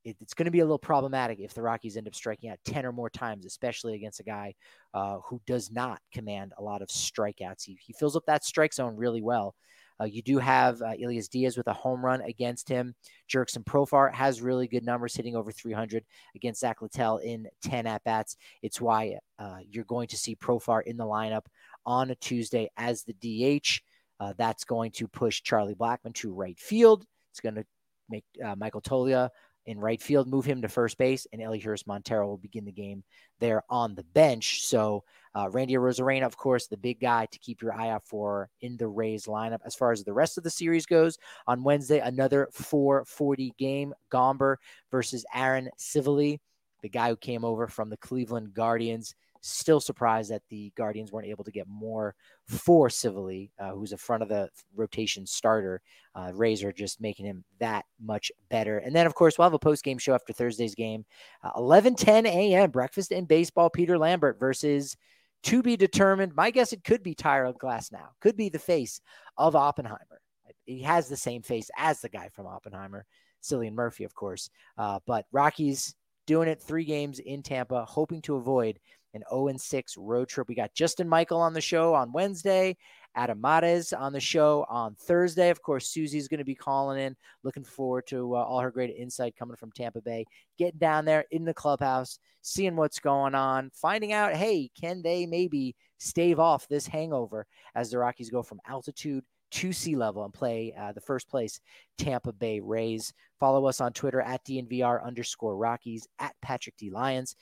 it, 0.05 0.16
it's 0.20 0.34
going 0.34 0.46
to 0.46 0.51
be 0.51 0.61
a 0.61 0.64
little 0.64 0.78
problematic 0.78 1.40
if 1.40 1.55
the 1.55 1.62
Rockies 1.62 1.96
end 1.96 2.07
up 2.07 2.14
striking 2.14 2.51
out 2.51 2.59
10 2.64 2.86
or 2.86 2.92
more 2.92 3.11
times, 3.11 3.46
especially 3.46 3.94
against 3.94 4.20
a 4.20 4.24
guy 4.24 4.55
uh, 4.94 5.18
who 5.26 5.40
does 5.46 5.70
not 5.70 6.01
command 6.12 6.53
a 6.59 6.62
lot 6.62 6.82
of 6.82 6.88
strikeouts. 6.88 7.64
He, 7.64 7.78
he 7.80 7.92
fills 7.92 8.16
up 8.16 8.24
that 8.26 8.44
strike 8.44 8.72
zone 8.72 8.96
really 8.96 9.22
well. 9.22 9.55
Uh, 10.01 10.07
you 10.07 10.22
do 10.22 10.38
have 10.38 10.80
uh, 10.80 10.92
Elias 11.03 11.28
Diaz 11.28 11.59
with 11.59 11.66
a 11.66 11.74
home 11.74 12.03
run 12.03 12.22
against 12.22 12.68
him. 12.68 12.94
Jurickson 13.30 13.62
Profar 13.64 14.12
has 14.14 14.40
really 14.40 14.66
good 14.66 14.84
numbers, 14.84 15.14
hitting 15.14 15.36
over 15.36 15.53
300 15.53 16.05
against 16.34 16.61
Zach 16.61 16.80
Littell 16.80 17.18
in 17.18 17.46
10 17.64 17.86
at 17.86 18.03
bats. 18.05 18.36
It's 18.62 18.80
why 18.80 19.18
uh, 19.38 19.59
you're 19.68 19.84
going 19.84 20.09
to 20.09 20.16
see 20.16 20.36
Profar 20.36 20.82
in 20.84 20.96
the 20.96 21.05
lineup 21.05 21.44
on 21.84 22.11
a 22.11 22.14
Tuesday 22.14 22.70
as 22.78 23.05
the 23.05 23.12
DH. 23.61 23.80
Uh, 24.18 24.32
that's 24.38 24.64
going 24.64 24.92
to 24.92 25.09
push 25.09 25.42
Charlie 25.42 25.74
Blackmon 25.74 26.14
to 26.14 26.32
right 26.32 26.59
field. 26.59 27.05
It's 27.32 27.40
going 27.40 27.57
to 27.57 27.64
make 28.09 28.24
uh, 28.44 28.55
Michael 28.57 28.82
Toglia 28.82 29.28
in 29.66 29.78
right 29.78 30.00
field, 30.00 30.28
move 30.28 30.44
him 30.44 30.62
to 30.62 30.68
first 30.68 30.98
base, 30.98 31.26
and 31.32 31.40
Elehuris 31.40 31.86
Montero 31.86 32.26
will 32.26 32.38
begin 32.38 32.64
the 32.64 32.72
game 32.72 33.04
there 33.38 33.62
on 33.68 33.94
the 33.94 34.02
bench. 34.02 34.64
So 34.66 35.04
uh, 35.34 35.48
Randy 35.50 35.74
Arozarena, 35.74 36.24
of 36.24 36.36
course, 36.36 36.66
the 36.66 36.76
big 36.76 37.00
guy 37.00 37.26
to 37.26 37.38
keep 37.38 37.62
your 37.62 37.74
eye 37.74 37.90
out 37.90 38.04
for 38.04 38.48
in 38.61 38.76
the 38.76 38.88
Rays 38.88 39.26
lineup. 39.26 39.61
As 39.64 39.74
far 39.74 39.92
as 39.92 40.02
the 40.02 40.12
rest 40.12 40.38
of 40.38 40.44
the 40.44 40.50
series 40.50 40.86
goes, 40.86 41.18
on 41.46 41.62
Wednesday, 41.62 42.00
another 42.00 42.48
440 42.52 43.54
game, 43.58 43.94
Gomber 44.11 44.56
versus 44.90 45.24
Aaron 45.34 45.70
Civale, 45.78 46.40
the 46.82 46.88
guy 46.88 47.11
who 47.11 47.16
came 47.16 47.44
over 47.44 47.68
from 47.68 47.90
the 47.90 47.96
Cleveland 47.98 48.54
Guardians. 48.54 49.14
Still 49.43 49.80
surprised 49.80 50.30
that 50.30 50.43
the 50.51 50.72
Guardians 50.76 51.12
weren't 51.12 51.26
able 51.26 51.45
to 51.45 51.51
get 51.51 51.66
more 51.66 52.14
for 52.47 52.88
Civale, 52.88 53.51
uh, 53.59 53.70
who's 53.70 53.93
a 53.93 53.97
front 53.97 54.22
of 54.22 54.28
the 54.28 54.49
rotation 54.74 55.26
starter. 55.26 55.80
Uh, 56.14 56.32
just 56.76 57.01
making 57.01 57.24
him 57.24 57.45
that 57.59 57.84
much 58.01 58.32
better. 58.49 58.78
And 58.78 58.95
then, 58.95 59.07
of 59.07 59.14
course, 59.14 59.38
we'll 59.38 59.47
have 59.47 59.55
a 59.55 59.59
post 59.59 59.84
game 59.84 59.99
show 59.99 60.14
after 60.14 60.32
Thursday's 60.32 60.74
game, 60.74 61.05
uh, 61.43 61.51
11 61.57 61.95
10 61.95 62.26
a.m. 62.26 62.70
Breakfast 62.70 63.12
in 63.12 63.24
baseball. 63.24 63.70
Peter 63.70 63.97
Lambert 63.97 64.38
versus 64.38 64.97
to 65.45 65.62
be 65.62 65.76
determined. 65.76 66.34
My 66.34 66.51
guess 66.51 66.72
it 66.72 66.84
could 66.84 67.03
be 67.03 67.14
Tyler 67.14 67.53
Glasnow, 67.53 68.09
could 68.20 68.36
be 68.36 68.49
the 68.49 68.59
face 68.59 69.01
of 69.36 69.57
Oppenheimer. 69.57 70.20
He 70.66 70.82
has 70.82 71.09
the 71.09 71.16
same 71.16 71.43
face 71.43 71.70
as 71.76 72.01
the 72.01 72.09
guy 72.09 72.28
from 72.28 72.47
Oppenheimer, 72.47 73.07
Cillian 73.43 73.72
Murphy, 73.72 74.05
of 74.05 74.14
course. 74.14 74.51
Uh, 74.76 75.01
but 75.07 75.26
Rockies 75.32 75.95
doing 76.26 76.49
it 76.49 76.62
three 76.62 76.84
games 76.84 77.18
in 77.18 77.43
Tampa, 77.43 77.84
hoping 77.84 78.22
to 78.22 78.36
avoid 78.36 78.78
an 79.14 79.22
0 79.30 79.50
6 79.56 79.96
road 79.96 80.28
trip. 80.28 80.48
We 80.48 80.54
got 80.54 80.74
Justin 80.74 81.08
Michael 81.08 81.40
on 81.40 81.52
the 81.52 81.61
show 81.61 81.94
on 81.94 82.12
Wednesday, 82.12 82.76
Adam 83.14 83.40
Mares 83.40 83.92
on 83.92 84.12
the 84.12 84.20
show 84.20 84.64
on 84.68 84.94
Thursday. 84.94 85.50
Of 85.50 85.62
course, 85.62 85.88
Susie's 85.88 86.28
going 86.28 86.38
to 86.38 86.44
be 86.44 86.54
calling 86.54 87.00
in. 87.00 87.16
Looking 87.42 87.64
forward 87.64 88.06
to 88.08 88.36
uh, 88.36 88.42
all 88.42 88.61
her 88.61 88.70
great 88.70 88.94
insight 88.96 89.36
coming 89.36 89.56
from 89.56 89.72
Tampa 89.72 90.00
Bay. 90.00 90.26
Getting 90.58 90.78
down 90.78 91.04
there 91.04 91.24
in 91.30 91.44
the 91.44 91.54
clubhouse, 91.54 92.18
seeing 92.42 92.76
what's 92.76 93.00
going 93.00 93.34
on, 93.34 93.70
finding 93.74 94.12
out, 94.12 94.34
hey, 94.34 94.70
can 94.80 95.02
they 95.02 95.26
maybe 95.26 95.74
stave 95.98 96.38
off 96.38 96.66
this 96.68 96.86
hangover 96.86 97.46
as 97.74 97.90
the 97.90 97.98
Rockies 97.98 98.30
go 98.30 98.42
from 98.42 98.61
altitude 98.66 99.24
to 99.50 99.72
sea 99.72 99.96
level 99.96 100.24
and 100.24 100.32
play 100.32 100.72
uh, 100.78 100.92
the 100.92 101.00
first 101.00 101.28
place 101.28 101.61
Tampa 101.98 102.32
Bay 102.32 102.61
Rays. 102.61 103.12
Follow 103.38 103.66
us 103.66 103.80
on 103.80 103.92
Twitter 103.92 104.20
at 104.20 104.44
DNVR 104.44 105.04
underscore 105.04 105.56
Rockies 105.56 106.06
at 106.18 106.34
Patrick 106.40 106.76
D 106.76 106.90
Lyons 106.90 107.36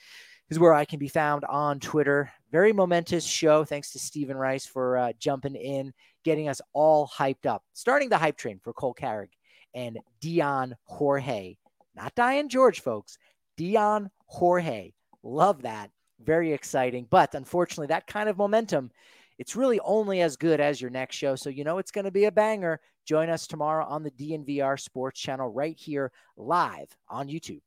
is 0.51 0.59
where 0.59 0.73
I 0.73 0.85
can 0.85 0.99
be 0.99 1.09
found 1.09 1.45
on 1.45 1.81
Twitter. 1.81 2.31
Very 2.51 2.73
momentous 2.73 3.25
show. 3.25 3.65
Thanks 3.65 3.93
to 3.93 3.99
Stephen 3.99 4.37
Rice 4.37 4.67
for 4.67 4.97
uh, 4.97 5.13
jumping 5.19 5.55
in, 5.55 5.93
getting 6.25 6.49
us 6.49 6.61
all 6.73 7.07
hyped 7.09 7.47
up. 7.47 7.63
Starting 7.75 8.09
the 8.09 8.19
hype 8.19 8.37
train 8.37 8.59
for 8.63 8.73
Cole 8.73 8.95
Carrigg 8.95 9.31
and 9.75 9.99
Dyan 10.21 10.73
Jorge. 10.85 11.57
Not 11.95 12.15
Diane 12.15 12.49
George, 12.49 12.81
folks. 12.81 13.19
Dyan 13.59 14.09
Jorge. 14.27 14.93
Love 15.23 15.63
that. 15.63 15.91
Very 16.21 16.53
exciting. 16.53 17.07
But 17.11 17.35
unfortunately, 17.35 17.89
that 17.89 18.07
kind 18.07 18.29
of 18.29 18.39
momentum, 18.39 18.91
it's 19.39 19.57
really 19.57 19.81
only 19.81 20.23
as 20.23 20.37
good 20.37 20.61
as 20.61 20.81
your 20.81 20.91
next 20.91 21.17
show. 21.17 21.37
So 21.37 21.51
you 21.51 21.65
know 21.65 21.79
it's 21.79 21.91
going 21.91 22.07
to 22.07 22.11
be 22.11 22.25
a 22.25 22.33
banger. 22.33 22.81
Join 23.05 23.29
us 23.29 23.47
tomorrow 23.47 23.85
on 23.87 24.03
the 24.03 24.11
DNVR 24.11 24.81
Sports 24.81 25.21
Channel 25.21 25.49
right 25.49 25.77
here 25.79 26.13
live 26.37 26.89
on 27.09 27.29
YouTube. 27.29 27.61